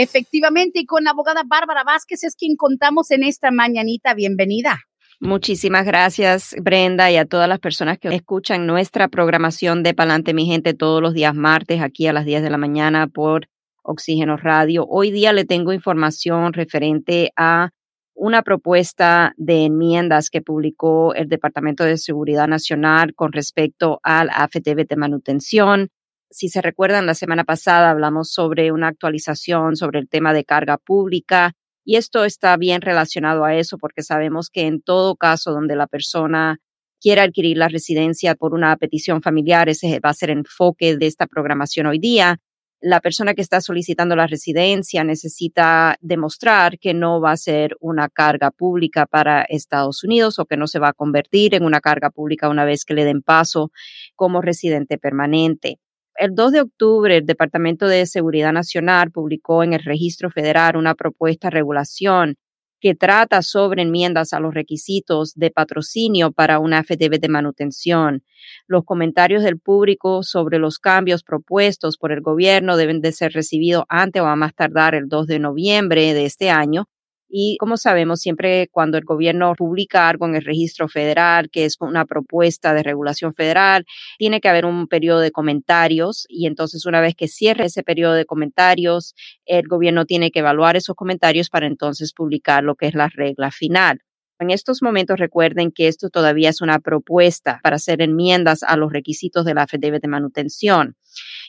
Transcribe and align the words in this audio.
Efectivamente, 0.00 0.78
y 0.78 0.86
con 0.86 1.02
la 1.02 1.10
abogada 1.10 1.42
Bárbara 1.44 1.82
Vázquez 1.82 2.22
es 2.22 2.36
quien 2.36 2.54
contamos 2.54 3.10
en 3.10 3.24
esta 3.24 3.50
mañanita. 3.50 4.14
Bienvenida. 4.14 4.78
Muchísimas 5.18 5.84
gracias, 5.84 6.54
Brenda, 6.62 7.10
y 7.10 7.16
a 7.16 7.24
todas 7.24 7.48
las 7.48 7.58
personas 7.58 7.98
que 7.98 8.06
escuchan 8.14 8.64
nuestra 8.64 9.08
programación 9.08 9.82
de 9.82 9.94
Palante, 9.94 10.34
mi 10.34 10.46
gente, 10.46 10.72
todos 10.72 11.02
los 11.02 11.14
días 11.14 11.34
martes, 11.34 11.82
aquí 11.82 12.06
a 12.06 12.12
las 12.12 12.24
10 12.24 12.44
de 12.44 12.50
la 12.50 12.58
mañana 12.58 13.08
por 13.08 13.48
Oxígeno 13.82 14.36
Radio. 14.36 14.86
Hoy 14.88 15.10
día 15.10 15.32
le 15.32 15.44
tengo 15.44 15.72
información 15.72 16.52
referente 16.52 17.32
a 17.34 17.70
una 18.14 18.42
propuesta 18.42 19.32
de 19.36 19.64
enmiendas 19.64 20.30
que 20.30 20.42
publicó 20.42 21.12
el 21.14 21.28
Departamento 21.28 21.82
de 21.82 21.96
Seguridad 21.96 22.46
Nacional 22.46 23.16
con 23.16 23.32
respecto 23.32 23.98
al 24.04 24.30
AFTV 24.30 24.86
de 24.86 24.96
manutención. 24.96 25.88
Si 26.30 26.50
se 26.50 26.60
recuerdan, 26.60 27.06
la 27.06 27.14
semana 27.14 27.44
pasada 27.44 27.90
hablamos 27.90 28.30
sobre 28.30 28.70
una 28.70 28.88
actualización 28.88 29.76
sobre 29.76 29.98
el 29.98 30.08
tema 30.08 30.34
de 30.34 30.44
carga 30.44 30.76
pública 30.76 31.54
y 31.86 31.96
esto 31.96 32.24
está 32.24 32.54
bien 32.58 32.82
relacionado 32.82 33.44
a 33.44 33.54
eso 33.54 33.78
porque 33.78 34.02
sabemos 34.02 34.50
que 34.50 34.66
en 34.66 34.82
todo 34.82 35.16
caso 35.16 35.52
donde 35.52 35.74
la 35.74 35.86
persona 35.86 36.58
quiera 37.00 37.22
adquirir 37.22 37.56
la 37.56 37.68
residencia 37.68 38.34
por 38.34 38.52
una 38.52 38.76
petición 38.76 39.22
familiar, 39.22 39.70
ese 39.70 40.00
va 40.00 40.10
a 40.10 40.14
ser 40.14 40.28
el 40.28 40.38
enfoque 40.40 40.98
de 40.98 41.06
esta 41.06 41.26
programación 41.26 41.86
hoy 41.86 41.98
día. 41.98 42.38
La 42.80 43.00
persona 43.00 43.32
que 43.32 43.40
está 43.40 43.62
solicitando 43.62 44.14
la 44.14 44.26
residencia 44.26 45.04
necesita 45.04 45.96
demostrar 46.02 46.78
que 46.78 46.92
no 46.92 47.22
va 47.22 47.32
a 47.32 47.36
ser 47.38 47.74
una 47.80 48.10
carga 48.10 48.50
pública 48.50 49.06
para 49.06 49.42
Estados 49.44 50.04
Unidos 50.04 50.38
o 50.38 50.44
que 50.44 50.58
no 50.58 50.66
se 50.66 50.78
va 50.78 50.88
a 50.88 50.92
convertir 50.92 51.54
en 51.54 51.64
una 51.64 51.80
carga 51.80 52.10
pública 52.10 52.50
una 52.50 52.66
vez 52.66 52.84
que 52.84 52.92
le 52.92 53.06
den 53.06 53.22
paso 53.22 53.72
como 54.14 54.42
residente 54.42 54.98
permanente 54.98 55.78
el 56.18 56.34
2 56.34 56.52
de 56.52 56.60
octubre, 56.62 57.16
el 57.16 57.26
Departamento 57.26 57.86
de 57.86 58.04
Seguridad 58.06 58.52
Nacional 58.52 59.12
publicó 59.12 59.62
en 59.62 59.72
el 59.72 59.84
Registro 59.84 60.30
Federal 60.30 60.76
una 60.76 60.94
propuesta 60.94 61.46
de 61.46 61.52
regulación 61.52 62.36
que 62.80 62.94
trata 62.94 63.42
sobre 63.42 63.82
enmiendas 63.82 64.32
a 64.32 64.40
los 64.40 64.54
requisitos 64.54 65.34
de 65.34 65.50
patrocinio 65.50 66.32
para 66.32 66.58
una 66.58 66.82
FDB 66.82 67.20
de 67.20 67.28
manutención. 67.28 68.22
Los 68.66 68.84
comentarios 68.84 69.42
del 69.42 69.58
público 69.58 70.22
sobre 70.22 70.58
los 70.58 70.78
cambios 70.78 71.22
propuestos 71.22 71.96
por 71.96 72.12
el 72.12 72.20
gobierno 72.20 72.76
deben 72.76 73.00
de 73.00 73.12
ser 73.12 73.32
recibidos 73.32 73.84
antes 73.88 74.22
o 74.22 74.26
a 74.26 74.36
más 74.36 74.54
tardar 74.54 74.94
el 74.94 75.08
2 75.08 75.26
de 75.26 75.38
noviembre 75.38 76.14
de 76.14 76.24
este 76.24 76.50
año 76.50 76.88
y 77.28 77.56
como 77.58 77.76
sabemos, 77.76 78.20
siempre 78.20 78.68
cuando 78.70 78.98
el 78.98 79.04
gobierno 79.04 79.54
publica 79.54 80.08
algo 80.08 80.26
en 80.26 80.36
el 80.36 80.44
registro 80.44 80.88
federal, 80.88 81.50
que 81.50 81.64
es 81.64 81.76
una 81.80 82.06
propuesta 82.06 82.74
de 82.74 82.82
regulación 82.82 83.34
federal, 83.34 83.84
tiene 84.18 84.40
que 84.40 84.48
haber 84.48 84.64
un 84.64 84.88
periodo 84.88 85.20
de 85.20 85.30
comentarios 85.30 86.26
y 86.28 86.46
entonces 86.46 86.86
una 86.86 87.00
vez 87.00 87.14
que 87.14 87.28
cierre 87.28 87.66
ese 87.66 87.82
periodo 87.82 88.14
de 88.14 88.24
comentarios, 88.24 89.14
el 89.44 89.68
gobierno 89.68 90.06
tiene 90.06 90.30
que 90.30 90.40
evaluar 90.40 90.76
esos 90.76 90.96
comentarios 90.96 91.50
para 91.50 91.66
entonces 91.66 92.12
publicar 92.12 92.64
lo 92.64 92.74
que 92.74 92.86
es 92.86 92.94
la 92.94 93.08
regla 93.08 93.50
final. 93.50 94.00
En 94.40 94.50
estos 94.50 94.82
momentos 94.82 95.18
recuerden 95.18 95.72
que 95.72 95.88
esto 95.88 96.10
todavía 96.10 96.48
es 96.50 96.60
una 96.60 96.78
propuesta 96.78 97.58
para 97.62 97.76
hacer 97.76 98.00
enmiendas 98.00 98.62
a 98.62 98.76
los 98.76 98.92
requisitos 98.92 99.44
de 99.44 99.54
la 99.54 99.66
FDB 99.66 100.00
de 100.00 100.08
manutención. 100.08 100.96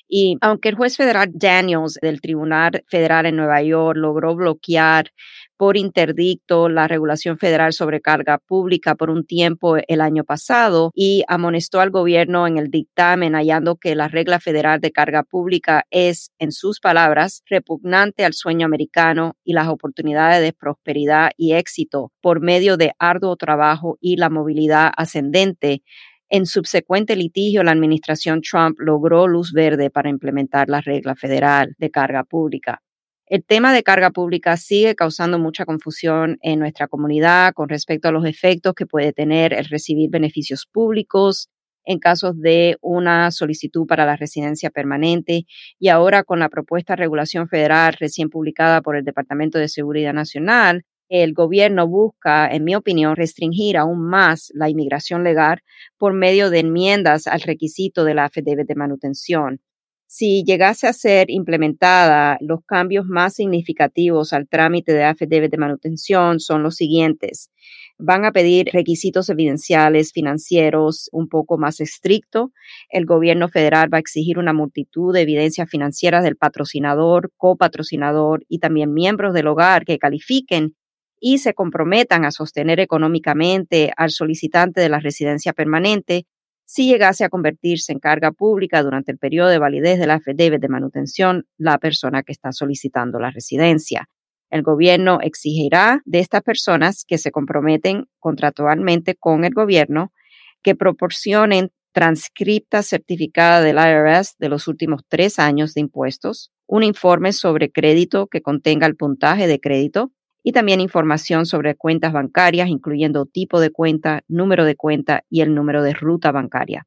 Y 0.08 0.38
aunque 0.42 0.70
el 0.70 0.76
juez 0.76 0.98
federal 0.98 1.30
Daniels 1.32 2.00
del 2.02 2.20
Tribunal 2.20 2.84
Federal 2.88 3.28
en 3.28 3.36
Nueva 3.36 3.62
York 3.62 3.96
logró 3.96 4.36
bloquear 4.36 5.12
por 5.60 5.76
interdicto 5.76 6.70
la 6.70 6.88
regulación 6.88 7.38
federal 7.38 7.74
sobre 7.74 8.00
carga 8.00 8.38
pública 8.38 8.96
por 8.96 9.10
un 9.10 9.26
tiempo 9.26 9.76
el 9.90 10.00
año 10.00 10.24
pasado 10.24 10.92
y 10.96 11.26
amonestó 11.28 11.82
al 11.82 11.90
gobierno 11.90 12.48
en 12.48 12.58
el 12.58 12.72
dictamen 12.72 13.34
hallando 13.34 13.76
que 13.76 13.94
la 13.94 14.08
regla 14.08 14.40
federal 14.40 14.80
de 14.80 14.94
carga 14.94 15.24
pública 15.24 15.84
es, 15.92 16.32
en 16.40 16.54
sus 16.54 16.80
palabras, 16.80 17.44
repugnante 17.46 18.24
al 18.24 18.32
sueño 18.32 18.66
americano 18.66 19.36
y 19.44 19.52
las 19.52 19.68
oportunidades 19.68 20.42
de 20.42 20.54
prosperidad 20.54 21.32
y 21.36 21.52
éxito 21.52 22.14
por 22.22 22.40
medio 22.40 22.78
de 22.78 22.94
arduo 22.98 23.36
trabajo 23.36 23.98
y 24.00 24.16
la 24.16 24.30
movilidad 24.30 24.94
ascendente. 24.96 25.84
En 26.30 26.46
subsecuente 26.46 27.18
litigio, 27.18 27.64
la 27.64 27.72
administración 27.72 28.40
Trump 28.50 28.78
logró 28.80 29.28
luz 29.28 29.52
verde 29.52 29.90
para 29.90 30.10
implementar 30.10 30.70
la 30.70 30.80
regla 30.80 31.16
federal 31.16 31.76
de 31.78 31.92
carga 31.92 32.24
pública. 32.24 32.82
El 33.30 33.44
tema 33.46 33.72
de 33.74 33.84
carga 33.84 34.10
pública 34.10 34.58
sigue 34.58 34.96
causando 34.96 35.38
mucha 35.38 35.64
confusión 35.64 36.40
en 36.42 36.58
nuestra 36.58 36.88
comunidad 36.88 37.54
con 37.54 37.70
respecto 37.70 38.08
a 38.08 38.12
los 38.12 38.26
efectos 38.26 38.74
que 38.74 38.88
puede 38.88 39.14
tener 39.14 39.54
el 39.54 39.66
recibir 39.66 40.10
beneficios 40.10 40.66
públicos 40.66 41.48
en 41.86 42.00
casos 42.00 42.42
de 42.42 42.78
una 42.82 43.30
solicitud 43.30 43.86
para 43.86 44.08
la 44.08 44.16
residencia 44.16 44.72
permanente. 44.72 45.46
Y 45.78 45.90
ahora 45.90 46.24
con 46.24 46.40
la 46.40 46.50
propuesta 46.50 46.94
de 46.94 47.02
regulación 47.02 47.48
federal 47.48 47.94
recién 48.00 48.32
publicada 48.32 48.82
por 48.82 48.96
el 48.96 49.06
Departamento 49.06 49.60
de 49.60 49.68
Seguridad 49.68 50.14
Nacional, 50.14 50.84
el 51.08 51.34
gobierno 51.34 51.88
busca, 51.88 52.50
en 52.52 52.64
mi 52.64 52.74
opinión, 52.74 53.16
restringir 53.16 53.78
aún 53.78 54.10
más 54.10 54.52
la 54.56 54.70
inmigración 54.70 55.24
legal 55.24 55.62
por 56.00 56.14
medio 56.14 56.50
de 56.50 56.62
enmiendas 56.62 57.28
al 57.28 57.42
requisito 57.42 58.06
de 58.06 58.16
la 58.16 58.26
affidavit 58.26 58.68
de 58.68 58.76
manutención 58.76 59.62
si 60.12 60.44
llegase 60.44 60.88
a 60.88 60.94
ser 60.94 61.30
implementada, 61.30 62.40
los 62.42 62.66
cambios 62.66 63.06
más 63.06 63.36
significativos 63.36 64.34
al 64.34 64.48
trámite 64.48 64.92
de 64.92 65.04
affidavit 65.04 65.52
de 65.52 65.58
manutención 65.60 66.40
son 66.40 66.64
los 66.64 66.78
siguientes. 66.78 67.52
Van 68.00 68.26
a 68.26 68.32
pedir 68.32 68.70
requisitos 68.74 69.30
evidenciales 69.30 70.12
financieros 70.12 71.10
un 71.12 71.28
poco 71.28 71.60
más 71.60 71.80
estrictos. 71.80 72.50
El 72.90 73.06
gobierno 73.06 73.50
federal 73.50 73.94
va 73.94 73.98
a 73.98 74.00
exigir 74.00 74.40
una 74.40 74.52
multitud 74.52 75.14
de 75.14 75.22
evidencias 75.22 75.70
financieras 75.70 76.24
del 76.24 76.38
patrocinador, 76.38 77.32
copatrocinador 77.38 78.44
y 78.50 78.58
también 78.58 78.96
miembros 78.96 79.36
del 79.36 79.46
hogar 79.46 79.86
que 79.86 80.00
califiquen 80.00 80.76
y 81.20 81.38
se 81.38 81.54
comprometan 81.54 82.26
a 82.26 82.32
sostener 82.32 82.80
económicamente 82.80 83.92
al 83.96 84.10
solicitante 84.10 84.82
de 84.82 84.90
la 84.90 85.00
residencia 85.00 85.54
permanente 85.54 86.26
si 86.72 86.86
llegase 86.86 87.24
a 87.24 87.30
convertirse 87.30 87.92
en 87.92 87.98
carga 87.98 88.32
pública 88.32 88.84
durante 88.84 89.12
el 89.12 89.18
periodo 89.18 89.50
de 89.50 89.58
validez 89.58 89.98
de 89.98 90.06
la 90.06 90.14
affidavit 90.14 90.62
de 90.62 90.68
manutención 90.68 91.48
la 91.58 91.80
persona 91.80 92.22
que 92.22 92.32
está 92.32 92.52
solicitando 92.52 93.18
la 93.18 93.32
residencia. 93.32 94.08
El 94.52 94.62
gobierno 94.62 95.18
exigirá 95.20 96.04
de 96.06 96.20
estas 96.20 96.44
personas 96.44 97.06
que 97.08 97.18
se 97.18 97.32
comprometen 97.32 98.06
contractualmente 98.20 99.16
con 99.16 99.46
el 99.46 99.54
gobierno 99.56 100.14
que 100.62 100.76
proporcionen 100.76 101.72
transcripta 101.92 102.84
certificada 102.84 103.62
del 103.62 103.78
IRS 103.78 104.36
de 104.38 104.50
los 104.50 104.68
últimos 104.68 105.02
tres 105.08 105.40
años 105.40 105.74
de 105.74 105.82
impuestos, 105.82 106.52
un 106.68 106.84
informe 106.84 107.34
sobre 107.34 107.72
crédito 107.72 108.28
que 108.28 108.44
contenga 108.44 108.86
el 108.86 108.96
puntaje 108.96 109.48
de 109.48 109.60
crédito, 109.60 110.12
y 110.44 110.52
también 110.52 110.82
información 110.82 111.46
sobre 111.46 111.76
cuentas 111.76 112.14
bancarias, 112.14 112.70
incluyendo 112.70 113.26
tipo 113.26 113.60
de 113.60 113.72
cuenta, 113.72 114.22
número 114.28 114.66
de 114.66 114.76
cuenta 114.76 115.24
y 115.30 115.42
el 115.42 115.54
número 115.54 115.84
de 115.84 115.94
ruta 115.94 116.32
bancaria. 116.32 116.86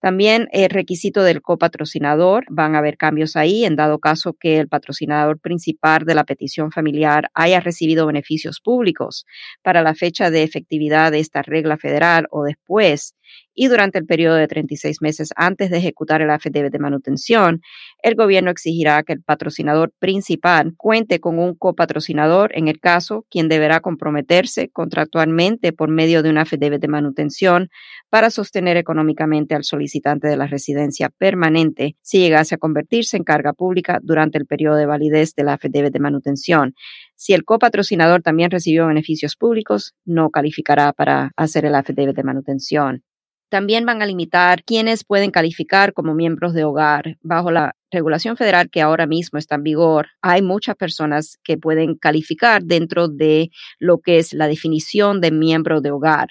También 0.00 0.48
el 0.52 0.70
requisito 0.70 1.24
del 1.24 1.42
copatrocinador, 1.42 2.44
van 2.50 2.76
a 2.76 2.78
haber 2.78 2.96
cambios 2.96 3.34
ahí 3.34 3.64
en 3.64 3.74
dado 3.74 3.98
caso 3.98 4.32
que 4.38 4.58
el 4.58 4.68
patrocinador 4.68 5.40
principal 5.40 6.04
de 6.04 6.14
la 6.14 6.22
petición 6.22 6.70
familiar 6.70 7.30
haya 7.34 7.58
recibido 7.58 8.06
beneficios 8.06 8.60
públicos 8.60 9.26
para 9.60 9.82
la 9.82 9.96
fecha 9.96 10.30
de 10.30 10.44
efectividad 10.44 11.10
de 11.10 11.18
esta 11.18 11.42
regla 11.42 11.78
federal 11.78 12.28
o 12.30 12.44
después 12.44 13.16
y 13.58 13.66
durante 13.66 13.98
el 13.98 14.06
periodo 14.06 14.36
de 14.36 14.46
36 14.46 15.02
meses 15.02 15.30
antes 15.34 15.68
de 15.68 15.78
ejecutar 15.78 16.22
el 16.22 16.30
affidavit 16.30 16.70
de 16.70 16.78
manutención, 16.78 17.60
el 18.04 18.14
gobierno 18.14 18.52
exigirá 18.52 19.02
que 19.02 19.14
el 19.14 19.20
patrocinador 19.20 19.92
principal 19.98 20.74
cuente 20.76 21.18
con 21.18 21.40
un 21.40 21.56
copatrocinador, 21.56 22.52
en 22.54 22.68
el 22.68 22.78
caso, 22.78 23.26
quien 23.28 23.48
deberá 23.48 23.80
comprometerse 23.80 24.68
contractualmente 24.68 25.72
por 25.72 25.90
medio 25.90 26.22
de 26.22 26.30
un 26.30 26.38
affidavit 26.38 26.80
de 26.80 26.86
manutención 26.86 27.68
para 28.10 28.30
sostener 28.30 28.76
económicamente 28.76 29.56
al 29.56 29.64
solicitante 29.64 30.28
de 30.28 30.36
la 30.36 30.46
residencia 30.46 31.08
permanente 31.08 31.96
si 32.00 32.20
llegase 32.20 32.54
a 32.54 32.58
convertirse 32.58 33.16
en 33.16 33.24
carga 33.24 33.54
pública 33.54 33.98
durante 34.02 34.38
el 34.38 34.46
periodo 34.46 34.76
de 34.76 34.86
validez 34.86 35.34
del 35.34 35.48
affidavit 35.48 35.92
de 35.92 35.98
manutención. 35.98 36.74
Si 37.16 37.32
el 37.32 37.44
copatrocinador 37.44 38.22
también 38.22 38.52
recibió 38.52 38.86
beneficios 38.86 39.34
públicos, 39.34 39.96
no 40.04 40.30
calificará 40.30 40.92
para 40.92 41.32
hacer 41.34 41.64
el 41.64 41.74
affidavit 41.74 42.14
de 42.14 42.22
manutención. 42.22 43.02
También 43.50 43.86
van 43.86 44.02
a 44.02 44.06
limitar 44.06 44.62
quiénes 44.64 45.04
pueden 45.04 45.30
calificar 45.30 45.94
como 45.94 46.14
miembros 46.14 46.52
de 46.52 46.64
hogar. 46.64 47.16
Bajo 47.22 47.50
la 47.50 47.74
regulación 47.90 48.36
federal 48.36 48.68
que 48.70 48.82
ahora 48.82 49.06
mismo 49.06 49.38
está 49.38 49.54
en 49.54 49.62
vigor, 49.62 50.08
hay 50.20 50.42
muchas 50.42 50.76
personas 50.76 51.38
que 51.42 51.56
pueden 51.56 51.94
calificar 51.94 52.62
dentro 52.62 53.08
de 53.08 53.50
lo 53.78 53.98
que 53.98 54.18
es 54.18 54.34
la 54.34 54.48
definición 54.48 55.20
de 55.22 55.30
miembro 55.30 55.80
de 55.80 55.90
hogar 55.90 56.28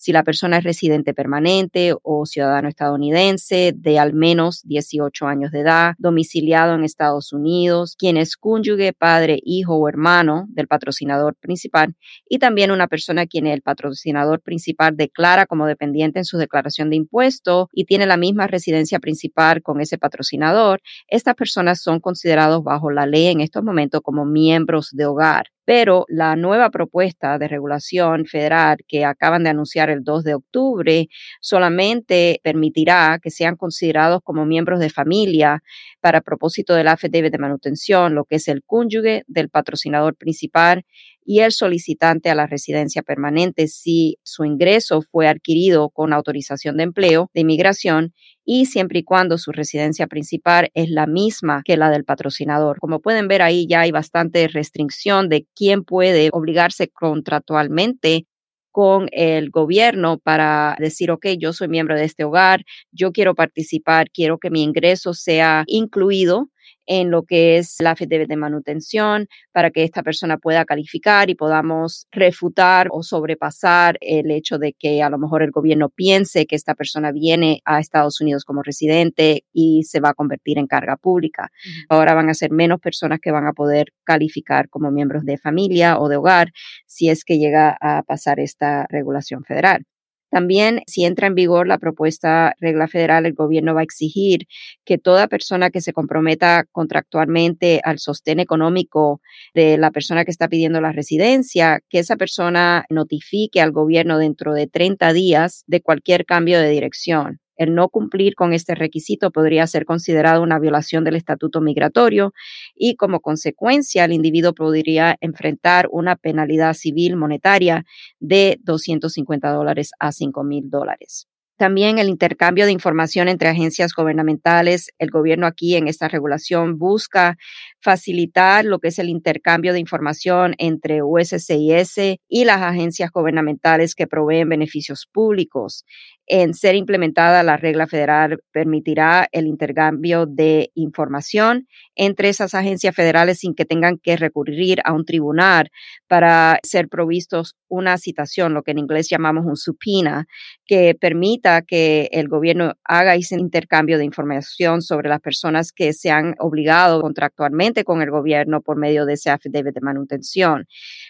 si 0.00 0.12
la 0.12 0.24
persona 0.24 0.56
es 0.56 0.64
residente 0.64 1.12
permanente 1.12 1.94
o 2.02 2.24
ciudadano 2.24 2.70
estadounidense 2.70 3.74
de 3.76 3.98
al 3.98 4.14
menos 4.14 4.62
18 4.64 5.26
años 5.26 5.52
de 5.52 5.60
edad, 5.60 5.94
domiciliado 5.98 6.74
en 6.74 6.84
Estados 6.84 7.34
Unidos, 7.34 7.96
quien 7.98 8.16
es 8.16 8.38
cónyuge, 8.38 8.94
padre, 8.94 9.38
hijo 9.44 9.76
o 9.76 9.86
hermano 9.90 10.46
del 10.48 10.68
patrocinador 10.68 11.36
principal 11.36 11.94
y 12.26 12.38
también 12.38 12.70
una 12.70 12.88
persona 12.88 13.26
quien 13.26 13.46
el 13.46 13.60
patrocinador 13.60 14.40
principal 14.40 14.96
declara 14.96 15.44
como 15.44 15.66
dependiente 15.66 16.18
en 16.18 16.24
su 16.24 16.38
declaración 16.38 16.88
de 16.88 16.96
impuestos 16.96 17.66
y 17.74 17.84
tiene 17.84 18.06
la 18.06 18.16
misma 18.16 18.46
residencia 18.46 19.00
principal 19.00 19.60
con 19.62 19.82
ese 19.82 19.98
patrocinador. 19.98 20.80
Estas 21.08 21.34
personas 21.34 21.82
son 21.82 22.00
considerados 22.00 22.64
bajo 22.64 22.90
la 22.90 23.04
ley 23.04 23.26
en 23.26 23.42
estos 23.42 23.62
momentos 23.62 24.00
como 24.00 24.24
miembros 24.24 24.88
de 24.92 25.04
hogar 25.04 25.48
pero 25.64 26.04
la 26.08 26.36
nueva 26.36 26.70
propuesta 26.70 27.38
de 27.38 27.48
regulación 27.48 28.26
federal 28.26 28.78
que 28.88 29.04
acaban 29.04 29.44
de 29.44 29.50
anunciar 29.50 29.90
el 29.90 30.02
2 30.02 30.24
de 30.24 30.34
octubre 30.34 31.08
solamente 31.40 32.40
permitirá 32.42 33.18
que 33.22 33.30
sean 33.30 33.56
considerados 33.56 34.20
como 34.24 34.46
miembros 34.46 34.80
de 34.80 34.90
familia 34.90 35.62
para 36.00 36.20
propósito 36.20 36.74
del 36.74 36.88
affidavit 36.88 37.32
de 37.32 37.38
manutención, 37.38 38.14
lo 38.14 38.24
que 38.24 38.36
es 38.36 38.48
el 38.48 38.62
cónyuge 38.64 39.24
del 39.26 39.48
patrocinador 39.48 40.16
principal 40.16 40.84
y 41.30 41.42
el 41.42 41.52
solicitante 41.52 42.28
a 42.28 42.34
la 42.34 42.48
residencia 42.48 43.02
permanente 43.02 43.68
si 43.68 44.18
su 44.24 44.44
ingreso 44.44 45.00
fue 45.00 45.28
adquirido 45.28 45.88
con 45.90 46.12
autorización 46.12 46.76
de 46.76 46.82
empleo 46.82 47.30
de 47.32 47.42
inmigración 47.42 48.14
y 48.44 48.66
siempre 48.66 48.98
y 48.98 49.04
cuando 49.04 49.38
su 49.38 49.52
residencia 49.52 50.08
principal 50.08 50.70
es 50.74 50.90
la 50.90 51.06
misma 51.06 51.62
que 51.64 51.76
la 51.76 51.88
del 51.88 52.02
patrocinador. 52.04 52.80
Como 52.80 52.98
pueden 52.98 53.28
ver 53.28 53.42
ahí 53.42 53.68
ya 53.68 53.82
hay 53.82 53.92
bastante 53.92 54.48
restricción 54.48 55.28
de 55.28 55.46
quién 55.54 55.84
puede 55.84 56.30
obligarse 56.32 56.88
contractualmente 56.88 58.26
con 58.72 59.08
el 59.12 59.50
gobierno 59.50 60.18
para 60.18 60.74
decir, 60.80 61.12
ok, 61.12 61.26
yo 61.38 61.52
soy 61.52 61.68
miembro 61.68 61.96
de 61.96 62.06
este 62.06 62.24
hogar, 62.24 62.64
yo 62.90 63.12
quiero 63.12 63.36
participar, 63.36 64.10
quiero 64.12 64.38
que 64.38 64.50
mi 64.50 64.64
ingreso 64.64 65.14
sea 65.14 65.62
incluido 65.68 66.48
en 66.86 67.10
lo 67.10 67.22
que 67.22 67.56
es 67.56 67.76
la 67.80 67.94
FDB 67.94 68.26
de 68.26 68.36
manutención 68.36 69.28
para 69.52 69.70
que 69.70 69.84
esta 69.84 70.02
persona 70.02 70.38
pueda 70.38 70.64
calificar 70.64 71.30
y 71.30 71.34
podamos 71.34 72.06
refutar 72.10 72.88
o 72.90 73.02
sobrepasar 73.02 73.96
el 74.00 74.30
hecho 74.30 74.58
de 74.58 74.74
que 74.78 75.02
a 75.02 75.10
lo 75.10 75.18
mejor 75.18 75.42
el 75.42 75.50
gobierno 75.50 75.88
piense 75.88 76.46
que 76.46 76.56
esta 76.56 76.74
persona 76.74 77.12
viene 77.12 77.60
a 77.64 77.78
Estados 77.78 78.20
Unidos 78.20 78.44
como 78.44 78.62
residente 78.62 79.44
y 79.52 79.84
se 79.84 80.00
va 80.00 80.10
a 80.10 80.14
convertir 80.14 80.58
en 80.58 80.66
carga 80.66 80.96
pública. 80.96 81.50
Ahora 81.88 82.14
van 82.14 82.28
a 82.28 82.34
ser 82.34 82.50
menos 82.50 82.80
personas 82.80 83.20
que 83.20 83.30
van 83.30 83.46
a 83.46 83.52
poder 83.52 83.92
calificar 84.04 84.68
como 84.68 84.90
miembros 84.90 85.24
de 85.24 85.38
familia 85.38 85.98
o 85.98 86.08
de 86.08 86.16
hogar 86.16 86.52
si 86.86 87.08
es 87.08 87.24
que 87.24 87.38
llega 87.38 87.76
a 87.80 88.02
pasar 88.02 88.40
esta 88.40 88.86
regulación 88.90 89.44
federal. 89.44 89.84
También, 90.30 90.82
si 90.86 91.04
entra 91.04 91.26
en 91.26 91.34
vigor 91.34 91.66
la 91.66 91.78
propuesta 91.78 92.54
regla 92.60 92.88
federal, 92.88 93.26
el 93.26 93.34
gobierno 93.34 93.74
va 93.74 93.80
a 93.80 93.84
exigir 93.84 94.46
que 94.84 94.98
toda 94.98 95.28
persona 95.28 95.70
que 95.70 95.80
se 95.80 95.92
comprometa 95.92 96.64
contractualmente 96.72 97.80
al 97.84 97.98
sostén 97.98 98.40
económico 98.40 99.20
de 99.54 99.76
la 99.76 99.90
persona 99.90 100.24
que 100.24 100.30
está 100.30 100.48
pidiendo 100.48 100.80
la 100.80 100.92
residencia, 100.92 101.80
que 101.88 101.98
esa 101.98 102.16
persona 102.16 102.84
notifique 102.90 103.60
al 103.60 103.72
gobierno 103.72 104.18
dentro 104.18 104.54
de 104.54 104.66
30 104.66 105.12
días 105.12 105.64
de 105.66 105.82
cualquier 105.82 106.24
cambio 106.24 106.60
de 106.60 106.70
dirección. 106.70 107.40
El 107.60 107.74
no 107.74 107.90
cumplir 107.90 108.36
con 108.36 108.54
este 108.54 108.74
requisito 108.74 109.30
podría 109.30 109.66
ser 109.66 109.84
considerado 109.84 110.42
una 110.42 110.58
violación 110.58 111.04
del 111.04 111.16
estatuto 111.16 111.60
migratorio 111.60 112.32
y 112.74 112.96
como 112.96 113.20
consecuencia 113.20 114.06
el 114.06 114.14
individuo 114.14 114.54
podría 114.54 115.18
enfrentar 115.20 115.86
una 115.92 116.16
penalidad 116.16 116.72
civil 116.72 117.16
monetaria 117.16 117.84
de 118.18 118.58
250 118.62 119.52
dólares 119.52 119.90
a 119.98 120.10
5 120.10 120.42
mil 120.42 120.70
dólares. 120.70 121.28
También 121.60 121.98
el 121.98 122.08
intercambio 122.08 122.64
de 122.64 122.72
información 122.72 123.28
entre 123.28 123.50
agencias 123.50 123.92
gubernamentales. 123.94 124.94
El 124.98 125.10
gobierno 125.10 125.46
aquí 125.46 125.76
en 125.76 125.88
esta 125.88 126.08
regulación 126.08 126.78
busca 126.78 127.36
facilitar 127.82 128.64
lo 128.64 128.78
que 128.78 128.88
es 128.88 128.98
el 128.98 129.10
intercambio 129.10 129.74
de 129.74 129.80
información 129.80 130.54
entre 130.56 131.02
USCIS 131.02 132.18
y 132.30 132.44
las 132.46 132.62
agencias 132.62 133.10
gubernamentales 133.10 133.94
que 133.94 134.06
proveen 134.06 134.48
beneficios 134.48 135.06
públicos 135.12 135.84
en 136.32 136.54
ser 136.54 136.76
implementada, 136.76 137.42
la 137.42 137.56
regla 137.56 137.88
federal 137.88 138.38
permitirá 138.52 139.28
el 139.32 139.48
intercambio 139.48 140.26
de 140.26 140.70
información 140.76 141.66
entre 141.96 142.28
esas 142.28 142.54
agencias 142.54 142.94
federales 142.94 143.40
sin 143.40 143.52
que 143.52 143.64
tengan 143.64 143.98
que 143.98 144.16
recurrir 144.16 144.78
a 144.84 144.92
un 144.92 145.04
tribunal 145.04 145.70
para 146.06 146.60
ser 146.62 146.88
provistos 146.88 147.56
una 147.68 147.98
citación, 147.98 148.54
lo 148.54 148.62
que 148.62 148.70
en 148.70 148.78
inglés 148.78 149.08
llamamos 149.10 149.44
un 149.44 149.56
subpoena, 149.56 150.26
que 150.66 150.94
permita 150.94 151.62
que 151.62 152.08
el 152.12 152.28
gobierno 152.28 152.74
haga 152.84 153.16
ese 153.16 153.34
intercambio 153.34 153.98
de 153.98 154.04
información 154.04 154.82
sobre 154.82 155.08
las 155.08 155.20
personas 155.20 155.72
que 155.72 155.92
se 155.92 156.10
han 156.10 156.36
obligado 156.38 157.00
contractualmente 157.00 157.82
con 157.82 158.02
el 158.02 158.10
gobierno 158.10 158.60
por 158.60 158.76
medio 158.76 159.04
de 159.04 159.14
ese 159.14 159.30
affidavit 159.30 159.74
de 159.74 159.80
manutención. 159.80 160.66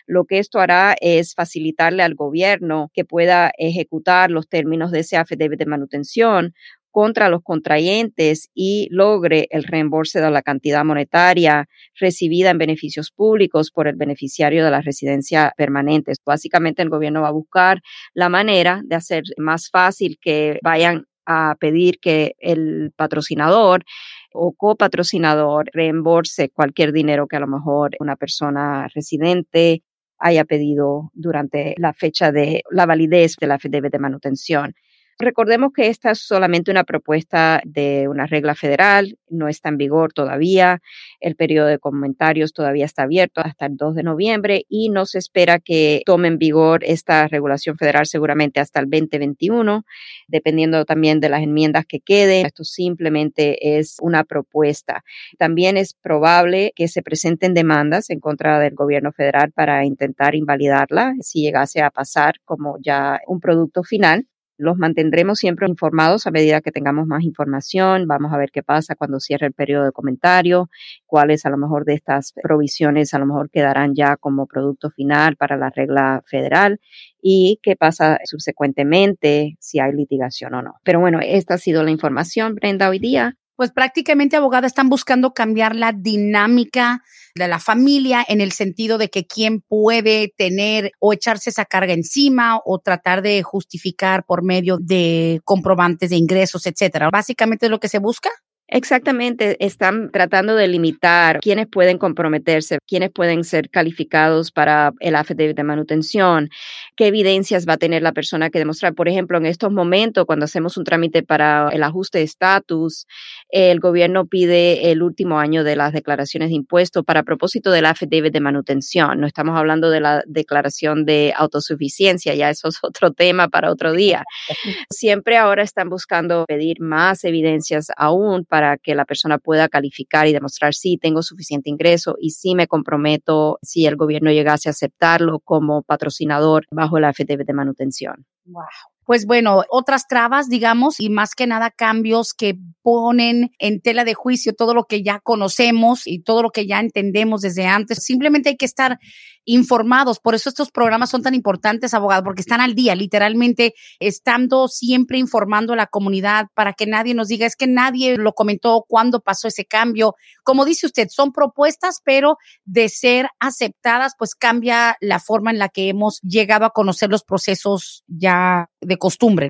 Lo 0.06 0.25
que 0.25 0.38
esto 0.38 0.61
hará 0.61 0.96
es 0.99 1.34
facilitarle 1.34 2.02
al 2.02 2.14
gobierno 2.14 2.90
que 2.94 3.05
pueda 3.05 3.52
ejecutar 3.58 4.31
los 4.31 4.49
términos 4.49 4.90
de 4.90 5.00
ese 5.10 5.16
affidavit 5.16 5.58
de 5.58 5.66
manutención 5.66 6.54
contra 6.90 7.28
los 7.28 7.42
contrayentes 7.42 8.50
y 8.54 8.88
logre 8.90 9.46
el 9.50 9.64
reembolso 9.64 10.20
de 10.20 10.30
la 10.30 10.42
cantidad 10.42 10.84
monetaria 10.84 11.68
recibida 11.98 12.50
en 12.50 12.58
beneficios 12.58 13.12
públicos 13.12 13.70
por 13.70 13.86
el 13.86 13.96
beneficiario 13.96 14.64
de 14.64 14.70
la 14.70 14.80
residencia 14.80 15.52
permanente. 15.56 16.12
Básicamente 16.24 16.82
el 16.82 16.90
gobierno 16.90 17.22
va 17.22 17.28
a 17.28 17.32
buscar 17.32 17.80
la 18.12 18.28
manera 18.28 18.82
de 18.84 18.96
hacer 18.96 19.22
más 19.38 19.70
fácil 19.70 20.18
que 20.20 20.58
vayan 20.62 21.04
a 21.26 21.54
pedir 21.60 22.00
que 22.00 22.34
el 22.38 22.92
patrocinador 22.96 23.84
o 24.32 24.52
copatrocinador 24.52 25.70
reembolse 25.72 26.50
cualquier 26.50 26.92
dinero 26.92 27.28
que 27.28 27.36
a 27.36 27.40
lo 27.40 27.46
mejor 27.46 27.90
una 28.00 28.16
persona 28.16 28.88
residente 28.92 29.82
haya 30.18 30.44
pedido 30.44 31.10
durante 31.14 31.74
la 31.78 31.92
fecha 31.92 32.32
de 32.32 32.62
la 32.70 32.86
validez 32.86 33.36
de 33.40 33.46
la 33.46 33.58
FDB 33.58 33.90
de 33.90 33.98
manutención. 33.98 34.74
Recordemos 35.20 35.72
que 35.75 35.88
esta 35.88 36.12
es 36.12 36.20
solamente 36.20 36.70
una 36.70 36.84
propuesta 36.84 37.61
de 37.67 38.08
una 38.08 38.25
regla 38.25 38.55
federal, 38.55 39.19
no 39.28 39.49
está 39.49 39.69
en 39.69 39.76
vigor 39.76 40.14
todavía, 40.14 40.81
el 41.20 41.37
periodo 41.37 41.67
de 41.67 41.78
comentarios 41.78 42.55
todavía 42.55 42.87
está 42.87 43.02
abierto 43.02 43.43
hasta 43.43 43.67
el 43.67 43.76
2 43.76 43.97
de 43.97 44.02
noviembre 44.02 44.64
y 44.66 44.88
no 44.88 45.04
se 45.04 45.18
espera 45.18 45.59
que 45.59 46.00
tome 46.06 46.28
en 46.28 46.38
vigor 46.38 46.85
esta 46.85 47.28
regulación 47.28 47.76
federal 47.76 48.06
seguramente 48.06 48.61
hasta 48.61 48.80
el 48.80 48.88
2021, 48.88 49.85
dependiendo 50.26 50.87
también 50.87 51.21
de 51.21 51.28
las 51.28 51.42
enmiendas 51.42 51.85
que 51.85 52.00
queden. 52.00 52.47
Esto 52.47 52.64
simplemente 52.64 53.78
es 53.78 53.99
una 54.00 54.25
propuesta. 54.25 55.04
También 55.37 55.76
es 55.76 55.92
probable 55.92 56.73
que 56.75 56.88
se 56.88 57.02
presenten 57.02 57.52
demandas 57.52 58.09
en 58.09 58.21
contra 58.21 58.59
del 58.59 58.75
gobierno 58.75 59.12
federal 59.12 59.52
para 59.52 59.85
intentar 59.85 60.35
invalidarla 60.35 61.12
si 61.21 61.42
llegase 61.42 61.83
a 61.83 61.90
pasar 61.90 62.37
como 62.47 62.78
ya 62.80 63.21
un 63.26 63.38
producto 63.38 63.83
final. 63.83 64.29
Los 64.61 64.76
mantendremos 64.76 65.38
siempre 65.38 65.67
informados 65.67 66.26
a 66.26 66.31
medida 66.31 66.61
que 66.61 66.71
tengamos 66.71 67.07
más 67.07 67.25
información. 67.25 68.07
Vamos 68.07 68.31
a 68.33 68.37
ver 68.37 68.50
qué 68.50 68.62
pasa 68.62 68.95
cuando 68.95 69.19
cierre 69.19 69.47
el 69.47 69.55
periodo 69.55 69.87
de 69.87 69.93
comentario, 69.93 70.69
cuáles 71.07 71.47
a 71.47 71.50
lo 71.50 71.57
mejor 71.57 71.87
de 71.87 71.95
estas 71.95 72.35
provisiones 72.43 73.14
a 73.14 73.19
lo 73.19 73.25
mejor 73.25 73.49
quedarán 73.50 73.95
ya 73.95 74.19
como 74.19 74.47
producto 74.47 74.90
final 74.90 75.37
para 75.37 75.57
la 75.57 75.71
regla 75.71 76.23
federal 76.26 76.79
y 77.23 77.59
qué 77.62 77.75
pasa 77.75 78.19
subsecuentemente 78.25 79.57
si 79.61 79.81
hay 79.81 79.93
litigación 79.93 80.52
o 80.52 80.61
no. 80.61 80.75
Pero 80.85 81.00
bueno, 81.00 81.21
esta 81.23 81.55
ha 81.55 81.59
sido 81.59 81.83
la 81.83 81.90
información, 81.90 82.55
Brenda, 82.55 82.90
hoy 82.90 82.99
día 82.99 83.39
pues 83.61 83.73
prácticamente 83.73 84.37
abogada 84.37 84.67
están 84.67 84.88
buscando 84.88 85.35
cambiar 85.35 85.76
la 85.76 85.93
dinámica 85.93 87.05
de 87.35 87.47
la 87.47 87.59
familia 87.59 88.25
en 88.26 88.40
el 88.40 88.52
sentido 88.52 88.97
de 88.97 89.11
que 89.11 89.26
quién 89.26 89.61
puede 89.61 90.33
tener 90.35 90.93
o 90.99 91.12
echarse 91.12 91.50
esa 91.50 91.67
carga 91.67 91.93
encima 91.93 92.59
o 92.64 92.79
tratar 92.79 93.21
de 93.21 93.43
justificar 93.43 94.25
por 94.25 94.43
medio 94.43 94.79
de 94.81 95.43
comprobantes 95.45 96.09
de 96.09 96.17
ingresos, 96.17 96.67
etcétera. 96.67 97.11
Básicamente 97.11 97.67
es 97.67 97.71
lo 97.71 97.81
que 97.81 97.88
se 97.88 97.99
busca. 97.99 98.31
Exactamente, 98.72 99.56
están 99.58 100.12
tratando 100.12 100.54
de 100.54 100.68
limitar 100.68 101.40
quiénes 101.40 101.66
pueden 101.66 101.98
comprometerse, 101.98 102.78
quiénes 102.86 103.10
pueden 103.10 103.42
ser 103.42 103.68
calificados 103.68 104.52
para 104.52 104.92
el 105.00 105.16
affidavit 105.16 105.56
de 105.56 105.64
manutención, 105.64 106.50
qué 106.94 107.08
evidencias 107.08 107.66
va 107.68 107.72
a 107.72 107.78
tener 107.78 108.00
la 108.02 108.12
persona 108.12 108.48
que 108.48 108.60
demostrar. 108.60 108.94
Por 108.94 109.08
ejemplo, 109.08 109.38
en 109.38 109.46
estos 109.46 109.72
momentos, 109.72 110.24
cuando 110.24 110.44
hacemos 110.44 110.76
un 110.76 110.84
trámite 110.84 111.24
para 111.24 111.70
el 111.72 111.82
ajuste 111.82 112.18
de 112.18 112.24
estatus, 112.24 113.08
el 113.48 113.80
gobierno 113.80 114.26
pide 114.26 114.92
el 114.92 115.02
último 115.02 115.40
año 115.40 115.64
de 115.64 115.74
las 115.74 115.92
declaraciones 115.92 116.50
de 116.50 116.54
impuestos 116.54 117.04
para 117.04 117.24
propósito 117.24 117.72
del 117.72 117.86
affidavit 117.86 118.32
de 118.32 118.40
manutención. 118.40 119.18
No 119.18 119.26
estamos 119.26 119.58
hablando 119.58 119.90
de 119.90 119.98
la 119.98 120.22
declaración 120.28 121.04
de 121.04 121.34
autosuficiencia, 121.36 122.36
ya 122.36 122.50
eso 122.50 122.68
es 122.68 122.78
otro 122.82 123.10
tema 123.10 123.48
para 123.48 123.72
otro 123.72 123.92
día. 123.92 124.22
Siempre 124.90 125.38
ahora 125.38 125.64
están 125.64 125.88
buscando 125.88 126.44
pedir 126.46 126.80
más 126.80 127.24
evidencias 127.24 127.88
aún 127.96 128.44
para 128.44 128.60
para 128.61 128.76
que 128.76 128.95
la 128.95 129.07
persona 129.07 129.38
pueda 129.38 129.71
calificar 129.71 130.26
y 130.26 130.35
demostrar 130.35 130.75
si 130.75 130.99
tengo 130.99 131.23
suficiente 131.23 131.71
ingreso 131.71 132.17
y 132.21 132.33
si 132.33 132.55
me 132.55 132.67
comprometo 132.67 133.59
si 133.62 133.87
el 133.87 133.97
gobierno 133.97 134.31
llegase 134.31 134.69
a 134.69 134.73
aceptarlo 134.73 135.38
como 135.40 135.83
patrocinador 135.83 136.67
bajo 136.71 137.00
la 137.00 137.14
FTV 137.14 137.47
de 137.47 137.55
manutención. 137.55 138.26
Wow 138.45 138.89
pues 139.11 139.26
bueno, 139.26 139.64
otras 139.71 140.07
trabas, 140.07 140.49
digamos, 140.49 141.00
y 141.00 141.11
más 141.11 141.35
que 141.35 141.49
nada 141.49 141.73
cambios 141.73 142.33
que 142.33 142.57
ponen 142.81 143.50
en 143.59 143.81
tela 143.81 144.05
de 144.05 144.14
juicio 144.14 144.55
todo 144.55 144.73
lo 144.73 144.85
que 144.85 145.02
ya 145.02 145.19
conocemos 145.19 146.07
y 146.07 146.23
todo 146.23 146.43
lo 146.43 146.50
que 146.50 146.69
ya 146.69 146.79
entendemos 146.79 147.40
desde 147.40 147.67
antes. 147.67 148.05
Simplemente 148.05 148.50
hay 148.50 148.57
que 148.57 148.67
estar 148.67 149.00
informados. 149.45 150.21
Por 150.21 150.37
eso 150.37 150.49
estos 150.49 150.71
programas 150.71 151.11
son 151.11 151.23
tan 151.23 151.35
importantes, 151.35 151.93
abogado, 151.93 152.23
porque 152.23 152.43
están 152.43 152.61
al 152.61 152.75
día, 152.76 152.95
literalmente 152.95 153.75
estando 153.99 154.69
siempre 154.69 155.19
informando 155.19 155.73
a 155.73 155.76
la 155.76 155.87
comunidad 155.87 156.47
para 156.55 156.73
que 156.73 156.87
nadie 156.87 157.14
nos 157.14 157.26
diga, 157.26 157.47
es 157.47 157.57
que 157.57 157.67
nadie 157.67 158.17
lo 158.17 158.33
comentó 158.33 158.85
cuándo 158.87 159.21
pasó 159.21 159.49
ese 159.49 159.64
cambio. 159.64 160.14
Como 160.45 160.64
dice 160.64 160.87
usted, 160.87 161.09
son 161.11 161.33
propuestas, 161.33 162.00
pero 162.05 162.37
de 162.64 162.88
ser 162.88 163.29
aceptadas, 163.40 164.12
pues 164.17 164.37
cambia 164.37 164.97
la 165.00 165.19
forma 165.19 165.50
en 165.50 165.59
la 165.59 165.69
que 165.69 165.88
hemos 165.88 166.21
llegado 166.21 166.64
a 166.64 166.71
conocer 166.71 167.11
los 167.11 167.25
procesos 167.25 168.05
ya 168.07 168.71
de 168.81 168.99
costumbre. 169.00 169.49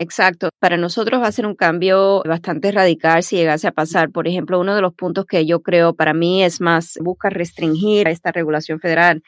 Exacto. 0.00 0.48
Para 0.58 0.78
nosotros 0.78 1.22
va 1.22 1.28
a 1.28 1.32
ser 1.32 1.46
un 1.46 1.54
cambio 1.54 2.22
bastante 2.24 2.72
radical 2.72 3.22
si 3.22 3.36
llegase 3.36 3.68
a 3.68 3.72
pasar. 3.72 4.10
Por 4.10 4.26
ejemplo, 4.26 4.58
uno 4.58 4.74
de 4.74 4.80
los 4.82 4.94
puntos 4.94 5.26
que 5.26 5.46
yo 5.46 5.62
creo 5.62 5.94
para 5.94 6.14
mí 6.14 6.42
es 6.42 6.60
más, 6.60 6.94
busca 7.00 7.30
restringir 7.30 8.08
esta 8.08 8.32
regulación 8.32 8.80
federal 8.80 9.22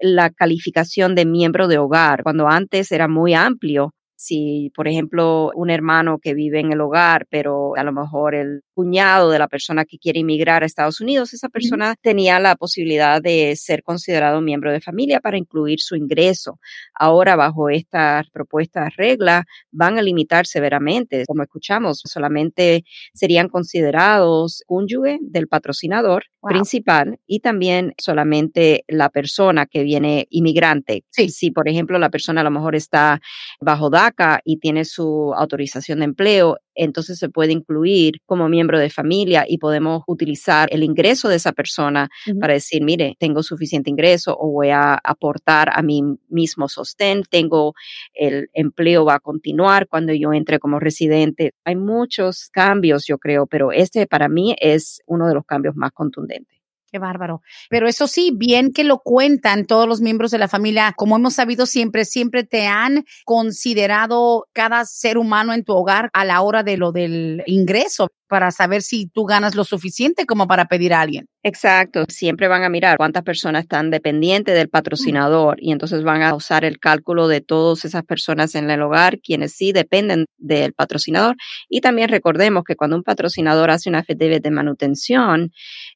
la 0.00 0.30
calificación 0.30 1.14
de 1.14 1.26
miembro 1.26 1.68
de 1.68 1.78
hogar, 1.78 2.22
cuando 2.22 2.48
antes 2.48 2.92
era 2.92 3.08
muy 3.08 3.34
amplio 3.34 3.92
si, 4.16 4.72
por 4.74 4.88
ejemplo, 4.88 5.50
un 5.54 5.70
hermano 5.70 6.18
que 6.18 6.34
vive 6.34 6.60
en 6.60 6.72
el 6.72 6.80
hogar, 6.80 7.26
pero 7.30 7.76
a 7.76 7.84
lo 7.84 7.92
mejor 7.92 8.34
el 8.34 8.62
cuñado 8.74 9.30
de 9.30 9.38
la 9.38 9.46
persona 9.48 9.84
que 9.84 9.98
quiere 9.98 10.20
inmigrar 10.20 10.62
a 10.62 10.66
Estados 10.66 11.00
Unidos, 11.00 11.34
esa 11.34 11.48
persona 11.48 11.94
tenía 12.00 12.40
la 12.40 12.56
posibilidad 12.56 13.20
de 13.22 13.54
ser 13.56 13.82
considerado 13.82 14.40
miembro 14.40 14.72
de 14.72 14.80
familia 14.80 15.20
para 15.20 15.36
incluir 15.36 15.80
su 15.80 15.96
ingreso. 15.96 16.58
Ahora, 16.94 17.36
bajo 17.36 17.68
estas 17.68 18.28
propuestas 18.30 18.96
reglas, 18.96 19.44
van 19.70 19.98
a 19.98 20.02
limitar 20.02 20.46
severamente. 20.46 21.24
Como 21.26 21.42
escuchamos, 21.42 22.00
solamente 22.04 22.84
serían 23.12 23.48
considerados 23.48 24.62
cónyuge 24.66 25.18
del 25.20 25.48
patrocinador 25.48 26.24
principal 26.46 27.18
y 27.26 27.40
también 27.40 27.94
solamente 27.98 28.84
la 28.88 29.10
persona 29.10 29.66
que 29.66 29.82
viene 29.82 30.26
inmigrante. 30.30 31.04
Si, 31.10 31.50
por 31.50 31.68
ejemplo, 31.68 31.98
la 31.98 32.10
persona 32.10 32.40
a 32.40 32.44
lo 32.44 32.50
mejor 32.50 32.74
está 32.74 33.20
bajo 33.60 33.90
DACA 33.90 34.40
y 34.44 34.58
tiene 34.58 34.84
su 34.84 35.32
autorización 35.34 36.00
de 36.00 36.06
empleo, 36.06 36.58
entonces 36.76 37.18
se 37.18 37.28
puede 37.28 37.52
incluir 37.52 38.20
como 38.26 38.48
miembro 38.48 38.78
de 38.78 38.90
familia 38.90 39.44
y 39.48 39.58
podemos 39.58 40.02
utilizar 40.06 40.68
el 40.72 40.82
ingreso 40.82 41.28
de 41.28 41.36
esa 41.36 41.52
persona 41.52 42.08
para 42.40 42.54
decir, 42.54 42.82
mire, 42.84 43.16
tengo 43.18 43.42
suficiente 43.42 43.90
ingreso 43.90 44.36
o 44.38 44.50
voy 44.50 44.70
a 44.70 44.94
aportar 45.02 45.70
a 45.72 45.82
mi 45.82 46.02
mismo 46.28 46.68
sostén, 46.68 47.22
tengo 47.28 47.74
el 48.14 48.48
empleo 48.52 49.04
va 49.04 49.14
a 49.14 49.20
continuar 49.20 49.88
cuando 49.88 50.12
yo 50.12 50.32
entre 50.32 50.58
como 50.58 50.78
residente. 50.78 51.52
Hay 51.64 51.76
muchos 51.76 52.48
cambios, 52.52 53.06
yo 53.06 53.18
creo, 53.18 53.46
pero 53.46 53.72
este 53.72 54.06
para 54.06 54.28
mí 54.28 54.54
es 54.60 55.00
uno 55.06 55.28
de 55.28 55.34
los 55.34 55.44
cambios 55.44 55.76
más 55.76 55.92
contundentes. 55.92 56.55
Qué 56.90 56.98
bárbaro. 56.98 57.42
Pero 57.68 57.88
eso 57.88 58.06
sí, 58.06 58.32
bien 58.34 58.72
que 58.72 58.84
lo 58.84 58.98
cuentan 58.98 59.66
todos 59.66 59.88
los 59.88 60.00
miembros 60.00 60.30
de 60.30 60.38
la 60.38 60.48
familia, 60.48 60.94
como 60.96 61.16
hemos 61.16 61.34
sabido 61.34 61.66
siempre, 61.66 62.04
siempre 62.04 62.44
te 62.44 62.66
han 62.66 63.04
considerado 63.24 64.46
cada 64.52 64.84
ser 64.84 65.18
humano 65.18 65.52
en 65.52 65.64
tu 65.64 65.72
hogar 65.72 66.10
a 66.12 66.24
la 66.24 66.40
hora 66.42 66.62
de 66.62 66.76
lo 66.76 66.92
del 66.92 67.42
ingreso 67.46 68.08
para 68.28 68.50
saber 68.50 68.82
si 68.82 69.06
tú 69.06 69.24
ganas 69.24 69.54
lo 69.54 69.64
suficiente 69.64 70.26
como 70.26 70.46
para 70.46 70.66
pedir 70.66 70.94
a 70.94 71.00
alguien. 71.00 71.26
Exacto, 71.42 72.04
siempre 72.08 72.48
van 72.48 72.64
a 72.64 72.68
mirar 72.68 72.96
cuántas 72.96 73.22
personas 73.22 73.62
están 73.62 73.90
dependientes 73.90 74.54
del 74.54 74.68
patrocinador 74.68 75.56
y 75.60 75.70
entonces 75.70 76.02
van 76.02 76.22
a 76.22 76.34
usar 76.34 76.64
el 76.64 76.80
cálculo 76.80 77.28
de 77.28 77.40
todas 77.40 77.84
esas 77.84 78.02
personas 78.02 78.56
en 78.56 78.68
el 78.68 78.82
hogar 78.82 79.20
quienes 79.20 79.52
sí 79.52 79.72
dependen 79.72 80.26
del 80.38 80.72
patrocinador. 80.72 81.36
Y 81.68 81.80
también 81.80 82.08
recordemos 82.08 82.64
que 82.64 82.74
cuando 82.74 82.96
un 82.96 83.04
patrocinador 83.04 83.70
hace 83.70 83.88
una 83.88 84.02
FTV 84.02 84.40
de 84.40 84.50
manutención, 84.50 85.52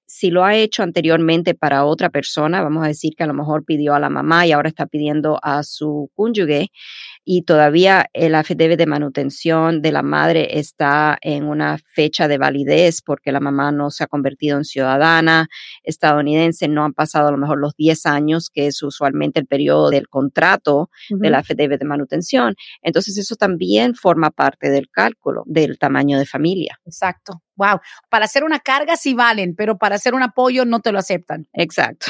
si 0.06 0.30
lo 0.30 0.44
ha 0.44 0.54
hecho 0.54 0.82
anteriormente 0.82 1.54
para 1.54 1.84
otra 1.84 2.10
persona, 2.10 2.62
vamos 2.62 2.84
a 2.84 2.88
decir 2.88 3.14
que 3.16 3.24
a 3.24 3.26
lo 3.26 3.34
mejor 3.34 3.64
pidió 3.64 3.94
a 3.94 4.00
la 4.00 4.08
mamá 4.08 4.46
y 4.46 4.52
ahora 4.52 4.68
está 4.68 4.86
pidiendo 4.86 5.38
a 5.42 5.62
su 5.62 6.10
cónyuge, 6.14 6.68
y 7.32 7.42
todavía 7.42 8.06
el 8.12 8.34
affidavit 8.34 8.76
de 8.76 8.86
manutención 8.86 9.82
de 9.82 9.92
la 9.92 10.02
madre 10.02 10.58
está 10.58 11.16
en 11.20 11.44
una 11.44 11.78
fecha 11.78 12.26
de 12.26 12.38
validez 12.38 13.02
porque 13.02 13.30
la 13.30 13.38
mamá 13.38 13.70
no 13.70 13.92
se 13.92 14.02
ha 14.02 14.08
convertido 14.08 14.56
en 14.56 14.64
ciudadana 14.64 15.46
estadounidense, 15.84 16.66
no 16.66 16.84
han 16.84 16.92
pasado 16.92 17.28
a 17.28 17.30
lo 17.30 17.38
mejor 17.38 17.60
los 17.60 17.76
10 17.76 18.04
años, 18.06 18.50
que 18.52 18.66
es 18.66 18.82
usualmente 18.82 19.38
el 19.38 19.46
periodo 19.46 19.90
del 19.90 20.08
contrato 20.08 20.90
de 21.08 21.30
la 21.30 21.38
affidavit 21.38 21.78
de 21.78 21.86
manutención. 21.86 22.56
Entonces 22.82 23.16
eso 23.16 23.36
también 23.36 23.94
forma 23.94 24.30
parte 24.30 24.68
del 24.68 24.90
cálculo 24.90 25.44
del 25.46 25.78
tamaño 25.78 26.18
de 26.18 26.26
familia. 26.26 26.80
Exacto. 26.84 27.42
Wow, 27.60 27.80
para 28.08 28.24
hacer 28.24 28.42
una 28.42 28.58
carga 28.58 28.96
sí 28.96 29.12
valen, 29.12 29.54
pero 29.54 29.76
para 29.76 29.96
hacer 29.96 30.14
un 30.14 30.22
apoyo 30.22 30.64
no 30.64 30.80
te 30.80 30.92
lo 30.92 30.98
aceptan. 30.98 31.46
Exacto. 31.52 32.06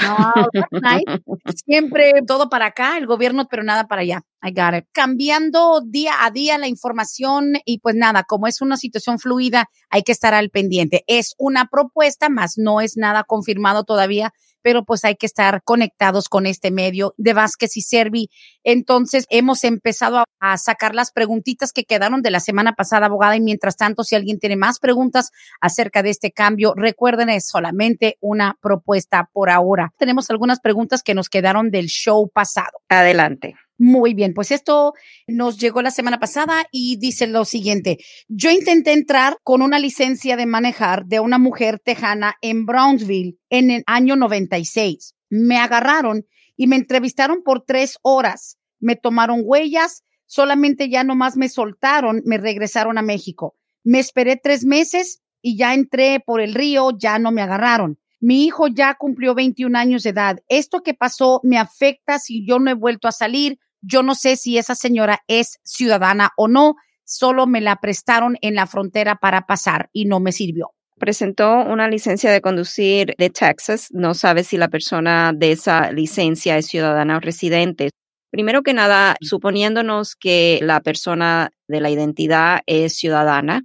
Siempre 1.66 2.12
todo 2.25 2.49
para 2.49 2.66
acá, 2.66 2.97
el 2.97 3.07
gobierno, 3.07 3.49
pero 3.50 3.64
nada 3.64 3.88
para 3.88 4.02
allá. 4.02 4.23
I 4.45 4.52
got 4.52 4.75
it. 4.75 4.85
Cambiando 4.92 5.80
día 5.85 6.25
a 6.25 6.30
día 6.30 6.57
la 6.57 6.69
información 6.69 7.54
y 7.64 7.80
pues 7.80 7.97
nada, 7.97 8.23
como 8.23 8.47
es 8.47 8.61
una 8.61 8.76
situación 8.76 9.19
fluida, 9.19 9.66
hay 9.90 10.04
que 10.04 10.12
estar 10.12 10.35
al 10.35 10.50
pendiente. 10.50 11.02
Es 11.09 11.35
una 11.37 11.66
propuesta, 11.66 12.28
más 12.28 12.54
no 12.57 12.80
es 12.80 12.97
nada 12.97 13.25
confirmado 13.25 13.83
todavía 13.83 14.33
pero 14.62 14.85
pues 14.85 15.05
hay 15.05 15.17
que 15.17 15.26
estar 15.26 15.62
conectados 15.64 16.29
con 16.29 16.47
este 16.47 16.71
medio 16.71 17.14
de 17.17 17.33
Vázquez 17.33 17.76
y 17.76 17.83
Servi. 17.83 18.31
Entonces 18.64 19.26
hemos 19.31 19.64
empezado 19.64 20.25
a, 20.40 20.59
sacar 20.59 20.95
las 20.95 21.12
preguntitas 21.12 21.73
que 21.73 21.85
quedaron 21.85 22.23
de 22.23 22.31
la 22.31 22.40
semana 22.40 22.73
pasada, 22.73 23.07
abogada, 23.07 23.37
y 23.37 23.40
mientras 23.40 23.76
tanto, 23.76 24.05
si 24.05 24.17
alguien 24.17 24.38
tiene 24.38 24.57
más 24.57 24.79
preguntas 24.79 25.31
acerca 25.61 26.02
de 26.02 26.11
este 26.11 26.33
cambio, 26.33 26.75
recuerden, 26.76 27.31
es 27.31 27.47
solamente 27.47 28.17
una 28.21 28.57
propuesta 28.61 29.29
por 29.33 29.50
ahora. 29.50 29.93
Tenemos 29.99 30.31
algunas 30.31 30.61
preguntas 30.61 31.02
que 31.02 31.14
nos 31.14 31.29
quedaron 31.29 31.71
del 31.71 31.87
show 31.87 32.29
pasado. 32.29 32.81
Adelante. 32.88 33.55
Muy 33.83 34.13
bien, 34.13 34.35
pues 34.35 34.51
esto 34.51 34.93
nos 35.27 35.57
llegó 35.57 35.81
la 35.81 35.91
semana 35.91 36.21
pasada 36.21 36.67
y 36.71 36.99
dice 36.99 37.27
lo 37.27 37.47
siguiente. 37.47 37.97
Yo 38.29 38.51
intenté 38.51 38.93
entrar 38.93 39.39
con 39.43 39.63
una 39.63 39.79
licencia 39.79 40.37
de 40.37 40.45
manejar 40.45 41.07
de 41.07 41.19
una 41.19 41.39
mujer 41.39 41.79
tejana 41.79 42.35
en 42.43 42.67
Brownsville 42.67 43.39
en 43.49 43.71
el 43.71 43.83
año 43.87 44.17
96. 44.17 45.15
Me 45.31 45.57
agarraron 45.57 46.27
y 46.59 46.67
me 46.67 46.77
entrevistaron 46.77 47.43
por 47.43 47.65
tres 47.65 47.97
horas. 48.03 48.59
Me 48.81 48.97
tomaron 48.97 49.41
huellas, 49.45 50.05
solamente 50.27 50.91
ya 50.91 51.03
nomás 51.03 51.39
me 51.39 51.49
soltaron, 51.49 52.21
me 52.27 52.37
regresaron 52.37 52.99
a 52.99 53.03
México. 53.03 53.57
Me 53.83 53.99
esperé 53.99 54.37
tres 54.37 54.67
meses 54.67 55.23
y 55.41 55.57
ya 55.57 55.73
entré 55.73 56.21
por 56.21 56.43
el 56.43 56.53
río, 56.53 56.91
ya 56.99 57.19
no 57.19 57.33
me 57.33 57.41
agarraron. 57.41 57.99
Mi 58.21 58.45
hijo 58.45 58.67
ya 58.67 58.95
cumplió 58.97 59.35
21 59.35 59.79
años 59.79 60.03
de 60.03 60.11
edad. 60.11 60.41
Esto 60.49 60.83
que 60.83 60.93
pasó 60.93 61.41
me 61.45 61.57
afecta 61.57 62.19
si 62.19 62.47
yo 62.47 62.59
no 62.59 62.71
he 62.71 62.75
vuelto 62.75 63.09
a 63.09 63.13
salir 63.13 63.59
yo 63.83 64.03
no 64.03 64.15
sé 64.15 64.37
si 64.37 64.59
esa 64.59 64.75
señora 64.75 65.21
es 65.27 65.59
ciudadana 65.63 66.31
o 66.37 66.49
no, 66.49 66.75
solo 67.05 67.47
me 67.47 67.61
la 67.61 67.77
prestaron 67.77 68.37
en 68.41 68.55
la 68.55 68.67
frontera 68.67 69.17
para 69.17 69.47
pasar 69.47 69.91
y 69.93 70.05
no 70.05 70.21
me 70.21 70.33
sirvió. 70.33 70.71
Presentó 70.99 71.61
una 71.65 71.89
licencia 71.89 72.31
de 72.31 72.43
conducir 72.43 73.15
de 73.17 73.31
Texas, 73.31 73.89
no 73.91 74.15
sabe 74.15 74.45
si 74.45 74.59
la 74.59 74.69
persona 74.69 75.33
de 75.35 75.53
esa 75.53 75.93
licencia 75.93 76.59
es 76.59 76.67
ciudadana 76.67 77.17
o 77.17 77.21
residente. 77.21 77.91
Primero 78.31 78.63
que 78.63 78.75
nada, 78.75 79.17
suponiéndonos 79.21 80.15
que 80.15 80.61
la 80.63 80.81
persona 80.81 81.51
de 81.67 81.81
la 81.81 81.91
identidad 81.91 82.61
es 82.67 82.97
ciudadana 82.97 83.63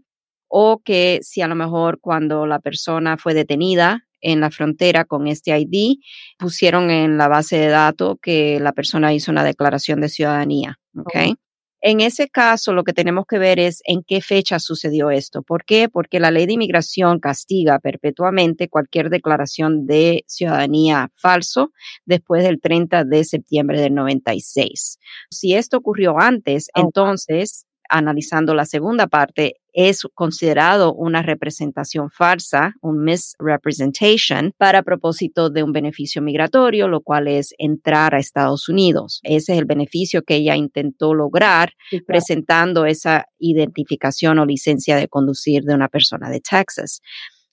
o 0.47 0.81
que 0.83 1.19
si 1.21 1.41
a 1.41 1.47
lo 1.47 1.55
mejor 1.55 1.99
cuando 1.99 2.47
la 2.47 2.59
persona 2.59 3.17
fue 3.17 3.33
detenida 3.33 4.07
en 4.25 4.39
la 4.39 4.49
frontera 4.49 5.05
con 5.05 5.27
este 5.27 5.57
ID, 5.57 5.99
pusieron 6.39 6.89
en 6.89 7.17
la 7.17 7.27
base 7.27 7.57
de 7.57 7.67
datos 7.67 8.17
que 8.21 8.59
la 8.59 8.73
persona 8.73 9.13
hizo 9.13 9.31
una 9.31 9.43
declaración 9.43 10.01
de 10.01 10.09
ciudadanía. 10.09 10.79
¿okay? 10.97 11.35
En 11.81 12.01
ese 12.01 12.27
caso, 12.27 12.73
lo 12.73 12.83
que 12.83 12.93
tenemos 12.93 13.25
que 13.27 13.37
ver 13.37 13.59
es 13.59 13.81
en 13.85 14.01
qué 14.01 14.19
fecha 14.19 14.57
sucedió 14.57 15.11
esto. 15.11 15.43
¿Por 15.43 15.63
qué? 15.63 15.87
Porque 15.87 16.19
la 16.19 16.31
ley 16.31 16.47
de 16.47 16.53
inmigración 16.53 17.19
castiga 17.19 17.77
perpetuamente 17.77 18.69
cualquier 18.69 19.11
declaración 19.11 19.85
de 19.85 20.23
ciudadanía 20.25 21.11
falso 21.15 21.71
después 22.05 22.43
del 22.43 22.59
30 22.59 23.03
de 23.03 23.23
septiembre 23.23 23.79
del 23.79 23.93
96. 23.93 24.97
Si 25.29 25.53
esto 25.53 25.77
ocurrió 25.77 26.19
antes, 26.19 26.69
entonces 26.73 27.67
analizando 27.89 28.53
la 28.53 28.65
segunda 28.65 29.07
parte, 29.07 29.55
es 29.73 30.03
considerado 30.13 30.93
una 30.93 31.21
representación 31.21 32.09
falsa, 32.09 32.73
un 32.81 33.03
misrepresentation, 33.03 34.53
para 34.57 34.83
propósito 34.83 35.49
de 35.49 35.63
un 35.63 35.73
beneficio 35.73 36.21
migratorio, 36.21 36.87
lo 36.87 37.01
cual 37.01 37.27
es 37.27 37.53
entrar 37.57 38.15
a 38.15 38.19
Estados 38.19 38.69
Unidos. 38.69 39.19
Ese 39.23 39.53
es 39.53 39.59
el 39.59 39.65
beneficio 39.65 40.21
que 40.23 40.35
ella 40.35 40.55
intentó 40.55 41.13
lograr 41.13 41.73
presentando 42.07 42.85
esa 42.85 43.25
identificación 43.37 44.39
o 44.39 44.45
licencia 44.45 44.95
de 44.95 45.09
conducir 45.09 45.63
de 45.63 45.75
una 45.75 45.89
persona 45.89 46.29
de 46.29 46.39
Texas 46.39 47.01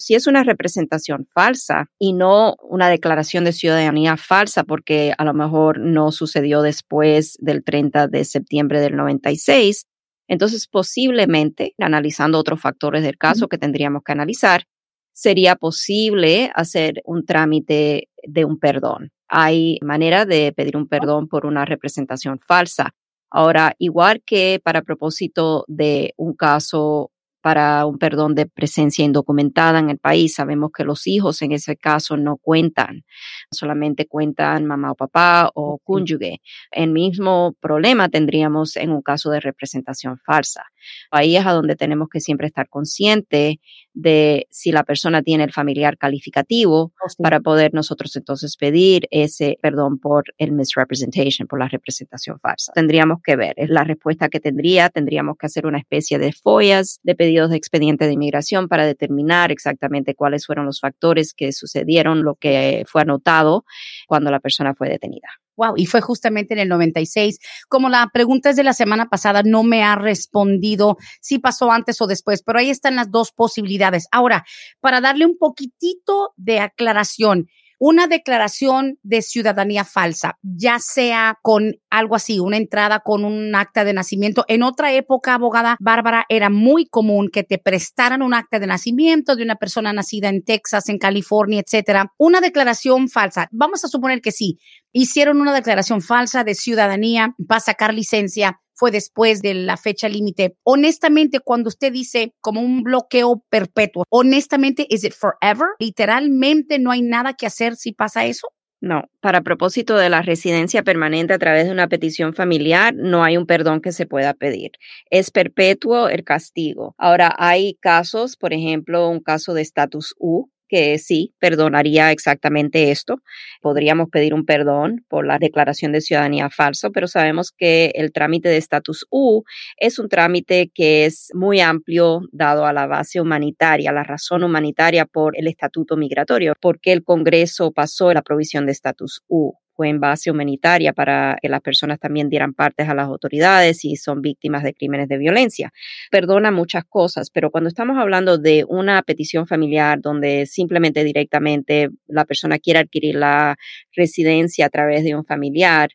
si 0.02 0.14
es 0.14 0.26
una 0.26 0.42
representación 0.42 1.26
falsa 1.32 1.86
y 1.98 2.12
no 2.12 2.56
una 2.62 2.88
declaración 2.88 3.44
de 3.44 3.52
ciudadanía 3.52 4.16
falsa, 4.16 4.64
porque 4.64 5.14
a 5.16 5.24
lo 5.24 5.32
mejor 5.32 5.78
no 5.78 6.10
sucedió 6.10 6.60
después 6.62 7.36
del 7.40 7.62
30 7.62 8.08
de 8.08 8.24
septiembre 8.24 8.80
del 8.80 8.96
96, 8.96 9.86
entonces, 10.32 10.66
posiblemente, 10.66 11.74
analizando 11.78 12.38
otros 12.38 12.58
factores 12.58 13.02
del 13.02 13.18
caso 13.18 13.48
que 13.48 13.58
tendríamos 13.58 14.02
que 14.02 14.12
analizar, 14.12 14.64
sería 15.12 15.56
posible 15.56 16.50
hacer 16.54 17.02
un 17.04 17.26
trámite 17.26 18.08
de 18.26 18.46
un 18.46 18.58
perdón. 18.58 19.10
Hay 19.28 19.76
manera 19.82 20.24
de 20.24 20.54
pedir 20.56 20.78
un 20.78 20.88
perdón 20.88 21.28
por 21.28 21.44
una 21.44 21.66
representación 21.66 22.38
falsa. 22.38 22.94
Ahora, 23.30 23.74
igual 23.76 24.22
que 24.24 24.58
para 24.64 24.80
propósito 24.80 25.66
de 25.68 26.14
un 26.16 26.32
caso 26.32 27.10
para 27.42 27.84
un 27.86 27.98
perdón 27.98 28.34
de 28.34 28.46
presencia 28.46 29.04
indocumentada 29.04 29.78
en 29.80 29.90
el 29.90 29.98
país. 29.98 30.34
Sabemos 30.34 30.70
que 30.74 30.84
los 30.84 31.06
hijos 31.06 31.42
en 31.42 31.52
ese 31.52 31.76
caso 31.76 32.16
no 32.16 32.36
cuentan, 32.36 33.04
solamente 33.50 34.06
cuentan 34.06 34.64
mamá 34.64 34.92
o 34.92 34.94
papá 34.94 35.50
o 35.54 35.78
cónyuge. 35.84 36.40
El 36.70 36.90
mismo 36.90 37.54
problema 37.60 38.08
tendríamos 38.08 38.76
en 38.76 38.90
un 38.90 39.02
caso 39.02 39.30
de 39.30 39.40
representación 39.40 40.18
falsa. 40.24 40.64
Ahí 41.10 41.36
es 41.36 41.46
a 41.46 41.52
donde 41.52 41.76
tenemos 41.76 42.08
que 42.08 42.20
siempre 42.20 42.46
estar 42.46 42.68
conscientes 42.68 43.56
de 43.94 44.46
si 44.50 44.72
la 44.72 44.84
persona 44.84 45.22
tiene 45.22 45.44
el 45.44 45.52
familiar 45.52 45.98
calificativo 45.98 46.92
oh, 46.98 47.22
para 47.22 47.40
poder 47.40 47.74
nosotros 47.74 48.16
entonces 48.16 48.56
pedir 48.56 49.06
ese 49.10 49.58
perdón 49.60 49.98
por 49.98 50.24
el 50.38 50.52
misrepresentation, 50.52 51.46
por 51.46 51.58
la 51.58 51.68
representación 51.68 52.38
falsa. 52.38 52.72
Tendríamos 52.74 53.18
que 53.22 53.36
ver, 53.36 53.54
es 53.56 53.68
la 53.68 53.84
respuesta 53.84 54.28
que 54.28 54.40
tendría, 54.40 54.88
tendríamos 54.88 55.36
que 55.38 55.46
hacer 55.46 55.66
una 55.66 55.78
especie 55.78 56.18
de 56.18 56.32
follas 56.32 57.00
de 57.02 57.14
pedidos 57.14 57.50
de 57.50 57.56
expediente 57.56 58.06
de 58.06 58.12
inmigración 58.12 58.68
para 58.68 58.86
determinar 58.86 59.52
exactamente 59.52 60.14
cuáles 60.14 60.46
fueron 60.46 60.66
los 60.66 60.80
factores 60.80 61.34
que 61.34 61.52
sucedieron, 61.52 62.22
lo 62.22 62.36
que 62.36 62.84
fue 62.86 63.02
anotado 63.02 63.64
cuando 64.06 64.30
la 64.30 64.40
persona 64.40 64.74
fue 64.74 64.88
detenida. 64.88 65.28
Wow, 65.62 65.74
y 65.76 65.86
fue 65.86 66.00
justamente 66.00 66.54
en 66.54 66.60
el 66.60 66.68
96. 66.68 67.38
Como 67.68 67.88
la 67.88 68.08
pregunta 68.12 68.50
es 68.50 68.56
de 68.56 68.64
la 68.64 68.72
semana 68.72 69.08
pasada, 69.08 69.42
no 69.44 69.62
me 69.62 69.84
ha 69.84 69.94
respondido 69.94 70.96
si 71.20 71.38
pasó 71.38 71.70
antes 71.70 72.00
o 72.00 72.08
después, 72.08 72.42
pero 72.44 72.58
ahí 72.58 72.68
están 72.68 72.96
las 72.96 73.12
dos 73.12 73.30
posibilidades. 73.30 74.08
Ahora, 74.10 74.44
para 74.80 75.00
darle 75.00 75.24
un 75.24 75.38
poquitito 75.38 76.32
de 76.36 76.58
aclaración, 76.58 77.46
una 77.84 78.06
declaración 78.06 79.00
de 79.02 79.22
ciudadanía 79.22 79.84
falsa, 79.84 80.38
ya 80.40 80.78
sea 80.78 81.40
con 81.42 81.80
algo 81.90 82.14
así, 82.14 82.38
una 82.38 82.56
entrada 82.56 83.00
con 83.00 83.24
un 83.24 83.56
acta 83.56 83.82
de 83.82 83.92
nacimiento. 83.92 84.44
En 84.46 84.62
otra 84.62 84.92
época, 84.92 85.34
abogada 85.34 85.76
Bárbara, 85.80 86.24
era 86.28 86.48
muy 86.48 86.86
común 86.86 87.28
que 87.28 87.42
te 87.42 87.58
prestaran 87.58 88.22
un 88.22 88.34
acta 88.34 88.60
de 88.60 88.68
nacimiento 88.68 89.34
de 89.34 89.42
una 89.42 89.56
persona 89.56 89.92
nacida 89.92 90.28
en 90.28 90.44
Texas, 90.44 90.88
en 90.90 90.98
California, 90.98 91.60
etcétera. 91.60 92.12
Una 92.18 92.40
declaración 92.40 93.08
falsa. 93.08 93.48
Vamos 93.50 93.84
a 93.84 93.88
suponer 93.88 94.20
que 94.20 94.30
sí. 94.30 94.60
Hicieron 94.92 95.40
una 95.40 95.52
declaración 95.52 96.02
falsa 96.02 96.44
de 96.44 96.54
ciudadanía 96.54 97.34
para 97.48 97.58
sacar 97.58 97.94
licencia 97.94 98.60
fue 98.74 98.90
después 98.90 99.42
de 99.42 99.54
la 99.54 99.76
fecha 99.76 100.08
límite. 100.08 100.56
Honestamente, 100.64 101.40
cuando 101.40 101.68
usted 101.68 101.92
dice 101.92 102.34
como 102.40 102.60
un 102.60 102.82
bloqueo 102.82 103.44
perpetuo, 103.48 104.04
honestamente, 104.10 104.86
¿is 104.88 105.04
it 105.04 105.12
forever? 105.12 105.68
Literalmente 105.78 106.78
no 106.78 106.90
hay 106.90 107.02
nada 107.02 107.34
que 107.34 107.46
hacer 107.46 107.76
si 107.76 107.92
pasa 107.92 108.24
eso. 108.24 108.48
No, 108.82 109.04
para 109.20 109.42
propósito 109.42 109.96
de 109.96 110.08
la 110.08 110.22
residencia 110.22 110.82
permanente 110.82 111.32
a 111.32 111.38
través 111.38 111.66
de 111.66 111.70
una 111.70 111.86
petición 111.86 112.34
familiar, 112.34 112.92
no 112.92 113.22
hay 113.22 113.36
un 113.36 113.46
perdón 113.46 113.80
que 113.80 113.92
se 113.92 114.06
pueda 114.06 114.34
pedir. 114.34 114.72
Es 115.08 115.30
perpetuo 115.30 116.08
el 116.08 116.24
castigo. 116.24 116.96
Ahora, 116.98 117.32
hay 117.38 117.74
casos, 117.74 118.36
por 118.36 118.52
ejemplo, 118.52 119.08
un 119.08 119.20
caso 119.20 119.54
de 119.54 119.62
estatus 119.62 120.16
U, 120.18 120.50
que 120.72 120.98
sí 120.98 121.34
perdonaría 121.38 122.12
exactamente 122.12 122.90
esto. 122.90 123.18
Podríamos 123.60 124.08
pedir 124.08 124.32
un 124.32 124.46
perdón 124.46 125.04
por 125.06 125.26
la 125.26 125.38
declaración 125.38 125.92
de 125.92 126.00
ciudadanía 126.00 126.48
falso, 126.48 126.90
pero 126.92 127.08
sabemos 127.08 127.52
que 127.54 127.92
el 127.94 128.10
trámite 128.10 128.48
de 128.48 128.56
estatus 128.56 129.04
U 129.10 129.42
es 129.76 129.98
un 129.98 130.08
trámite 130.08 130.70
que 130.74 131.04
es 131.04 131.28
muy 131.34 131.60
amplio 131.60 132.22
dado 132.32 132.64
a 132.64 132.72
la 132.72 132.86
base 132.86 133.20
humanitaria, 133.20 133.92
la 133.92 134.02
razón 134.02 134.44
humanitaria 134.44 135.04
por 135.04 135.38
el 135.38 135.46
estatuto 135.46 135.98
migratorio, 135.98 136.54
porque 136.58 136.92
el 136.92 137.04
Congreso 137.04 137.70
pasó 137.72 138.14
la 138.14 138.22
provisión 138.22 138.64
de 138.64 138.72
estatus 138.72 139.22
U 139.28 139.52
fue 139.74 139.88
en 139.88 140.00
base 140.00 140.30
humanitaria 140.30 140.92
para 140.92 141.36
que 141.40 141.48
las 141.48 141.60
personas 141.60 141.98
también 141.98 142.28
dieran 142.28 142.54
partes 142.54 142.88
a 142.88 142.94
las 142.94 143.06
autoridades 143.06 143.84
y 143.84 143.96
son 143.96 144.22
víctimas 144.22 144.62
de 144.62 144.74
crímenes 144.74 145.08
de 145.08 145.18
violencia. 145.18 145.72
Perdona 146.10 146.50
muchas 146.50 146.84
cosas, 146.84 147.30
pero 147.30 147.50
cuando 147.50 147.68
estamos 147.68 147.98
hablando 147.98 148.38
de 148.38 148.64
una 148.68 149.02
petición 149.02 149.46
familiar 149.46 150.00
donde 150.00 150.46
simplemente 150.46 151.04
directamente 151.04 151.90
la 152.06 152.24
persona 152.24 152.58
quiere 152.58 152.80
adquirir 152.80 153.16
la 153.16 153.56
residencia 153.94 154.66
a 154.66 154.70
través 154.70 155.04
de 155.04 155.14
un 155.14 155.24
familiar, 155.24 155.90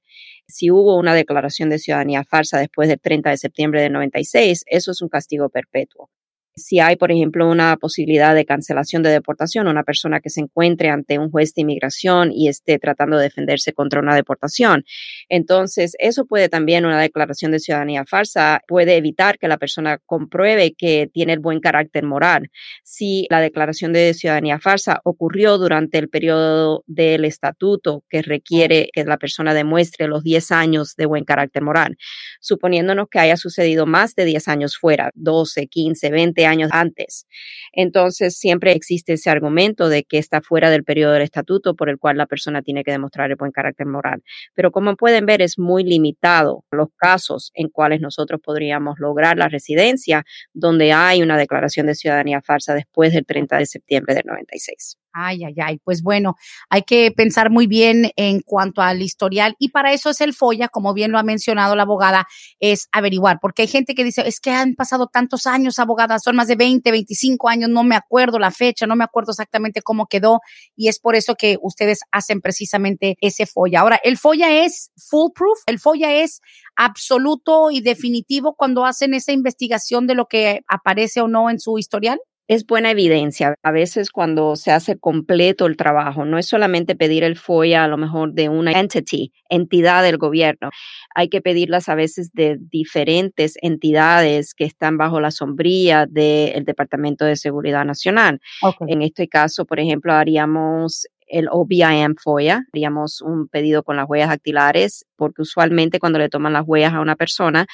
si 0.48 0.72
hubo 0.72 0.98
una 0.98 1.14
declaración 1.14 1.70
de 1.70 1.80
ciudadanía 1.80 2.24
falsa 2.24 2.60
después 2.60 2.88
del 2.90 3.00
30 3.00 3.32
de 3.32 3.38
septiembre 3.38 3.82
del 3.82 3.94
96, 3.94 4.64
eso 4.68 4.92
es 4.92 5.02
un 5.02 5.10
castigo 5.10 5.50
perpetuo 5.50 6.10
si 6.58 6.80
hay, 6.80 6.96
por 6.96 7.12
ejemplo, 7.12 7.48
una 7.50 7.78
posibilidad 7.78 8.34
de 8.36 8.46
cancelación 8.46 9.04
de 9.04 9.12
deportación, 9.12 9.68
una 9.68 9.84
persona 9.84 10.20
que 10.20 10.30
se 10.30 10.42
encuentre 10.42 10.90
ante 10.90 11.20
un 11.20 11.30
juez 11.30 11.54
de 11.54 11.62
inmigración 11.62 12.32
y 12.34 12.50
esté 12.50 12.80
tratando 12.80 13.18
de 13.18 13.24
defenderse 13.24 13.74
contra 13.74 14.02
una 14.02 14.16
deportación. 14.16 14.84
Entonces, 15.30 15.96
eso 16.00 16.26
puede 16.26 16.50
también, 16.50 16.86
una 16.86 17.00
declaración 17.00 17.52
de 17.52 17.60
ciudadanía 17.60 18.06
falsa, 18.06 18.62
puede 18.68 18.98
evitar 18.98 19.38
que 19.38 19.48
la 19.48 19.58
persona 19.58 20.00
compruebe 20.06 20.74
que 20.74 21.10
tiene 21.14 21.34
el 21.34 21.40
buen 21.40 21.60
carácter 21.60 22.04
moral. 22.04 22.50
Si 22.84 23.28
la 23.30 23.40
declaración 23.40 23.94
de 23.94 24.14
ciudadanía 24.16 24.60
falsa 24.60 25.02
ocurrió 25.04 25.58
durante 25.58 26.00
el 26.00 26.10
periodo 26.10 26.84
del 26.88 27.26
estatuto 27.26 28.04
que 28.10 28.24
requiere 28.24 28.90
que 28.94 29.04
la 29.04 29.18
persona 29.18 29.54
demuestre 29.54 30.08
los 30.08 30.24
10 30.24 30.52
años 30.52 30.96
de 30.96 31.06
buen 31.06 31.24
carácter 31.24 31.62
moral, 31.62 31.98
suponiéndonos 32.42 33.10
que 33.10 33.20
haya 33.20 33.38
sucedido 33.38 33.86
más 33.86 34.16
de 34.16 34.26
10 34.26 34.48
años 34.48 34.78
fuera, 34.78 35.12
12, 35.14 35.68
15, 35.68 36.10
20 36.10 36.47
años 36.48 36.70
antes. 36.74 37.28
Entonces, 37.72 38.38
siempre 38.38 38.72
existe 38.72 39.14
ese 39.14 39.30
argumento 39.30 39.90
de 39.90 40.04
que 40.04 40.18
está 40.18 40.42
fuera 40.42 40.70
del 40.70 40.84
periodo 40.84 41.14
del 41.14 41.22
estatuto 41.22 41.76
por 41.76 41.90
el 41.90 41.98
cual 41.98 42.18
la 42.18 42.26
persona 42.26 42.62
tiene 42.62 42.84
que 42.84 42.92
demostrar 42.92 43.30
el 43.30 43.36
buen 43.36 43.52
carácter 43.52 43.86
moral. 43.86 44.24
Pero 44.54 44.72
como 44.72 44.96
pueden 44.96 45.26
ver, 45.26 45.42
es 45.42 45.60
muy 45.60 45.84
limitado 45.84 46.64
los 46.72 46.88
casos 46.98 47.52
en 47.54 47.70
cuales 47.70 48.02
nosotros 48.02 48.40
podríamos 48.44 49.00
lograr 49.00 49.38
la 49.38 49.50
residencia 49.50 50.26
donde 50.54 50.94
hay 50.94 51.22
una 51.22 51.38
declaración 51.38 51.88
de 51.88 51.96
ciudadanía 51.96 52.42
falsa 52.42 52.74
después 52.74 53.14
del 53.14 53.26
30 53.26 53.58
de 53.58 53.66
septiembre 53.66 54.16
del 54.16 54.24
96. 54.26 54.98
Ay, 55.20 55.44
ay, 55.44 55.56
ay. 55.64 55.80
Pues 55.84 56.04
bueno, 56.04 56.36
hay 56.70 56.84
que 56.84 57.12
pensar 57.12 57.50
muy 57.50 57.66
bien 57.66 58.12
en 58.16 58.42
cuanto 58.42 58.82
al 58.82 59.02
historial 59.02 59.56
y 59.58 59.70
para 59.70 59.92
eso 59.92 60.12
es 60.12 60.22
el 60.22 60.34
FOIA, 60.34 60.68
como 60.68 60.94
bien 60.94 61.12
lo 61.12 61.18
ha 61.18 61.24
mencionado 61.24 61.76
la 61.76 61.84
abogada, 61.84 62.28
es 62.60 62.88
averiguar, 62.92 63.40
porque 63.42 63.64
hay 63.64 63.68
gente 63.68 63.96
que 63.96 64.04
dice, 64.04 64.28
es 64.28 64.40
que 64.40 64.52
han 64.52 64.76
pasado 64.76 65.08
tantos 65.08 65.48
años, 65.48 65.80
abogada, 65.80 66.20
son 66.20 66.36
más 66.36 66.48
de 66.48 66.56
20, 66.56 66.92
25 66.92 67.50
años, 67.50 67.70
no 67.70 67.84
me 67.84 67.96
acuerdo 67.96 68.38
la 68.38 68.52
fecha, 68.52 68.86
no 68.86 68.96
me 68.96 69.04
acuerdo 69.04 69.32
exactamente 69.32 69.82
cómo 69.82 70.06
quedó 70.06 70.42
y 70.76 70.88
es 70.88 71.00
por 71.00 71.16
eso 71.16 71.34
que 71.36 71.58
ustedes 71.62 72.02
hacen 72.12 72.42
precisamente 72.42 73.18
ese 73.20 73.48
FOIA. 73.48 73.82
Ahora, 73.82 74.00
el 74.04 74.18
FOIA 74.18 74.66
es 74.66 74.92
foolproof, 74.98 75.60
el 75.66 75.80
FOIA 75.80 76.14
es 76.22 76.42
absoluto 76.76 77.72
y 77.72 77.82
definitivo 77.82 78.56
cuando 78.56 78.86
hacen 78.86 79.16
esa 79.16 79.32
investigación 79.32 80.06
de 80.06 80.14
lo 80.14 80.28
que 80.28 80.62
aparece 80.68 81.22
o 81.22 81.28
no 81.28 81.50
en 81.50 81.60
su 81.60 81.80
historial 81.80 82.20
es 82.48 82.66
buena 82.66 82.92
evidencia. 82.92 83.56
A 83.62 83.72
veces 83.72 84.10
cuando 84.10 84.56
se 84.56 84.72
hace 84.72 84.98
completo 84.98 85.66
el 85.66 85.76
trabajo, 85.76 86.26
no 86.26 86.38
es 86.38 86.48
solamente 86.48 86.96
pedir 86.96 87.24
el 87.24 87.38
FOIA 87.38 87.84
a 87.84 87.88
lo 87.88 87.98
mejor 87.98 88.34
de 88.34 88.50
una 88.50 88.72
entity, 88.72 89.34
entidad 89.50 90.04
del 90.04 90.18
gobierno. 90.18 90.70
Hay 91.14 91.30
que 91.30 91.42
pedirlas 91.42 91.90
a 91.90 91.96
veces 91.96 92.32
de 92.34 92.58
diferentes 92.60 93.58
entidades 93.62 94.54
que 94.54 94.64
están 94.64 94.98
bajo 94.98 95.20
la 95.20 95.32
sombría 95.32 96.06
del 96.06 96.64
Departamento 96.64 97.26
de 97.26 97.36
Seguridad 97.36 97.86
Nacional. 97.86 98.40
En 98.88 99.02
este 99.02 99.28
caso, 99.28 99.66
por 99.66 99.80
ejemplo, 99.80 100.14
haríamos 100.14 101.08
el 101.28 101.50
OBIM 101.52 102.16
FOIA, 102.16 102.64
haríamos 102.72 103.22
un 103.22 103.50
pedido 103.50 103.84
con 103.84 103.98
las 103.98 104.08
huellas 104.08 104.30
dactilares, 104.30 105.06
porque 105.18 105.42
usualmente 105.42 106.00
cuando 106.00 106.20
le 106.20 106.30
toman 106.30 106.54
las 106.54 106.64
huellas 106.66 106.94
a 106.94 107.02
una 107.02 107.18
persona, 107.18 107.66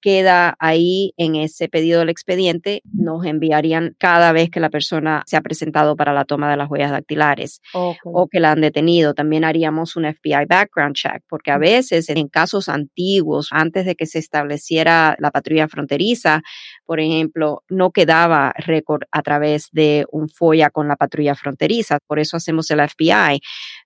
queda 0.00 0.56
ahí 0.58 1.12
en 1.16 1.34
ese 1.34 1.68
pedido 1.68 2.00
del 2.00 2.08
expediente, 2.08 2.82
nos 2.92 3.24
enviarían 3.24 3.94
cada 3.98 4.32
vez 4.32 4.50
que 4.50 4.60
la 4.60 4.70
persona 4.70 5.22
se 5.26 5.36
ha 5.36 5.40
presentado 5.40 5.96
para 5.96 6.12
la 6.12 6.24
toma 6.24 6.50
de 6.50 6.56
las 6.56 6.70
huellas 6.70 6.90
dactilares 6.90 7.60
o 7.72 8.28
que 8.30 8.40
la 8.40 8.52
han 8.52 8.60
detenido. 8.60 9.14
También 9.14 9.44
haríamos 9.44 9.96
un 9.96 10.04
FBI 10.04 10.46
background 10.48 10.94
check, 10.94 11.22
porque 11.28 11.50
a 11.50 11.58
veces 11.58 12.08
en 12.08 12.28
casos 12.28 12.68
antiguos, 12.68 13.48
antes 13.50 13.86
de 13.86 13.94
que 13.94 14.06
se 14.06 14.18
estableciera 14.18 15.16
la 15.18 15.30
patrulla 15.30 15.68
fronteriza, 15.68 16.42
por 16.84 17.00
ejemplo, 17.00 17.62
no 17.68 17.90
quedaba 17.90 18.52
récord 18.56 19.02
a 19.10 19.22
través 19.22 19.68
de 19.72 20.06
un 20.10 20.28
FOIA 20.28 20.70
con 20.70 20.88
la 20.88 20.96
patrulla 20.96 21.34
fronteriza. 21.34 21.98
Por 22.06 22.18
eso 22.18 22.36
hacemos 22.36 22.70
el 22.70 22.80
FBI, 22.88 23.40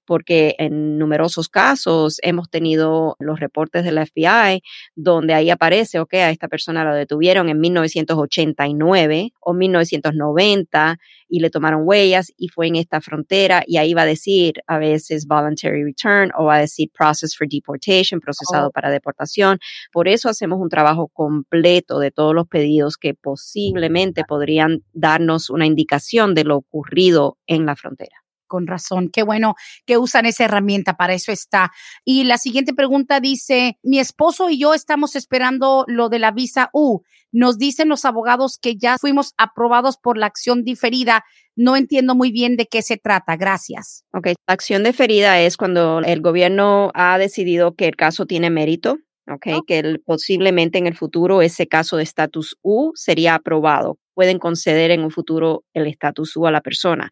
porque 0.04 0.54
en 0.58 0.98
numerosos 0.98 1.48
casos 1.48 2.18
hemos 2.22 2.50
tenido 2.50 3.16
los 3.18 3.40
reportes 3.40 3.84
del 3.84 3.98
FBI 4.04 4.62
donde 4.94 5.34
ahí 5.34 5.50
aparece, 5.50 6.00
ok, 6.00 6.14
a 6.14 6.30
esta 6.30 6.48
persona 6.48 6.84
la 6.84 6.94
detuvieron 6.94 7.48
en 7.48 7.60
1989 7.60 9.32
o 9.40 9.54
1990 9.54 10.98
y 11.28 11.40
le 11.40 11.50
tomaron 11.50 11.82
huellas 11.84 12.32
y 12.36 12.48
fue 12.48 12.66
en 12.66 12.76
esta 12.76 13.00
frontera 13.00 13.62
y 13.66 13.78
ahí 13.78 13.94
va 13.94 14.02
a 14.02 14.06
decir 14.06 14.62
a 14.66 14.78
veces 14.78 15.26
voluntary 15.26 15.82
return 15.82 16.30
o 16.36 16.44
va 16.44 16.56
a 16.56 16.60
decir 16.60 16.90
process 16.92 17.36
for 17.36 17.48
deportation, 17.48 18.20
procesado 18.20 18.68
oh. 18.68 18.70
para 18.70 18.90
deportación. 18.90 19.58
Por 19.92 20.08
eso 20.08 20.28
hacemos 20.28 20.60
un 20.60 20.68
trabajo 20.68 21.08
completo 21.08 21.98
de 21.98 22.10
todos 22.10 22.34
los 22.34 22.46
pedidos 22.48 22.96
que 22.98 23.14
posiblemente 23.14 24.24
podrían 24.24 24.82
darnos 24.92 25.48
una 25.50 25.66
indicación 25.66 26.34
de 26.34 26.44
lo 26.44 26.56
ocurrido 26.56 27.38
en 27.46 27.66
la 27.66 27.76
frontera 27.76 28.21
con 28.52 28.66
razón. 28.66 29.08
Qué 29.10 29.22
bueno 29.22 29.54
que 29.86 29.96
usan 29.96 30.26
esa 30.26 30.44
herramienta, 30.44 30.92
para 30.98 31.14
eso 31.14 31.32
está. 31.32 31.72
Y 32.04 32.24
la 32.24 32.36
siguiente 32.36 32.74
pregunta 32.74 33.18
dice, 33.18 33.78
mi 33.82 33.98
esposo 33.98 34.50
y 34.50 34.58
yo 34.58 34.74
estamos 34.74 35.16
esperando 35.16 35.86
lo 35.88 36.10
de 36.10 36.18
la 36.18 36.32
visa 36.32 36.68
U. 36.74 37.00
Nos 37.32 37.56
dicen 37.56 37.88
los 37.88 38.04
abogados 38.04 38.58
que 38.60 38.76
ya 38.76 38.98
fuimos 38.98 39.32
aprobados 39.38 39.96
por 39.96 40.18
la 40.18 40.26
acción 40.26 40.64
diferida. 40.64 41.24
No 41.56 41.76
entiendo 41.76 42.14
muy 42.14 42.30
bien 42.30 42.56
de 42.56 42.66
qué 42.66 42.82
se 42.82 42.98
trata. 42.98 43.36
Gracias. 43.36 44.04
Ok, 44.12 44.26
la 44.26 44.52
acción 44.52 44.84
diferida 44.84 45.40
es 45.40 45.56
cuando 45.56 46.00
el 46.00 46.20
gobierno 46.20 46.90
ha 46.92 47.16
decidido 47.16 47.74
que 47.74 47.86
el 47.86 47.96
caso 47.96 48.26
tiene 48.26 48.50
mérito. 48.50 48.98
Ok, 49.30 49.46
oh. 49.54 49.62
que 49.62 49.98
posiblemente 50.04 50.76
en 50.76 50.86
el 50.86 50.94
futuro 50.94 51.40
ese 51.40 51.68
caso 51.68 51.96
de 51.96 52.02
estatus 52.02 52.58
U 52.60 52.92
sería 52.96 53.34
aprobado 53.34 53.96
pueden 54.14 54.38
conceder 54.38 54.90
en 54.90 55.02
un 55.02 55.10
futuro 55.10 55.64
el 55.74 55.86
estatus 55.86 56.36
U 56.36 56.46
a 56.46 56.50
la 56.50 56.60
persona. 56.60 57.10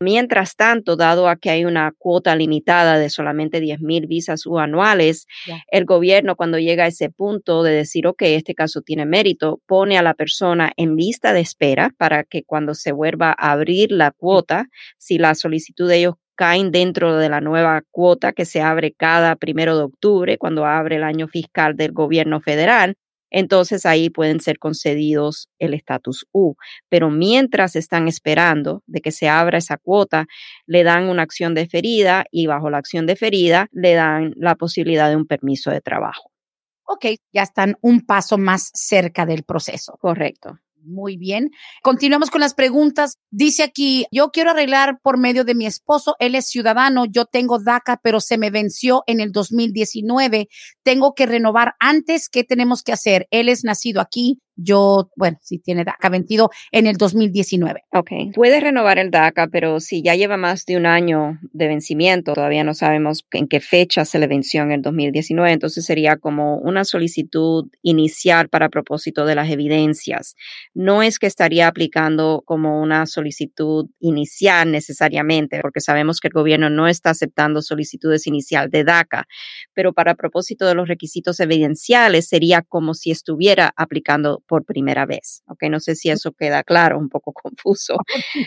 Mientras 0.00 0.56
tanto, 0.56 0.96
dado 0.96 1.28
a 1.28 1.36
que 1.36 1.50
hay 1.50 1.64
una 1.64 1.92
cuota 1.96 2.34
limitada 2.36 2.98
de 2.98 3.10
solamente 3.10 3.60
10 3.60 3.80
mil 3.80 4.06
visas 4.06 4.46
U 4.46 4.58
anuales, 4.58 5.26
el 5.68 5.84
gobierno 5.84 6.36
cuando 6.36 6.58
llega 6.58 6.84
a 6.84 6.88
ese 6.88 7.10
punto 7.10 7.62
de 7.62 7.72
decir, 7.72 8.06
ok, 8.06 8.22
este 8.22 8.54
caso 8.54 8.80
tiene 8.80 9.06
mérito, 9.06 9.60
pone 9.66 9.98
a 9.98 10.02
la 10.02 10.14
persona 10.14 10.72
en 10.76 10.96
lista 10.96 11.32
de 11.32 11.40
espera 11.40 11.90
para 11.96 12.24
que 12.24 12.42
cuando 12.44 12.74
se 12.74 12.92
vuelva 12.92 13.34
a 13.38 13.52
abrir 13.52 13.92
la 13.92 14.10
cuota, 14.10 14.66
si 14.98 15.18
la 15.18 15.34
solicitud 15.34 15.88
de 15.88 15.98
ellos 15.98 16.14
caen 16.34 16.70
dentro 16.70 17.18
de 17.18 17.28
la 17.28 17.40
nueva 17.40 17.82
cuota 17.90 18.32
que 18.32 18.44
se 18.44 18.62
abre 18.62 18.92
cada 18.92 19.36
primero 19.36 19.76
de 19.76 19.84
octubre, 19.84 20.38
cuando 20.38 20.66
abre 20.66 20.96
el 20.96 21.04
año 21.04 21.28
fiscal 21.28 21.76
del 21.76 21.92
gobierno 21.92 22.40
federal, 22.40 22.96
entonces 23.32 23.86
ahí 23.86 24.10
pueden 24.10 24.40
ser 24.40 24.58
concedidos 24.58 25.48
el 25.58 25.74
estatus 25.74 26.26
U. 26.32 26.54
Pero 26.88 27.10
mientras 27.10 27.74
están 27.74 28.06
esperando 28.06 28.82
de 28.86 29.00
que 29.00 29.10
se 29.10 29.28
abra 29.28 29.58
esa 29.58 29.78
cuota, 29.78 30.26
le 30.66 30.84
dan 30.84 31.08
una 31.08 31.22
acción 31.22 31.54
deferida 31.54 32.24
y 32.30 32.46
bajo 32.46 32.70
la 32.70 32.78
acción 32.78 33.06
deferida 33.06 33.68
le 33.72 33.94
dan 33.94 34.34
la 34.36 34.54
posibilidad 34.54 35.08
de 35.08 35.16
un 35.16 35.26
permiso 35.26 35.70
de 35.70 35.80
trabajo. 35.80 36.30
Ok, 36.84 37.06
ya 37.32 37.42
están 37.42 37.76
un 37.80 38.04
paso 38.04 38.36
más 38.36 38.70
cerca 38.74 39.24
del 39.24 39.44
proceso. 39.44 39.96
Correcto. 39.98 40.58
Muy 40.84 41.16
bien. 41.16 41.50
Continuamos 41.82 42.30
con 42.30 42.40
las 42.40 42.54
preguntas. 42.54 43.18
Dice 43.30 43.62
aquí, 43.62 44.06
yo 44.10 44.30
quiero 44.30 44.50
arreglar 44.50 44.98
por 45.02 45.18
medio 45.18 45.44
de 45.44 45.54
mi 45.54 45.66
esposo. 45.66 46.16
Él 46.18 46.34
es 46.34 46.48
ciudadano. 46.48 47.04
Yo 47.04 47.24
tengo 47.24 47.58
DACA, 47.58 48.00
pero 48.02 48.20
se 48.20 48.36
me 48.36 48.50
venció 48.50 49.04
en 49.06 49.20
el 49.20 49.30
2019. 49.32 50.48
Tengo 50.82 51.14
que 51.14 51.26
renovar 51.26 51.74
antes. 51.78 52.28
¿Qué 52.28 52.42
tenemos 52.44 52.82
que 52.82 52.92
hacer? 52.92 53.28
Él 53.30 53.48
es 53.48 53.64
nacido 53.64 54.00
aquí 54.00 54.40
yo, 54.56 55.10
bueno, 55.16 55.38
si 55.40 55.58
tiene 55.58 55.84
DACA 55.84 56.08
vencido 56.08 56.50
en 56.70 56.86
el 56.86 56.96
2019. 56.96 57.84
Ok, 57.92 58.10
puede 58.34 58.60
renovar 58.60 58.98
el 58.98 59.10
DACA, 59.10 59.48
pero 59.48 59.80
si 59.80 60.02
ya 60.02 60.14
lleva 60.14 60.36
más 60.36 60.66
de 60.66 60.76
un 60.76 60.86
año 60.86 61.38
de 61.52 61.68
vencimiento, 61.68 62.34
todavía 62.34 62.64
no 62.64 62.74
sabemos 62.74 63.26
en 63.32 63.48
qué 63.48 63.60
fecha 63.60 64.04
se 64.04 64.18
le 64.18 64.26
venció 64.26 64.62
en 64.62 64.72
el 64.72 64.82
2019, 64.82 65.52
entonces 65.52 65.84
sería 65.84 66.16
como 66.16 66.58
una 66.58 66.84
solicitud 66.84 67.66
inicial 67.82 68.48
para 68.48 68.68
propósito 68.68 69.24
de 69.24 69.34
las 69.34 69.50
evidencias. 69.50 70.34
No 70.74 71.02
es 71.02 71.18
que 71.18 71.26
estaría 71.26 71.66
aplicando 71.66 72.42
como 72.44 72.80
una 72.80 73.06
solicitud 73.06 73.88
inicial 74.00 74.70
necesariamente, 74.70 75.60
porque 75.60 75.80
sabemos 75.80 76.20
que 76.20 76.28
el 76.28 76.34
gobierno 76.34 76.70
no 76.70 76.88
está 76.88 77.10
aceptando 77.10 77.62
solicitudes 77.62 78.26
inicial 78.26 78.70
de 78.70 78.84
DACA, 78.84 79.26
pero 79.74 79.92
para 79.92 80.14
propósito 80.14 80.66
de 80.66 80.74
los 80.74 80.88
requisitos 80.88 81.40
evidenciales 81.40 82.28
sería 82.28 82.62
como 82.62 82.94
si 82.94 83.10
estuviera 83.10 83.72
aplicando 83.76 84.41
por 84.46 84.64
primera 84.64 85.06
vez. 85.06 85.42
Ok, 85.46 85.64
no 85.70 85.80
sé 85.80 85.94
si 85.94 86.10
eso 86.10 86.32
queda 86.32 86.62
claro, 86.62 86.98
un 86.98 87.08
poco 87.08 87.32
confuso, 87.32 87.96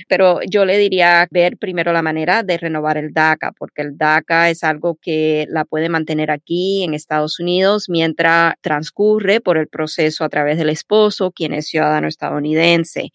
pero 0.07 0.39
yo 0.49 0.65
le 0.65 0.77
diría 0.77 1.27
ver 1.31 1.57
primero 1.57 1.93
la 1.93 2.01
manera 2.01 2.43
de 2.43 2.57
renovar 2.57 2.97
el 2.97 3.13
DACA, 3.13 3.53
porque 3.57 3.81
el 3.81 3.97
DACA 3.97 4.49
es 4.49 4.63
algo 4.63 4.97
que 5.01 5.45
la 5.49 5.65
puede 5.65 5.89
mantener 5.89 6.31
aquí 6.31 6.83
en 6.83 6.93
Estados 6.93 7.39
Unidos 7.39 7.85
mientras 7.89 8.55
transcurre 8.61 9.41
por 9.41 9.57
el 9.57 9.67
proceso 9.67 10.23
a 10.23 10.29
través 10.29 10.57
del 10.57 10.69
esposo, 10.69 11.31
quien 11.31 11.53
es 11.53 11.67
ciudadano 11.67 12.07
estadounidense. 12.07 13.11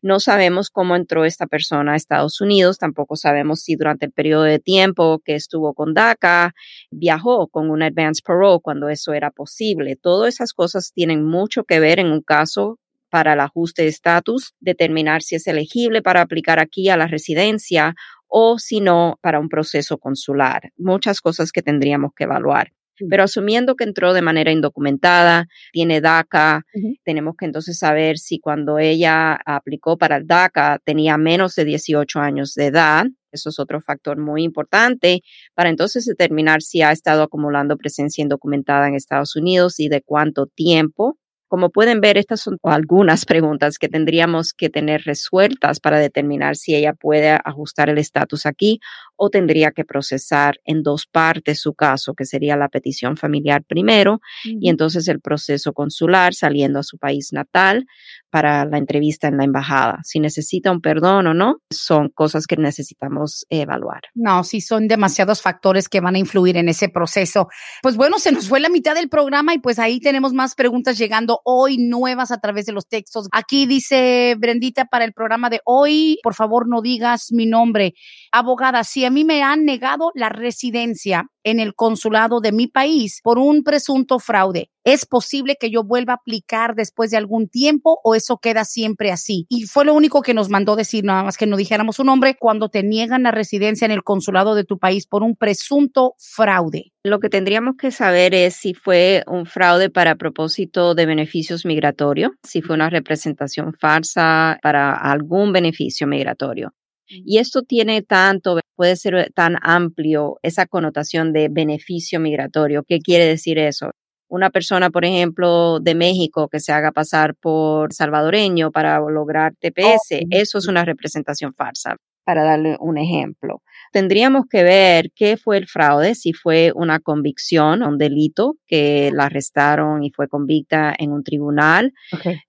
No 0.00 0.20
sabemos 0.20 0.70
cómo 0.70 0.94
entró 0.94 1.24
esta 1.24 1.46
persona 1.46 1.92
a 1.92 1.96
Estados 1.96 2.40
Unidos, 2.40 2.78
tampoco 2.78 3.16
sabemos 3.16 3.62
si 3.62 3.74
durante 3.74 4.06
el 4.06 4.12
periodo 4.12 4.44
de 4.44 4.60
tiempo 4.60 5.20
que 5.24 5.34
estuvo 5.34 5.74
con 5.74 5.92
DACA 5.92 6.54
viajó 6.90 7.48
con 7.48 7.68
un 7.70 7.82
advance 7.82 8.22
parole 8.24 8.60
cuando 8.62 8.88
eso 8.88 9.12
era 9.12 9.32
posible. 9.32 9.96
Todas 9.96 10.34
esas 10.34 10.52
cosas 10.52 10.92
tienen 10.94 11.24
mucho 11.24 11.64
que 11.64 11.80
ver 11.80 11.98
en 11.98 12.12
un 12.12 12.22
caso 12.22 12.78
para 13.10 13.32
el 13.32 13.40
ajuste 13.40 13.82
de 13.82 13.88
estatus, 13.88 14.54
determinar 14.60 15.22
si 15.22 15.34
es 15.34 15.46
elegible 15.48 16.00
para 16.00 16.20
aplicar 16.20 16.60
aquí 16.60 16.88
a 16.90 16.96
la 16.96 17.08
residencia 17.08 17.94
o 18.28 18.58
si 18.58 18.80
no 18.80 19.18
para 19.20 19.40
un 19.40 19.48
proceso 19.48 19.98
consular. 19.98 20.70
Muchas 20.76 21.20
cosas 21.20 21.50
que 21.50 21.62
tendríamos 21.62 22.12
que 22.14 22.24
evaluar. 22.24 22.72
Pero 23.08 23.22
asumiendo 23.22 23.74
que 23.76 23.84
entró 23.84 24.12
de 24.12 24.22
manera 24.22 24.52
indocumentada, 24.52 25.46
tiene 25.72 26.00
DACA, 26.00 26.62
tenemos 27.04 27.34
que 27.36 27.46
entonces 27.46 27.78
saber 27.78 28.18
si 28.18 28.40
cuando 28.40 28.78
ella 28.78 29.38
aplicó 29.44 29.98
para 29.98 30.16
el 30.16 30.26
DACA 30.26 30.80
tenía 30.84 31.16
menos 31.18 31.54
de 31.54 31.64
18 31.64 32.20
años 32.20 32.54
de 32.54 32.66
edad. 32.66 33.06
Eso 33.30 33.50
es 33.50 33.58
otro 33.58 33.80
factor 33.80 34.18
muy 34.18 34.42
importante 34.42 35.20
para 35.54 35.68
entonces 35.68 36.06
determinar 36.06 36.62
si 36.62 36.82
ha 36.82 36.92
estado 36.92 37.22
acumulando 37.22 37.76
presencia 37.76 38.22
indocumentada 38.22 38.88
en 38.88 38.94
Estados 38.94 39.36
Unidos 39.36 39.80
y 39.80 39.88
de 39.88 40.02
cuánto 40.02 40.46
tiempo. 40.46 41.18
Como 41.48 41.70
pueden 41.70 42.02
ver, 42.02 42.18
estas 42.18 42.40
son 42.42 42.58
algunas 42.62 43.24
preguntas 43.24 43.78
que 43.78 43.88
tendríamos 43.88 44.52
que 44.52 44.68
tener 44.68 45.02
resueltas 45.04 45.80
para 45.80 45.98
determinar 45.98 46.56
si 46.56 46.74
ella 46.74 46.92
puede 46.92 47.30
ajustar 47.42 47.88
el 47.88 47.96
estatus 47.96 48.44
aquí 48.44 48.80
o 49.16 49.30
tendría 49.30 49.70
que 49.70 49.84
procesar 49.84 50.60
en 50.64 50.82
dos 50.82 51.06
partes 51.06 51.60
su 51.60 51.72
caso, 51.72 52.14
que 52.14 52.26
sería 52.26 52.56
la 52.56 52.68
petición 52.68 53.16
familiar 53.16 53.64
primero 53.64 54.20
y 54.44 54.68
entonces 54.68 55.08
el 55.08 55.20
proceso 55.20 55.72
consular 55.72 56.34
saliendo 56.34 56.78
a 56.78 56.82
su 56.82 56.98
país 56.98 57.32
natal 57.32 57.86
para 58.30 58.64
la 58.64 58.78
entrevista 58.78 59.28
en 59.28 59.36
la 59.36 59.44
embajada. 59.44 60.00
Si 60.04 60.20
necesita 60.20 60.70
un 60.70 60.80
perdón 60.80 61.26
o 61.26 61.34
no, 61.34 61.56
son 61.70 62.08
cosas 62.08 62.46
que 62.46 62.56
necesitamos 62.56 63.46
evaluar. 63.48 64.02
No, 64.14 64.44
sí 64.44 64.60
son 64.60 64.88
demasiados 64.88 65.42
factores 65.42 65.88
que 65.88 66.00
van 66.00 66.14
a 66.14 66.18
influir 66.18 66.56
en 66.56 66.68
ese 66.68 66.88
proceso. 66.88 67.48
Pues 67.82 67.96
bueno, 67.96 68.18
se 68.18 68.32
nos 68.32 68.48
fue 68.48 68.60
la 68.60 68.68
mitad 68.68 68.94
del 68.94 69.08
programa 69.08 69.54
y 69.54 69.58
pues 69.58 69.78
ahí 69.78 70.00
tenemos 70.00 70.32
más 70.32 70.54
preguntas 70.54 70.98
llegando 70.98 71.40
hoy 71.44 71.78
nuevas 71.78 72.30
a 72.30 72.38
través 72.38 72.66
de 72.66 72.72
los 72.72 72.86
textos. 72.88 73.28
Aquí 73.32 73.66
dice 73.66 74.36
Brendita 74.38 74.86
para 74.86 75.04
el 75.04 75.12
programa 75.12 75.50
de 75.50 75.60
hoy, 75.64 76.18
por 76.22 76.34
favor 76.34 76.68
no 76.68 76.82
digas 76.82 77.28
mi 77.30 77.46
nombre. 77.46 77.94
Abogada, 78.32 78.84
si 78.84 79.04
a 79.04 79.10
mí 79.10 79.24
me 79.24 79.42
han 79.42 79.64
negado 79.64 80.10
la 80.14 80.28
residencia 80.28 81.24
en 81.44 81.60
el 81.60 81.74
consulado 81.74 82.40
de 82.40 82.52
mi 82.52 82.66
país 82.66 83.20
por 83.22 83.38
un 83.38 83.62
presunto 83.62 84.18
fraude. 84.18 84.70
¿Es 84.88 85.04
posible 85.04 85.56
que 85.60 85.70
yo 85.70 85.84
vuelva 85.84 86.14
a 86.14 86.16
aplicar 86.16 86.74
después 86.74 87.10
de 87.10 87.18
algún 87.18 87.46
tiempo 87.46 88.00
o 88.02 88.14
eso 88.14 88.38
queda 88.38 88.64
siempre 88.64 89.12
así? 89.12 89.44
Y 89.50 89.64
fue 89.64 89.84
lo 89.84 89.92
único 89.92 90.22
que 90.22 90.32
nos 90.32 90.48
mandó 90.48 90.76
decir, 90.76 91.04
nada 91.04 91.24
más 91.24 91.36
que 91.36 91.46
no 91.46 91.58
dijéramos 91.58 91.96
su 91.96 92.04
nombre, 92.04 92.38
cuando 92.40 92.70
te 92.70 92.82
niegan 92.82 93.24
la 93.24 93.30
residencia 93.30 93.84
en 93.84 93.90
el 93.90 94.02
consulado 94.02 94.54
de 94.54 94.64
tu 94.64 94.78
país 94.78 95.06
por 95.06 95.22
un 95.22 95.36
presunto 95.36 96.14
fraude. 96.16 96.94
Lo 97.04 97.20
que 97.20 97.28
tendríamos 97.28 97.74
que 97.78 97.90
saber 97.90 98.32
es 98.32 98.54
si 98.54 98.72
fue 98.72 99.24
un 99.26 99.44
fraude 99.44 99.90
para 99.90 100.16
propósito 100.16 100.94
de 100.94 101.04
beneficios 101.04 101.66
migratorios, 101.66 102.30
si 102.42 102.62
fue 102.62 102.74
una 102.74 102.88
representación 102.88 103.74
falsa 103.78 104.58
para 104.62 104.94
algún 104.94 105.52
beneficio 105.52 106.06
migratorio. 106.06 106.72
Y 107.08 107.36
esto 107.36 107.60
tiene 107.60 108.00
tanto, 108.00 108.58
puede 108.74 108.96
ser 108.96 109.32
tan 109.34 109.56
amplio 109.60 110.38
esa 110.42 110.64
connotación 110.64 111.34
de 111.34 111.50
beneficio 111.50 112.20
migratorio. 112.20 112.84
¿Qué 112.88 113.00
quiere 113.00 113.26
decir 113.26 113.58
eso? 113.58 113.90
Una 114.28 114.50
persona, 114.50 114.90
por 114.90 115.04
ejemplo, 115.04 115.80
de 115.80 115.94
México 115.94 116.48
que 116.48 116.60
se 116.60 116.72
haga 116.72 116.92
pasar 116.92 117.34
por 117.34 117.92
salvadoreño 117.92 118.70
para 118.70 118.98
lograr 119.00 119.54
TPS, 119.58 120.20
eso 120.30 120.58
es 120.58 120.68
una 120.68 120.84
representación 120.84 121.54
falsa, 121.54 121.96
para 122.28 122.44
darle 122.44 122.76
un 122.78 122.98
ejemplo. 122.98 123.62
Tendríamos 123.90 124.44
que 124.50 124.62
ver 124.62 125.12
qué 125.14 125.38
fue 125.38 125.56
el 125.56 125.66
fraude, 125.66 126.14
si 126.14 126.34
fue 126.34 126.72
una 126.74 127.00
convicción, 127.00 127.82
un 127.82 127.96
delito 127.96 128.58
que 128.66 129.10
la 129.14 129.24
arrestaron 129.24 130.04
y 130.04 130.10
fue 130.10 130.28
convicta 130.28 130.94
en 130.98 131.12
un 131.12 131.24
tribunal. 131.24 131.94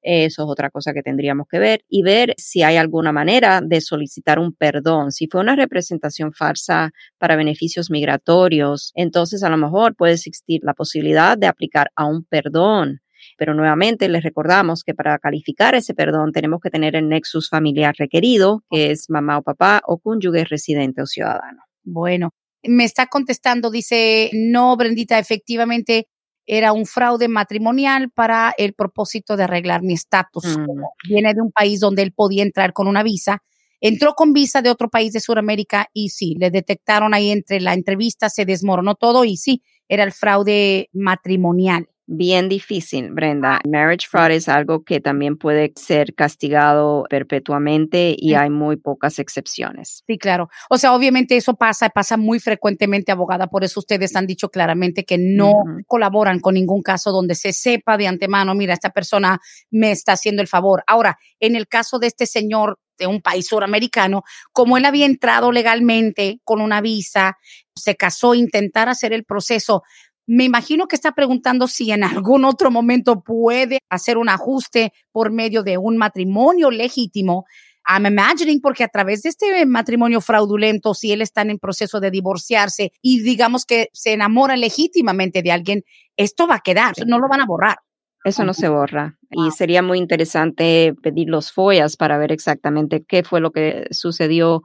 Eso 0.02 0.44
es 0.44 0.50
otra 0.50 0.70
cosa 0.70 0.92
que 0.92 1.02
tendríamos 1.02 1.48
que 1.50 1.60
ver 1.60 1.86
y 1.88 2.04
ver 2.04 2.34
si 2.36 2.62
hay 2.62 2.76
alguna 2.76 3.14
manera 3.14 3.62
de 3.62 3.80
solicitar 3.80 4.38
un 4.38 4.52
perdón. 4.52 5.14
Si 5.14 5.28
fue 5.28 5.40
una 5.40 5.56
representación 5.56 6.34
falsa 6.34 6.92
para 7.18 7.38
beneficios 7.38 7.90
migratorios, 7.90 8.92
entonces 8.96 9.44
a 9.44 9.50
lo 9.50 9.56
mejor 9.56 9.96
puede 9.96 10.16
existir 10.16 10.60
la 10.62 10.74
posibilidad 10.74 11.38
de 11.38 11.48
aplicar 11.48 11.90
a 11.96 12.04
un 12.04 12.26
perdón 12.26 13.00
pero 13.40 13.54
nuevamente 13.54 14.10
les 14.10 14.22
recordamos 14.22 14.84
que 14.84 14.94
para 14.94 15.18
calificar 15.18 15.74
ese 15.74 15.94
perdón 15.94 16.34
tenemos 16.34 16.60
que 16.62 16.70
tener 16.70 16.98
el 16.98 17.08
nexus 17.08 17.48
familiar 17.48 17.96
requerido, 17.98 18.64
que 18.70 18.92
es 18.92 19.10
mamá 19.10 19.38
o 19.38 19.44
papá 19.44 19.82
o 19.88 19.98
cónyuge 19.98 20.44
residente 20.44 21.02
o 21.02 21.06
ciudadano. 21.06 21.64
Bueno, 21.84 22.32
me 22.64 22.84
está 22.84 23.08
contestando, 23.08 23.72
dice, 23.72 24.30
no, 24.34 24.76
Brendita, 24.76 25.18
efectivamente 25.18 26.10
era 26.46 26.74
un 26.74 26.86
fraude 26.86 27.30
matrimonial 27.30 28.12
para 28.14 28.54
el 28.58 28.74
propósito 28.74 29.38
de 29.38 29.44
arreglar 29.44 29.84
mi 29.84 29.94
estatus. 29.94 30.58
Mm. 30.58 30.82
Viene 31.08 31.34
de 31.34 31.42
un 31.42 31.52
país 31.52 31.80
donde 31.80 32.02
él 32.02 32.12
podía 32.12 32.44
entrar 32.44 32.74
con 32.74 32.88
una 32.88 33.04
visa. 33.04 33.42
Entró 33.80 34.16
con 34.16 34.34
visa 34.34 34.62
de 34.62 34.70
otro 34.70 34.90
país 34.90 35.14
de 35.14 35.22
Sudamérica 35.22 35.88
y 35.94 36.10
sí, 36.10 36.36
le 36.38 36.52
detectaron 36.52 37.14
ahí 37.14 37.30
entre 37.30 37.62
la 37.62 37.74
entrevista, 37.74 38.30
se 38.30 38.44
desmoronó 38.44 38.96
todo 38.96 39.24
y 39.24 39.38
sí, 39.38 39.64
era 39.88 40.04
el 40.04 40.12
fraude 40.12 40.90
matrimonial 40.92 41.88
bien 42.12 42.50
difícil, 42.50 43.12
Brenda. 43.12 43.62
Marriage 43.66 44.08
fraud 44.10 44.32
es 44.32 44.50
algo 44.50 44.84
que 44.84 45.00
también 45.00 45.38
puede 45.38 45.72
ser 45.76 46.16
castigado 46.16 47.06
perpetuamente 47.08 48.16
y 48.18 48.34
hay 48.34 48.50
muy 48.50 48.78
pocas 48.78 49.20
excepciones. 49.20 50.04
Sí, 50.08 50.18
claro. 50.18 50.50
O 50.72 50.80
sea, 50.80 50.94
obviamente 50.94 51.38
eso 51.38 51.54
pasa, 51.56 51.90
pasa 51.90 52.18
muy 52.18 52.40
frecuentemente, 52.40 53.12
abogada. 53.12 53.48
Por 53.48 53.64
eso 53.64 53.80
ustedes 53.80 54.16
han 54.16 54.26
dicho 54.26 54.50
claramente 54.50 55.06
que 55.06 55.20
no 55.20 55.54
colaboran 55.86 56.40
con 56.40 56.56
ningún 56.56 56.82
caso 56.82 57.12
donde 57.12 57.36
se 57.36 57.54
sepa 57.54 57.96
de 57.96 58.08
antemano, 58.08 58.56
mira, 58.56 58.74
esta 58.74 58.90
persona 58.90 59.40
me 59.70 59.92
está 59.92 60.14
haciendo 60.14 60.42
el 60.42 60.48
favor. 60.48 60.84
Ahora, 60.88 61.20
en 61.40 61.56
el 61.56 61.68
caso 61.68 62.00
de 62.00 62.08
este 62.08 62.26
señor 62.26 62.80
de 62.98 63.08
un 63.08 63.22
país 63.22 63.48
suramericano, 63.48 64.24
como 64.52 64.78
él 64.78 64.86
había 64.86 65.06
entrado 65.06 65.52
legalmente 65.52 66.42
con 66.44 66.60
una 66.60 66.82
visa, 66.82 67.38
se 67.74 67.96
casó, 67.96 68.36
intentar 68.36 68.90
hacer 68.90 69.14
el 69.14 69.24
proceso 69.24 69.84
me 70.32 70.44
imagino 70.44 70.88
que 70.88 70.96
está 70.96 71.14
preguntando 71.14 71.68
si 71.68 71.90
en 71.92 72.04
algún 72.04 72.46
otro 72.46 72.70
momento 72.70 73.24
puede 73.24 73.80
hacer 73.90 74.20
un 74.20 74.30
ajuste 74.30 74.94
por 75.12 75.32
medio 75.32 75.64
de 75.64 75.80
un 75.80 75.98
matrimonio 75.98 76.70
legítimo. 76.70 77.46
I'm 77.88 78.06
imagining 78.06 78.62
porque 78.62 78.84
a 78.84 78.90
través 78.90 79.24
de 79.24 79.30
este 79.30 79.66
matrimonio 79.66 80.22
fraudulento, 80.22 80.94
si 80.94 81.12
él 81.12 81.24
está 81.24 81.42
en 81.42 81.58
proceso 81.58 82.00
de 82.00 82.12
divorciarse 82.12 82.92
y 83.02 83.24
digamos 83.24 83.66
que 83.66 83.90
se 83.92 84.14
enamora 84.14 84.56
legítimamente 84.56 85.42
de 85.42 85.52
alguien, 85.52 85.84
esto 86.16 86.46
va 86.46 86.56
a 86.58 86.60
quedar, 86.60 86.94
no 87.08 87.18
lo 87.18 87.28
van 87.28 87.42
a 87.42 87.48
borrar. 87.48 87.78
Eso 88.24 88.44
no 88.44 88.54
se 88.54 88.70
borra. 88.70 89.18
Y 89.32 89.50
sería 89.50 89.82
muy 89.82 89.98
interesante 89.98 90.94
pedir 91.02 91.28
los 91.28 91.52
FOIAs 91.52 91.98
para 91.98 92.20
ver 92.20 92.32
exactamente 92.32 93.04
qué 93.04 93.24
fue 93.24 93.42
lo 93.42 93.50
que 93.50 93.88
sucedió 93.90 94.62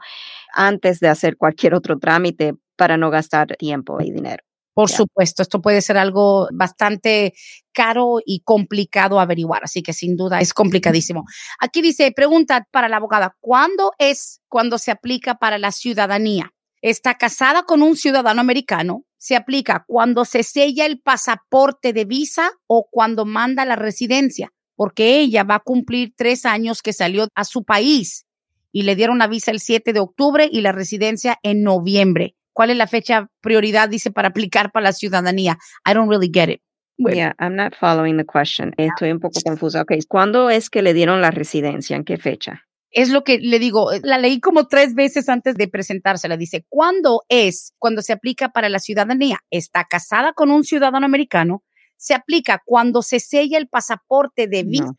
antes 0.53 1.01
de 1.01 1.09
hacer 1.09 1.39
cualquier 1.39 1.75
otro 1.75 1.99
trámite 1.99 2.53
para 2.77 2.99
no 2.99 3.09
gastar 3.09 3.57
tiempo 3.57 4.03
y 4.03 4.11
dinero. 4.11 4.45
Por 4.75 4.91
supuesto, 4.91 5.43
esto 5.43 5.63
puede 5.63 5.81
ser 5.81 5.97
algo 5.97 6.49
bastante 6.53 7.35
caro 7.73 8.17
y 8.25 8.41
complicado 8.41 9.21
averiguar, 9.21 9.63
así 9.65 9.83
que 9.83 9.93
sin 9.93 10.17
duda 10.17 10.41
es 10.41 10.53
complicadísimo. 10.53 11.25
Aquí 11.61 11.81
dice, 11.81 12.11
pregunta 12.11 12.67
para 12.73 12.89
la 12.89 12.97
abogada, 12.97 13.37
¿cuándo 13.41 13.93
es 13.99 14.41
cuando 14.49 14.79
se 14.79 14.91
aplica 14.91 15.37
para 15.37 15.59
la 15.59 15.71
ciudadanía? 15.71 16.53
¿Está 16.83 17.15
casada 17.15 17.63
con 17.63 17.83
un 17.83 17.97
ciudadano 17.97 18.41
americano? 18.41 19.05
¿Se 19.17 19.37
aplica 19.37 19.85
cuando 19.87 20.25
se 20.25 20.43
sella 20.43 20.87
el 20.87 21.01
pasaporte 21.01 21.93
de 21.93 22.05
visa 22.05 22.51
o 22.67 22.89
cuando 22.91 23.25
manda 23.25 23.65
la 23.65 23.77
residencia? 23.77 24.53
Porque 24.75 25.21
ella 25.21 25.45
va 25.45 25.55
a 25.55 25.61
cumplir 25.61 26.13
tres 26.17 26.45
años 26.45 26.83
que 26.83 26.93
salió 26.93 27.29
a 27.35 27.45
su 27.45 27.65
país 27.65 28.27
y 28.73 28.83
le 28.83 28.97
dieron 28.97 29.19
la 29.19 29.29
visa 29.29 29.53
el 29.53 29.61
7 29.61 29.93
de 29.93 30.01
octubre 30.01 30.49
y 30.51 30.61
la 30.61 30.73
residencia 30.73 31.39
en 31.45 31.63
noviembre. 31.63 32.35
¿Cuál 32.55 32.71
es 32.71 32.77
la 32.77 32.87
fecha 32.87 33.29
prioridad, 33.43 33.91
dice, 33.91 34.11
para 34.11 34.29
aplicar 34.29 34.73
para 34.73 34.85
la 34.85 34.93
ciudadanía? 34.93 35.59
I 35.87 35.93
don't 35.93 36.09
really 36.09 36.31
get 36.33 36.49
it. 36.49 36.63
Yeah, 36.97 37.35
I'm 37.41 37.57
not 37.57 37.75
following 37.75 38.17
the 38.17 38.25
question. 38.25 38.73
Estoy 38.79 39.11
un 39.11 39.19
poco 39.19 39.41
confusa. 39.45 39.83
Ok, 39.83 39.95
¿cuándo 40.09 40.49
es 40.49 40.71
que 40.71 40.81
le 40.81 40.95
dieron 40.95 41.21
la 41.21 41.33
residencia? 41.33 41.97
¿En 41.97 42.05
qué 42.05 42.17
fecha? 42.17 42.63
Es 42.93 43.11
lo 43.11 43.25
que 43.25 43.39
le 43.41 43.59
digo, 43.59 43.91
la 44.05 44.19
leí 44.19 44.39
como 44.39 44.69
tres 44.69 44.95
veces 44.95 45.29
antes 45.29 45.57
de 45.57 45.67
presentársela. 45.67 46.37
Dice, 46.37 46.65
¿cuándo 46.69 47.23
es 47.29 47.75
cuando 47.79 48.01
se 48.01 48.13
aplica 48.13 48.51
para 48.51 48.69
la 48.69 48.79
ciudadanía? 48.79 49.41
¿Está 49.51 49.85
casada 49.85 50.33
con 50.33 50.53
un 50.53 50.63
ciudadano 50.63 51.05
americano? 51.05 51.65
¿Se 51.97 52.15
aplica 52.15 52.63
cuando 52.65 53.03
se 53.03 53.19
sella 53.19 53.59
el 53.59 53.69
pasaporte 53.69 54.47
de 54.47 54.63
visa 54.63 54.95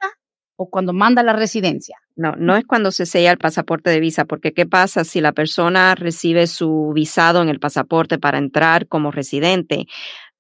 o 0.55 0.69
cuando 0.69 0.93
manda 0.93 1.23
la 1.23 1.33
residencia? 1.33 1.97
No, 2.15 2.33
no 2.37 2.55
es 2.55 2.65
cuando 2.65 2.91
se 2.91 3.05
sella 3.05 3.31
el 3.31 3.37
pasaporte 3.37 3.89
de 3.89 3.99
visa, 3.99 4.25
porque 4.25 4.53
¿qué 4.53 4.65
pasa 4.65 5.03
si 5.03 5.21
la 5.21 5.33
persona 5.33 5.95
recibe 5.95 6.47
su 6.47 6.91
visado 6.93 7.41
en 7.41 7.49
el 7.49 7.59
pasaporte 7.59 8.17
para 8.17 8.37
entrar 8.37 8.87
como 8.87 9.11
residente? 9.11 9.85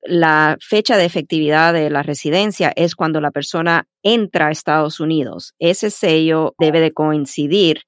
La 0.01 0.57
fecha 0.61 0.97
de 0.97 1.05
efectividad 1.05 1.73
de 1.73 1.89
la 1.89 2.03
residencia 2.03 2.71
es 2.75 2.95
cuando 2.95 3.19
la 3.21 3.31
persona 3.31 3.87
entra 4.03 4.47
a 4.47 4.51
Estados 4.51 4.99
Unidos. 4.99 5.53
Ese 5.59 5.89
sello 5.89 6.53
debe 6.59 6.79
de 6.79 6.93
coincidir 6.93 7.81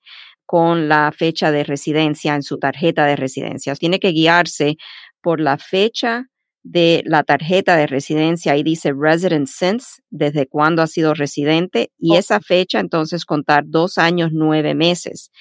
con 0.45 0.87
la 0.89 1.11
fecha 1.11 1.51
de 1.51 1.63
residencia 1.63 2.33
en 2.33 2.41
su 2.41 2.57
tarjeta 2.57 3.05
de 3.05 3.17
residencia. 3.17 3.75
Tiene 3.75 3.99
que 3.99 4.11
guiarse 4.11 4.77
por 5.21 5.39
la 5.39 5.57
fecha 5.57 6.25
de 6.69 7.01
la 7.05 7.23
tarjeta 7.23 7.77
de 7.77 7.87
residencia, 7.87 8.51
ahí 8.51 8.63
dice 8.63 8.91
resident 8.97 9.47
since, 9.47 10.01
desde 10.09 10.47
cuándo 10.47 10.81
ha 10.81 10.87
sido 10.87 11.13
residente, 11.13 11.91
y 11.97 12.17
esa 12.17 12.39
fecha 12.39 12.79
entonces 12.79 13.25
contar 13.25 13.63
dos 13.65 13.97
años, 13.97 14.31
nueve 14.33 14.75
meses, 14.75 15.31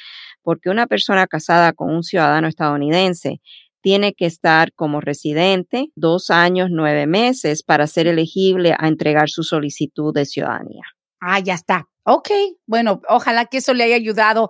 porque 0.42 0.70
una 0.70 0.86
persona 0.86 1.26
casada 1.26 1.72
con 1.72 1.92
un 1.92 2.02
ciudadano 2.04 2.46
estadounidense 2.46 3.40
tiene 3.82 4.14
que 4.14 4.26
estar 4.26 4.72
como 4.72 5.00
residente 5.00 5.86
dos 5.96 6.30
años, 6.30 6.68
nueve 6.70 7.06
meses 7.06 7.62
para 7.62 7.86
ser 7.86 8.06
elegible 8.06 8.74
a 8.78 8.88
entregar 8.88 9.28
su 9.28 9.42
solicitud 9.42 10.14
de 10.14 10.26
ciudadanía. 10.26 10.82
Ah, 11.20 11.40
ya 11.40 11.54
está. 11.54 11.86
Ok, 12.08 12.30
bueno, 12.66 13.00
ojalá 13.08 13.46
que 13.46 13.56
eso 13.56 13.74
le 13.74 13.82
haya 13.82 13.96
ayudado. 13.96 14.48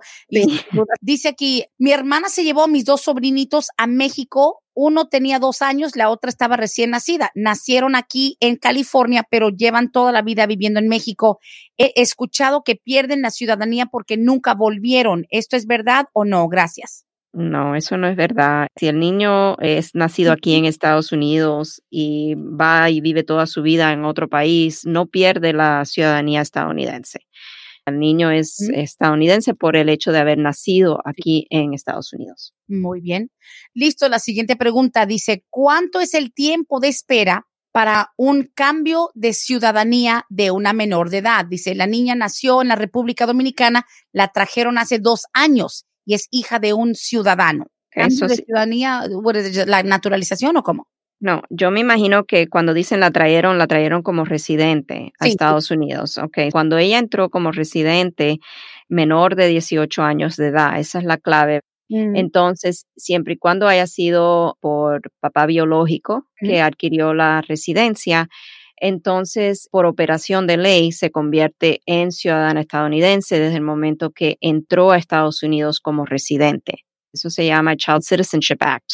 Dice 1.01 1.27
aquí, 1.27 1.65
mi 1.79 1.91
hermana 1.91 2.29
se 2.29 2.43
llevó 2.43 2.63
a 2.63 2.67
mis 2.67 2.85
dos 2.85 3.01
sobrinitos 3.01 3.69
a 3.77 3.87
México. 3.87 4.61
Uno 4.75 5.07
tenía 5.07 5.39
dos 5.39 5.63
años, 5.63 5.95
la 5.95 6.11
otra 6.11 6.29
estaba 6.29 6.55
recién 6.55 6.91
nacida. 6.91 7.31
Nacieron 7.33 7.95
aquí 7.95 8.37
en 8.41 8.57
California, 8.57 9.23
pero 9.27 9.49
llevan 9.49 9.91
toda 9.91 10.11
la 10.11 10.21
vida 10.21 10.45
viviendo 10.45 10.79
en 10.79 10.87
México. 10.87 11.39
He 11.77 11.93
escuchado 11.95 12.61
que 12.63 12.75
pierden 12.75 13.23
la 13.23 13.31
ciudadanía 13.31 13.87
porque 13.87 14.17
nunca 14.17 14.53
volvieron. 14.53 15.25
¿Esto 15.31 15.55
es 15.55 15.65
verdad 15.65 16.05
o 16.13 16.25
no? 16.25 16.47
Gracias. 16.49 17.07
No, 17.33 17.75
eso 17.75 17.97
no 17.97 18.07
es 18.07 18.15
verdad. 18.15 18.67
Si 18.77 18.87
el 18.87 18.99
niño 18.99 19.57
es 19.59 19.93
nacido 19.93 20.31
aquí 20.31 20.55
en 20.55 20.65
Estados 20.65 21.11
Unidos 21.11 21.83
y 21.89 22.33
va 22.35 22.89
y 22.89 23.01
vive 23.01 23.23
toda 23.23 23.45
su 23.45 23.61
vida 23.61 23.91
en 23.93 24.05
otro 24.05 24.27
país, 24.27 24.85
no 24.85 25.05
pierde 25.05 25.53
la 25.53 25.85
ciudadanía 25.85 26.41
estadounidense. 26.41 27.26
El 27.87 27.99
niño 27.99 28.31
es 28.31 28.59
estadounidense 28.73 29.53
por 29.53 29.77
el 29.77 29.87
hecho 29.87 30.11
de 30.11 30.19
haber 30.19 30.37
nacido 30.37 30.99
aquí 31.05 31.47
en 31.49 31.73
Estados 31.73 32.11
Unidos. 32.11 32.53
Muy 32.67 32.99
bien. 32.99 33.31
Listo, 33.73 34.09
la 34.09 34.19
siguiente 34.19 34.57
pregunta 34.57 35.05
dice, 35.05 35.45
¿cuánto 35.49 36.01
es 36.01 36.13
el 36.13 36.33
tiempo 36.33 36.81
de 36.81 36.89
espera 36.89 37.47
para 37.71 38.11
un 38.17 38.51
cambio 38.53 39.09
de 39.13 39.31
ciudadanía 39.31 40.25
de 40.27 40.51
una 40.51 40.73
menor 40.73 41.09
de 41.09 41.19
edad? 41.19 41.45
Dice, 41.45 41.75
la 41.75 41.87
niña 41.87 42.13
nació 42.13 42.61
en 42.61 42.67
la 42.67 42.75
República 42.75 43.25
Dominicana, 43.25 43.85
la 44.11 44.27
trajeron 44.33 44.77
hace 44.77 44.99
dos 44.99 45.23
años 45.31 45.85
y 46.03 46.15
es 46.15 46.27
hija 46.29 46.59
de 46.59 46.73
un 46.73 46.93
ciudadano. 46.93 47.67
¿Eso 47.91 48.27
de 48.27 48.35
ciudadanía, 48.35 49.05
la 49.65 49.81
naturalización 49.83 50.57
o 50.57 50.63
cómo? 50.63 50.87
No, 51.19 51.41
yo 51.49 51.71
me 51.71 51.79
imagino 51.79 52.25
que 52.25 52.47
cuando 52.47 52.73
dicen 52.73 52.99
la 52.99 53.11
trajeron, 53.11 53.57
la 53.57 53.65
trajeron 53.65 54.03
como 54.03 54.23
residente 54.23 55.13
a 55.19 55.27
Estados 55.27 55.71
Unidos. 55.71 56.17
Okay. 56.17 56.51
Cuando 56.51 56.77
ella 56.77 56.99
entró 56.99 57.29
como 57.29 57.51
residente 57.51 58.39
menor 58.87 59.35
de 59.35 59.47
18 59.47 60.03
años 60.03 60.37
de 60.37 60.47
edad, 60.47 60.79
esa 60.79 60.99
es 60.99 61.05
la 61.05 61.17
clave. 61.17 61.61
Mm. 61.89 62.15
Entonces, 62.15 62.85
siempre 62.95 63.33
y 63.33 63.37
cuando 63.37 63.67
haya 63.67 63.87
sido 63.87 64.57
por 64.61 65.01
papá 65.19 65.47
biológico 65.47 66.27
que 66.39 66.61
adquirió 66.61 67.15
la 67.15 67.41
residencia, 67.41 68.29
entonces 68.75 69.69
por 69.71 69.87
operación 69.87 70.45
de 70.45 70.57
ley 70.57 70.91
se 70.91 71.09
convierte 71.09 71.81
en 71.87 72.11
ciudadana 72.11 72.61
estadounidense 72.61 73.39
desde 73.39 73.55
el 73.55 73.63
momento 73.63 74.11
que 74.11 74.37
entró 74.39 74.91
a 74.91 74.97
Estados 74.97 75.41
Unidos 75.41 75.79
como 75.79 76.05
residente. 76.05 76.85
Eso 77.11 77.31
se 77.31 77.47
llama 77.47 77.75
Child 77.75 78.03
Citizenship 78.03 78.57
Act. 78.59 78.91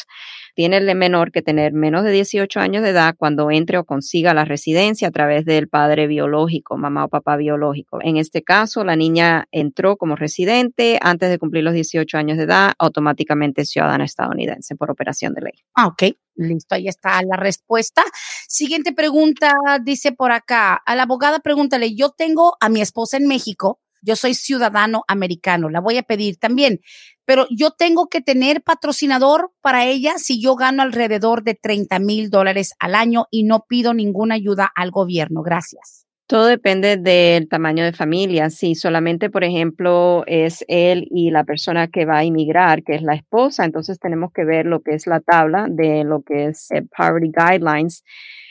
Tiene 0.54 0.78
el 0.78 0.96
menor 0.96 1.32
que 1.32 1.42
tener 1.42 1.74
menos 1.74 2.04
de 2.04 2.12
18 2.12 2.60
años 2.60 2.84
de 2.84 2.90
edad 2.90 3.16
cuando 3.18 3.50
entre 3.52 3.78
o 3.78 3.84
consiga 3.84 4.34
la 4.34 4.46
residencia 4.46 5.08
a 5.08 5.12
través 5.12 5.46
del 5.46 5.68
padre 5.68 6.08
biológico, 6.08 6.78
mamá 6.78 7.06
o 7.06 7.10
papá 7.10 7.38
biológico. 7.38 8.00
En 8.02 8.18
este 8.18 8.44
caso, 8.44 8.84
la 8.84 8.96
niña 8.96 9.48
entró 9.52 9.98
como 9.98 10.16
residente 10.16 11.00
antes 11.02 11.30
de 11.30 11.40
cumplir 11.40 11.64
los 11.64 11.74
18 11.74 12.18
años 12.18 12.38
de 12.38 12.44
edad, 12.44 12.74
automáticamente 12.78 13.66
ciudadana 13.66 14.06
estadounidense 14.06 14.76
por 14.76 14.92
operación 14.92 15.34
de 15.34 15.42
ley. 15.42 15.54
Ah, 15.76 15.88
ok. 15.88 16.04
Listo, 16.36 16.76
ahí 16.76 16.88
está 16.88 17.22
la 17.22 17.38
respuesta. 17.38 18.04
Siguiente 18.48 18.92
pregunta, 18.94 19.52
dice 19.84 20.12
por 20.12 20.32
acá, 20.32 20.74
a 20.74 20.96
la 20.96 21.04
abogada 21.04 21.40
pregúntale, 21.40 21.96
yo 21.96 22.10
tengo 22.10 22.56
a 22.60 22.70
mi 22.70 22.82
esposa 22.82 23.18
en 23.18 23.28
México, 23.28 23.80
yo 24.02 24.16
soy 24.16 24.34
ciudadano 24.34 25.04
americano, 25.08 25.70
la 25.70 25.80
voy 25.80 25.98
a 25.98 26.04
pedir 26.04 26.38
también, 26.38 26.82
pero 27.26 27.48
yo 27.50 27.72
tengo 27.72 28.08
que 28.08 28.22
tener 28.22 28.62
patrocinador 28.62 29.52
para 29.62 29.86
ella 29.86 30.14
si 30.18 30.42
yo 30.42 30.56
gano 30.56 30.82
alrededor 30.82 31.44
de 31.44 31.56
30 31.56 32.00
mil 32.00 32.30
dólares 32.30 32.74
al 32.80 32.96
año 32.96 33.26
y 33.32 33.44
no 33.44 33.66
pido 33.68 33.94
ninguna 33.94 34.36
ayuda 34.36 34.72
al 34.76 34.92
gobierno. 34.92 35.42
Gracias. 35.42 36.06
Todo 36.26 36.46
depende 36.48 36.98
del 36.98 37.50
tamaño 37.50 37.84
de 37.84 37.92
familia. 37.92 38.50
Si 38.50 38.76
solamente, 38.76 39.30
por 39.30 39.44
ejemplo, 39.44 40.24
es 40.26 40.64
él 40.68 41.06
y 41.12 41.32
la 41.32 41.44
persona 41.44 41.90
que 41.90 42.06
va 42.06 42.20
a 42.20 42.24
inmigrar, 42.24 42.84
que 42.84 42.96
es 42.96 43.02
la 43.02 43.14
esposa, 43.14 43.66
entonces 43.66 44.00
tenemos 44.00 44.32
que 44.34 44.46
ver 44.46 44.66
lo 44.66 44.82
que 44.82 44.96
es 44.96 45.06
la 45.06 45.20
tabla 45.20 45.68
de 45.70 46.04
lo 46.06 46.22
que 46.24 46.46
es 46.46 46.72
eh, 46.72 46.84
Poverty 46.98 47.30
Guidelines 47.32 48.04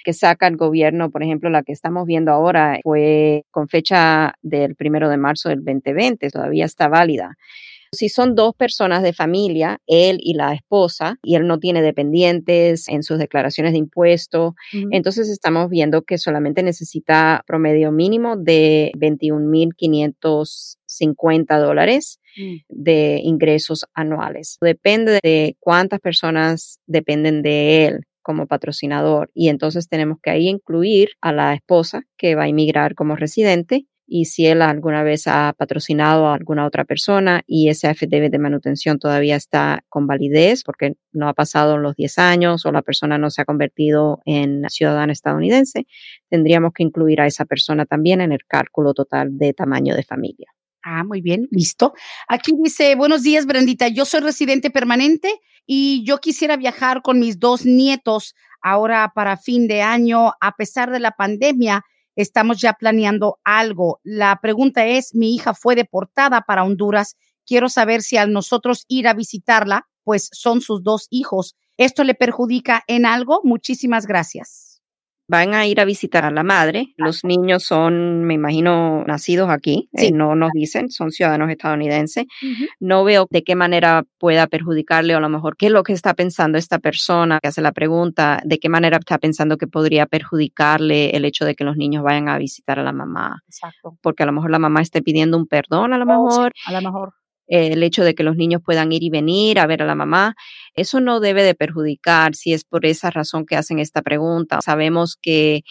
que 0.04 0.12
saca 0.12 0.46
el 0.46 0.56
gobierno, 0.56 1.10
por 1.10 1.22
ejemplo, 1.22 1.48
la 1.48 1.62
que 1.62 1.72
estamos 1.72 2.06
viendo 2.06 2.32
ahora 2.32 2.78
fue 2.82 3.44
con 3.50 3.68
fecha 3.68 4.34
del 4.42 4.74
primero 4.74 5.08
de 5.08 5.16
marzo 5.16 5.48
del 5.48 5.64
2020, 5.64 6.28
todavía 6.30 6.64
está 6.64 6.88
válida. 6.88 7.36
Si 7.94 8.08
son 8.08 8.34
dos 8.34 8.54
personas 8.54 9.02
de 9.02 9.12
familia, 9.12 9.78
él 9.86 10.16
y 10.20 10.32
la 10.32 10.54
esposa, 10.54 11.18
y 11.22 11.34
él 11.34 11.46
no 11.46 11.58
tiene 11.58 11.82
dependientes 11.82 12.88
en 12.88 13.02
sus 13.02 13.18
declaraciones 13.18 13.72
de 13.72 13.78
impuestos, 13.78 14.54
entonces 14.72 15.28
estamos 15.28 15.68
viendo 15.68 16.00
que 16.00 16.16
solamente 16.16 16.62
necesita 16.62 17.44
promedio 17.46 17.92
mínimo 17.92 18.38
de 18.38 18.92
21.550 18.96 21.58
dólares 21.58 22.18
mm. 22.38 22.56
de 22.70 23.20
ingresos 23.22 23.84
anuales. 23.92 24.56
Depende 24.62 25.18
de 25.22 25.58
cuántas 25.60 26.00
personas 26.00 26.78
dependen 26.86 27.42
de 27.42 27.86
él 27.86 28.06
como 28.22 28.46
patrocinador 28.46 29.30
y 29.34 29.48
entonces 29.48 29.88
tenemos 29.88 30.18
que 30.22 30.30
ahí 30.30 30.48
incluir 30.48 31.10
a 31.20 31.32
la 31.32 31.54
esposa 31.54 32.04
que 32.16 32.36
va 32.36 32.44
a 32.44 32.48
inmigrar 32.48 32.94
como 32.94 33.16
residente 33.16 33.86
y 34.06 34.26
si 34.26 34.46
él 34.46 34.62
alguna 34.62 35.02
vez 35.02 35.26
ha 35.26 35.54
patrocinado 35.56 36.26
a 36.26 36.34
alguna 36.34 36.66
otra 36.66 36.84
persona 36.84 37.42
y 37.46 37.68
ese 37.68 37.88
affidavit 37.88 38.30
de 38.30 38.38
manutención 38.38 38.98
todavía 38.98 39.36
está 39.36 39.84
con 39.88 40.06
validez 40.06 40.64
porque 40.64 40.94
no 41.12 41.28
ha 41.28 41.34
pasado 41.34 41.78
los 41.78 41.96
10 41.96 42.18
años 42.18 42.66
o 42.66 42.72
la 42.72 42.82
persona 42.82 43.18
no 43.18 43.30
se 43.30 43.42
ha 43.42 43.44
convertido 43.44 44.20
en 44.24 44.68
ciudadana 44.68 45.12
estadounidense, 45.12 45.86
tendríamos 46.28 46.72
que 46.74 46.82
incluir 46.82 47.20
a 47.20 47.26
esa 47.26 47.44
persona 47.44 47.86
también 47.86 48.20
en 48.20 48.32
el 48.32 48.44
cálculo 48.46 48.94
total 48.94 49.38
de 49.38 49.52
tamaño 49.52 49.94
de 49.94 50.02
familia. 50.02 50.48
Ah, 50.84 51.04
muy 51.04 51.20
bien, 51.20 51.48
listo. 51.50 51.94
Aquí 52.28 52.52
dice, 52.60 52.96
buenos 52.96 53.22
días, 53.22 53.46
Brendita. 53.46 53.86
Yo 53.86 54.04
soy 54.04 54.20
residente 54.20 54.70
permanente 54.70 55.32
y 55.64 56.04
yo 56.04 56.18
quisiera 56.18 56.56
viajar 56.56 57.02
con 57.02 57.20
mis 57.20 57.38
dos 57.38 57.64
nietos 57.64 58.34
ahora 58.60 59.12
para 59.14 59.36
fin 59.36 59.68
de 59.68 59.82
año. 59.82 60.32
A 60.40 60.56
pesar 60.56 60.90
de 60.90 60.98
la 60.98 61.12
pandemia, 61.12 61.84
estamos 62.16 62.60
ya 62.60 62.74
planeando 62.74 63.38
algo. 63.44 64.00
La 64.02 64.38
pregunta 64.40 64.86
es, 64.86 65.14
mi 65.14 65.34
hija 65.34 65.54
fue 65.54 65.74
deportada 65.74 66.42
para 66.42 66.64
Honduras. 66.64 67.16
Quiero 67.46 67.68
saber 67.68 68.02
si 68.02 68.16
al 68.16 68.32
nosotros 68.32 68.84
ir 68.88 69.08
a 69.08 69.14
visitarla, 69.14 69.86
pues 70.04 70.28
son 70.32 70.60
sus 70.60 70.82
dos 70.82 71.06
hijos. 71.10 71.54
¿Esto 71.76 72.04
le 72.04 72.14
perjudica 72.14 72.82
en 72.86 73.06
algo? 73.06 73.40
Muchísimas 73.44 74.06
gracias 74.06 74.71
van 75.32 75.54
a 75.54 75.66
ir 75.66 75.80
a 75.80 75.86
visitar 75.86 76.26
a 76.26 76.30
la 76.30 76.42
madre. 76.42 76.92
Los 76.98 77.24
niños 77.24 77.64
son, 77.64 78.22
me 78.24 78.34
imagino, 78.34 79.02
nacidos 79.06 79.48
aquí, 79.48 79.88
eh, 79.94 80.12
no 80.12 80.34
nos 80.34 80.50
dicen, 80.52 80.90
son 80.90 81.10
ciudadanos 81.10 81.48
estadounidenses. 81.50 82.26
No 82.80 83.02
veo 83.02 83.26
de 83.30 83.42
qué 83.42 83.56
manera 83.56 84.04
pueda 84.18 84.46
perjudicarle 84.46 85.14
o 85.14 85.16
a 85.16 85.20
lo 85.22 85.30
mejor 85.30 85.56
qué 85.56 85.66
es 85.66 85.72
lo 85.72 85.84
que 85.84 85.94
está 85.94 86.12
pensando 86.12 86.58
esta 86.58 86.78
persona 86.80 87.40
que 87.40 87.48
hace 87.48 87.62
la 87.62 87.72
pregunta, 87.72 88.42
de 88.44 88.58
qué 88.58 88.68
manera 88.68 88.98
está 88.98 89.16
pensando 89.16 89.56
que 89.56 89.66
podría 89.66 90.04
perjudicarle 90.04 91.16
el 91.16 91.24
hecho 91.24 91.46
de 91.46 91.54
que 91.54 91.64
los 91.64 91.78
niños 91.78 92.04
vayan 92.04 92.28
a 92.28 92.36
visitar 92.36 92.78
a 92.78 92.82
la 92.82 92.92
mamá. 92.92 93.42
Exacto. 93.46 93.96
Porque 94.02 94.24
a 94.24 94.26
lo 94.26 94.32
mejor 94.32 94.50
la 94.50 94.58
mamá 94.58 94.82
esté 94.82 95.00
pidiendo 95.00 95.38
un 95.38 95.46
perdón, 95.46 95.94
a 95.94 95.98
lo 95.98 96.04
oh, 96.04 96.26
mejor. 96.26 96.52
a 96.66 96.72
lo 96.72 96.82
mejor 96.82 97.14
el 97.52 97.82
hecho 97.82 98.04
de 98.04 98.14
que 98.14 98.22
los 98.22 98.36
niños 98.36 98.62
puedan 98.64 98.92
ir 98.92 99.02
y 99.02 99.10
venir 99.10 99.58
a 99.58 99.66
ver 99.66 99.82
a 99.82 99.86
la 99.86 99.94
mamá, 99.94 100.34
eso 100.74 101.00
no 101.00 101.20
debe 101.20 101.42
de 101.42 101.54
perjudicar 101.54 102.34
si 102.34 102.52
es 102.52 102.64
por 102.64 102.86
esa 102.86 103.10
razón 103.10 103.44
que 103.46 103.56
hacen 103.56 103.78
esta 103.78 104.02
pregunta. 104.02 104.60
Sabemos 104.62 105.18
que 105.20 105.62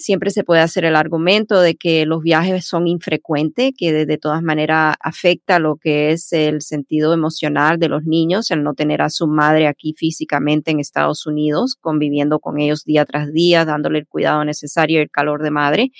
siempre 0.00 0.30
se 0.30 0.44
puede 0.44 0.60
hacer 0.60 0.84
el 0.84 0.96
argumento 0.96 1.60
de 1.60 1.76
que 1.76 2.06
los 2.06 2.22
viajes 2.22 2.66
son 2.66 2.88
infrecuentes, 2.88 3.72
que 3.76 3.92
de, 3.92 4.18
todas 4.18 4.42
maneras 4.42 4.96
afecta 5.00 5.58
lo 5.58 5.76
que 5.76 6.12
es 6.12 6.32
el 6.32 6.62
sentido 6.62 7.12
emocional 7.14 7.78
de 7.78 7.88
los 7.88 8.04
niños, 8.04 8.50
el 8.50 8.62
no 8.62 8.74
tener 8.74 9.02
a 9.02 9.10
su 9.10 9.26
madre 9.26 9.66
aquí 9.66 9.94
físicamente 9.96 10.70
en 10.70 10.80
Estados 10.80 11.26
Unidos, 11.26 11.76
conviviendo 11.80 12.40
con 12.40 12.58
ellos 12.58 12.84
día 12.84 13.04
tras 13.04 13.32
día, 13.32 13.64
dándole 13.64 14.00
el 14.00 14.06
cuidado 14.06 14.44
necesario 14.44 14.98
y 14.98 15.02
el 15.02 15.10
calor 15.10 15.42
de 15.42 15.50
madre. 15.50 15.90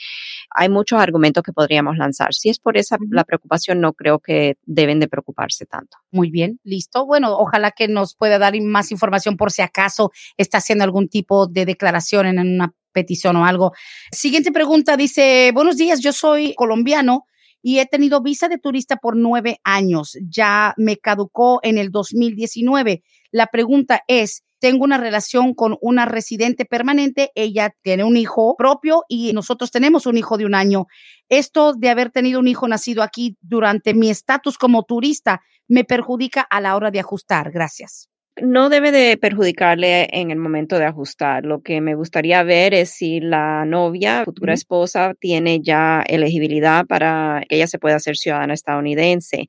Hay 0.54 0.68
muchos 0.68 1.00
argumentos 1.00 1.42
que 1.42 1.52
podríamos 1.52 1.96
lanzar. 1.96 2.34
Si 2.34 2.48
es 2.48 2.58
por 2.58 2.76
esa 2.76 2.98
la 3.10 3.24
preocupación, 3.24 3.80
no 3.80 3.92
creo 3.92 4.18
que 4.18 4.56
deben 4.64 5.00
de 5.00 5.08
preocuparse 5.08 5.66
tanto. 5.66 5.98
Muy 6.10 6.30
bien, 6.30 6.58
listo. 6.64 7.06
Bueno, 7.06 7.36
ojalá 7.36 7.70
que 7.70 7.88
nos 7.88 8.14
pueda 8.14 8.38
dar 8.38 8.50
más 8.60 8.90
información 8.90 9.36
por 9.36 9.52
si 9.52 9.62
acaso 9.62 10.10
está 10.36 10.58
haciendo 10.58 10.84
algún 10.84 11.08
tipo 11.08 11.46
de 11.46 11.64
declaración 11.64 12.26
en 12.26 12.38
una 12.40 12.74
petición 12.92 13.36
o 13.36 13.44
algo. 13.44 13.72
Siguiente 14.12 14.52
pregunta 14.52 14.96
dice, 14.96 15.50
buenos 15.54 15.76
días, 15.76 16.00
yo 16.00 16.12
soy 16.12 16.54
colombiano 16.54 17.24
y 17.62 17.78
he 17.78 17.86
tenido 17.86 18.22
visa 18.22 18.48
de 18.48 18.58
turista 18.58 18.96
por 18.96 19.16
nueve 19.16 19.60
años. 19.64 20.16
Ya 20.28 20.74
me 20.76 20.96
caducó 20.96 21.60
en 21.62 21.78
el 21.78 21.90
2019. 21.90 23.02
La 23.30 23.46
pregunta 23.46 24.02
es, 24.06 24.42
tengo 24.58 24.84
una 24.84 24.98
relación 24.98 25.54
con 25.54 25.76
una 25.80 26.04
residente 26.04 26.66
permanente, 26.66 27.30
ella 27.34 27.74
tiene 27.82 28.04
un 28.04 28.16
hijo 28.16 28.54
propio 28.56 29.04
y 29.08 29.32
nosotros 29.32 29.70
tenemos 29.70 30.06
un 30.06 30.18
hijo 30.18 30.36
de 30.36 30.44
un 30.44 30.54
año. 30.54 30.86
Esto 31.28 31.72
de 31.72 31.88
haber 31.88 32.10
tenido 32.10 32.40
un 32.40 32.48
hijo 32.48 32.68
nacido 32.68 33.02
aquí 33.02 33.36
durante 33.40 33.94
mi 33.94 34.10
estatus 34.10 34.58
como 34.58 34.82
turista 34.84 35.40
me 35.66 35.84
perjudica 35.84 36.42
a 36.42 36.60
la 36.60 36.76
hora 36.76 36.90
de 36.90 37.00
ajustar. 37.00 37.50
Gracias 37.52 38.09
no 38.42 38.68
debe 38.68 38.92
de 38.92 39.16
perjudicarle 39.16 40.08
en 40.12 40.30
el 40.30 40.38
momento 40.38 40.78
de 40.78 40.84
ajustar. 40.84 41.44
Lo 41.44 41.62
que 41.62 41.80
me 41.80 41.94
gustaría 41.94 42.42
ver 42.42 42.74
es 42.74 42.90
si 42.90 43.20
la 43.20 43.64
novia, 43.64 44.24
futura 44.24 44.54
esposa, 44.54 45.14
tiene 45.18 45.60
ya 45.62 46.02
elegibilidad 46.06 46.86
para 46.86 47.42
que 47.48 47.56
ella 47.56 47.66
se 47.66 47.78
pueda 47.78 47.96
hacer 47.96 48.16
ciudadana 48.16 48.54
estadounidense. 48.54 49.48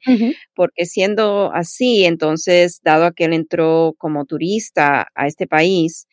Porque 0.56 0.86
siendo 0.86 1.52
así, 1.54 2.06
entonces, 2.06 2.82
dado 2.84 3.12
que 3.14 3.26
él 3.26 3.34
entró 3.34 3.96
como 3.98 4.26
turista 4.26 5.08
a 5.16 5.28
este 5.28 5.48
país, 5.48 6.08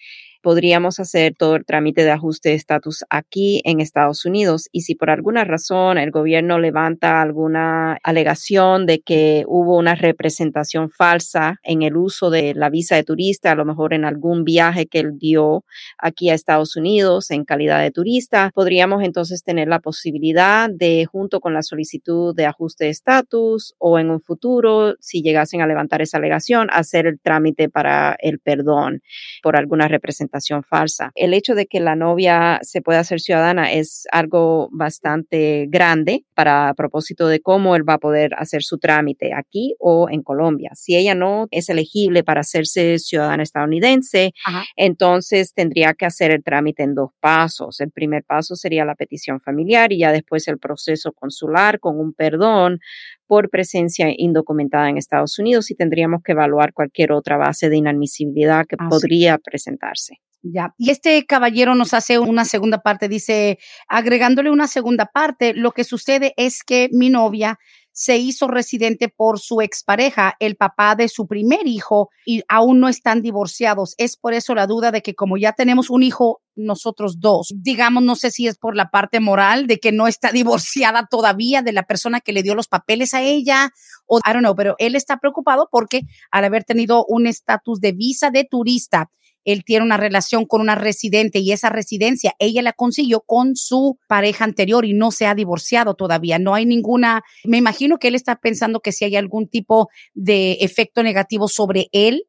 podríamos 0.48 0.98
hacer 0.98 1.34
todo 1.36 1.56
el 1.56 1.66
trámite 1.66 2.04
de 2.04 2.10
ajuste 2.10 2.48
de 2.48 2.54
estatus 2.54 3.04
aquí 3.10 3.60
en 3.66 3.80
Estados 3.80 4.24
Unidos. 4.24 4.70
Y 4.72 4.80
si 4.80 4.94
por 4.94 5.10
alguna 5.10 5.44
razón 5.44 5.98
el 5.98 6.10
gobierno 6.10 6.58
levanta 6.58 7.20
alguna 7.20 7.98
alegación 8.02 8.86
de 8.86 9.00
que 9.00 9.44
hubo 9.46 9.76
una 9.76 9.94
representación 9.94 10.88
falsa 10.88 11.60
en 11.62 11.82
el 11.82 11.98
uso 11.98 12.30
de 12.30 12.54
la 12.54 12.70
visa 12.70 12.96
de 12.96 13.04
turista, 13.04 13.52
a 13.52 13.56
lo 13.56 13.66
mejor 13.66 13.92
en 13.92 14.06
algún 14.06 14.44
viaje 14.44 14.86
que 14.86 15.00
él 15.00 15.18
dio 15.18 15.66
aquí 15.98 16.30
a 16.30 16.34
Estados 16.34 16.76
Unidos 16.76 17.30
en 17.30 17.44
calidad 17.44 17.82
de 17.82 17.90
turista, 17.90 18.50
podríamos 18.54 19.02
entonces 19.02 19.42
tener 19.44 19.68
la 19.68 19.80
posibilidad 19.80 20.70
de, 20.70 21.04
junto 21.04 21.40
con 21.40 21.52
la 21.52 21.62
solicitud 21.62 22.34
de 22.34 22.46
ajuste 22.46 22.84
de 22.84 22.90
estatus 22.90 23.74
o 23.76 23.98
en 23.98 24.08
un 24.10 24.22
futuro, 24.22 24.94
si 24.98 25.20
llegasen 25.20 25.60
a 25.60 25.66
levantar 25.66 26.00
esa 26.00 26.16
alegación, 26.16 26.68
hacer 26.72 27.06
el 27.06 27.20
trámite 27.20 27.68
para 27.68 28.16
el 28.18 28.38
perdón 28.38 29.02
por 29.42 29.54
alguna 29.54 29.88
representación 29.88 30.37
falsa. 30.64 31.12
El 31.14 31.34
hecho 31.34 31.54
de 31.54 31.66
que 31.66 31.80
la 31.80 31.96
novia 31.96 32.58
se 32.62 32.80
pueda 32.80 33.00
hacer 33.00 33.20
ciudadana 33.20 33.72
es 33.72 34.06
algo 34.12 34.68
bastante 34.72 35.66
grande 35.68 36.24
para 36.34 36.74
propósito 36.74 37.28
de 37.28 37.40
cómo 37.40 37.76
él 37.76 37.88
va 37.88 37.94
a 37.94 37.98
poder 37.98 38.32
hacer 38.36 38.62
su 38.62 38.78
trámite 38.78 39.34
aquí 39.34 39.74
o 39.78 40.08
en 40.10 40.22
Colombia. 40.22 40.70
Si 40.74 40.96
ella 40.96 41.14
no 41.14 41.46
es 41.50 41.68
elegible 41.68 42.24
para 42.24 42.40
hacerse 42.40 42.98
ciudadana 42.98 43.42
estadounidense, 43.42 44.32
entonces 44.76 45.52
tendría 45.52 45.94
que 45.94 46.06
hacer 46.06 46.30
el 46.30 46.42
trámite 46.42 46.82
en 46.82 46.94
dos 46.94 47.10
pasos. 47.20 47.80
El 47.80 47.90
primer 47.90 48.24
paso 48.24 48.54
sería 48.54 48.84
la 48.84 48.94
petición 48.94 49.40
familiar 49.40 49.92
y 49.92 49.98
ya 49.98 50.12
después 50.12 50.48
el 50.48 50.58
proceso 50.58 51.12
consular 51.12 51.80
con 51.80 51.98
un 51.98 52.12
perdón 52.12 52.80
por 53.26 53.50
presencia 53.50 54.08
indocumentada 54.16 54.88
en 54.88 54.96
Estados 54.96 55.38
Unidos 55.38 55.70
y 55.70 55.74
tendríamos 55.74 56.22
que 56.22 56.32
evaluar 56.32 56.72
cualquier 56.72 57.12
otra 57.12 57.36
base 57.36 57.68
de 57.68 57.76
inadmisibilidad 57.76 58.66
que 58.66 58.76
podría 58.76 59.38
presentarse. 59.38 60.16
Ya. 60.42 60.74
Y 60.78 60.90
este 60.90 61.26
caballero 61.26 61.74
nos 61.74 61.94
hace 61.94 62.18
una 62.18 62.44
segunda 62.44 62.78
parte, 62.78 63.08
dice, 63.08 63.58
agregándole 63.88 64.50
una 64.50 64.68
segunda 64.68 65.06
parte, 65.06 65.52
lo 65.52 65.72
que 65.72 65.82
sucede 65.82 66.32
es 66.36 66.62
que 66.62 66.88
mi 66.92 67.10
novia 67.10 67.58
se 67.98 68.16
hizo 68.16 68.46
residente 68.46 69.08
por 69.08 69.40
su 69.40 69.60
expareja, 69.60 70.36
el 70.38 70.54
papá 70.54 70.94
de 70.94 71.08
su 71.08 71.26
primer 71.26 71.66
hijo, 71.66 72.10
y 72.24 72.42
aún 72.48 72.78
no 72.78 72.88
están 72.88 73.22
divorciados. 73.22 73.96
Es 73.98 74.16
por 74.16 74.34
eso 74.34 74.54
la 74.54 74.68
duda 74.68 74.92
de 74.92 75.02
que 75.02 75.16
como 75.16 75.36
ya 75.36 75.52
tenemos 75.52 75.90
un 75.90 76.04
hijo 76.04 76.40
nosotros 76.54 77.18
dos, 77.18 77.52
digamos, 77.56 78.04
no 78.04 78.14
sé 78.14 78.30
si 78.30 78.46
es 78.46 78.56
por 78.56 78.76
la 78.76 78.90
parte 78.90 79.18
moral 79.18 79.66
de 79.66 79.80
que 79.80 79.90
no 79.90 80.06
está 80.06 80.30
divorciada 80.32 81.08
todavía 81.10 81.62
de 81.62 81.72
la 81.72 81.82
persona 81.82 82.20
que 82.20 82.32
le 82.32 82.44
dio 82.44 82.54
los 82.54 82.68
papeles 82.68 83.14
a 83.14 83.22
ella, 83.22 83.70
o 84.06 84.18
I 84.18 84.32
don't 84.32 84.44
know, 84.44 84.54
pero 84.54 84.76
él 84.78 84.94
está 84.94 85.16
preocupado 85.16 85.68
porque 85.68 86.02
al 86.30 86.44
haber 86.44 86.62
tenido 86.62 87.04
un 87.08 87.26
estatus 87.26 87.80
de 87.80 87.90
visa 87.90 88.30
de 88.30 88.44
turista, 88.44 89.10
él 89.52 89.64
tiene 89.64 89.84
una 89.84 89.96
relación 89.96 90.44
con 90.44 90.60
una 90.60 90.74
residente 90.74 91.38
y 91.38 91.52
esa 91.52 91.70
residencia 91.70 92.34
ella 92.38 92.62
la 92.62 92.72
consiguió 92.72 93.20
con 93.20 93.56
su 93.56 93.98
pareja 94.06 94.44
anterior 94.44 94.84
y 94.84 94.92
no 94.92 95.10
se 95.10 95.26
ha 95.26 95.34
divorciado 95.34 95.94
todavía. 95.94 96.38
No 96.38 96.54
hay 96.54 96.66
ninguna, 96.66 97.22
me 97.44 97.56
imagino 97.56 97.98
que 97.98 98.08
él 98.08 98.14
está 98.14 98.36
pensando 98.36 98.80
que 98.80 98.92
si 98.92 99.04
hay 99.04 99.16
algún 99.16 99.48
tipo 99.48 99.88
de 100.14 100.58
efecto 100.60 101.02
negativo 101.02 101.48
sobre 101.48 101.88
él 101.92 102.27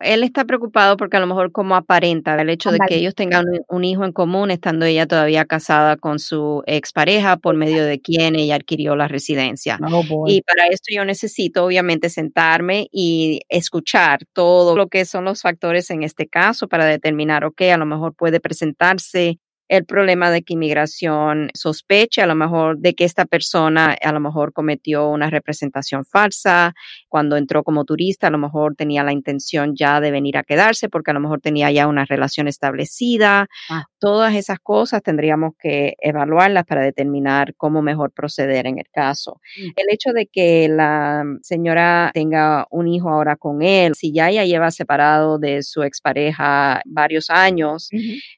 él 0.00 0.22
está 0.22 0.44
preocupado 0.44 0.96
porque 0.96 1.16
a 1.16 1.20
lo 1.20 1.26
mejor 1.26 1.52
como 1.52 1.74
aparenta 1.74 2.40
el 2.40 2.50
hecho 2.50 2.70
de 2.70 2.78
que 2.86 2.96
ellos 2.96 3.14
tengan 3.14 3.44
un 3.68 3.84
hijo 3.84 4.04
en 4.04 4.12
común, 4.12 4.50
estando 4.50 4.84
ella 4.84 5.06
todavía 5.06 5.44
casada 5.44 5.96
con 5.96 6.18
su 6.18 6.62
expareja, 6.66 7.36
por 7.36 7.56
medio 7.56 7.84
de 7.84 8.00
quien 8.00 8.36
ella 8.36 8.56
adquirió 8.56 8.96
la 8.96 9.08
residencia. 9.08 9.78
Oh, 9.82 10.24
y 10.26 10.42
para 10.42 10.66
esto 10.68 10.88
yo 10.94 11.04
necesito 11.04 11.64
obviamente 11.64 12.10
sentarme 12.10 12.88
y 12.92 13.40
escuchar 13.48 14.20
todo 14.32 14.76
lo 14.76 14.88
que 14.88 15.04
son 15.04 15.24
los 15.24 15.42
factores 15.42 15.90
en 15.90 16.02
este 16.02 16.26
caso 16.26 16.68
para 16.68 16.84
determinar, 16.84 17.44
ok, 17.44 17.62
a 17.62 17.78
lo 17.78 17.86
mejor 17.86 18.14
puede 18.14 18.40
presentarse 18.40 19.38
el 19.68 19.84
problema 19.84 20.30
de 20.30 20.42
que 20.42 20.54
inmigración 20.54 21.50
sospeche 21.54 22.22
a 22.22 22.26
lo 22.26 22.34
mejor 22.34 22.78
de 22.78 22.94
que 22.94 23.04
esta 23.04 23.24
persona 23.24 23.96
a 24.00 24.12
lo 24.12 24.20
mejor 24.20 24.52
cometió 24.52 25.08
una 25.08 25.28
representación 25.28 26.04
falsa 26.04 26.74
cuando 27.08 27.36
entró 27.36 27.64
como 27.64 27.84
turista, 27.84 28.28
a 28.28 28.30
lo 28.30 28.38
mejor 28.38 28.76
tenía 28.76 29.02
la 29.02 29.12
intención 29.12 29.74
ya 29.74 30.00
de 30.00 30.10
venir 30.10 30.36
a 30.36 30.44
quedarse 30.44 30.88
porque 30.88 31.10
a 31.10 31.14
lo 31.14 31.20
mejor 31.20 31.40
tenía 31.40 31.70
ya 31.70 31.88
una 31.88 32.04
relación 32.04 32.46
establecida. 32.46 33.48
Ah. 33.68 33.86
Todas 33.98 34.34
esas 34.34 34.58
cosas 34.60 35.02
tendríamos 35.02 35.54
que 35.58 35.94
evaluarlas 35.98 36.64
para 36.64 36.82
determinar 36.82 37.54
cómo 37.56 37.82
mejor 37.82 38.12
proceder 38.12 38.66
en 38.66 38.78
el 38.78 38.86
caso. 38.92 39.40
Mm. 39.58 39.70
El 39.76 39.86
hecho 39.90 40.12
de 40.12 40.26
que 40.26 40.68
la 40.68 41.24
señora 41.42 42.10
tenga 42.14 42.66
un 42.70 42.86
hijo 42.86 43.08
ahora 43.08 43.36
con 43.36 43.62
él, 43.62 43.94
si 43.94 44.12
ya 44.12 44.30
ella 44.30 44.44
lleva 44.44 44.70
separado 44.70 45.38
de 45.38 45.62
su 45.62 45.82
expareja 45.82 46.82
varios 46.84 47.30
años, 47.30 47.88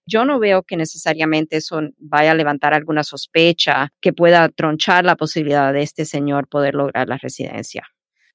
yo 0.06 0.24
no 0.24 0.38
veo 0.38 0.62
que 0.62 0.76
necesariamente 0.76 1.17
eso 1.56 1.80
vaya 1.98 2.32
a 2.32 2.34
levantar 2.34 2.74
alguna 2.74 3.02
sospecha 3.02 3.92
que 4.00 4.12
pueda 4.12 4.48
tronchar 4.48 5.04
la 5.04 5.16
posibilidad 5.16 5.72
de 5.72 5.82
este 5.82 6.04
señor 6.04 6.48
poder 6.48 6.74
lograr 6.74 7.08
la 7.08 7.18
residencia. 7.18 7.84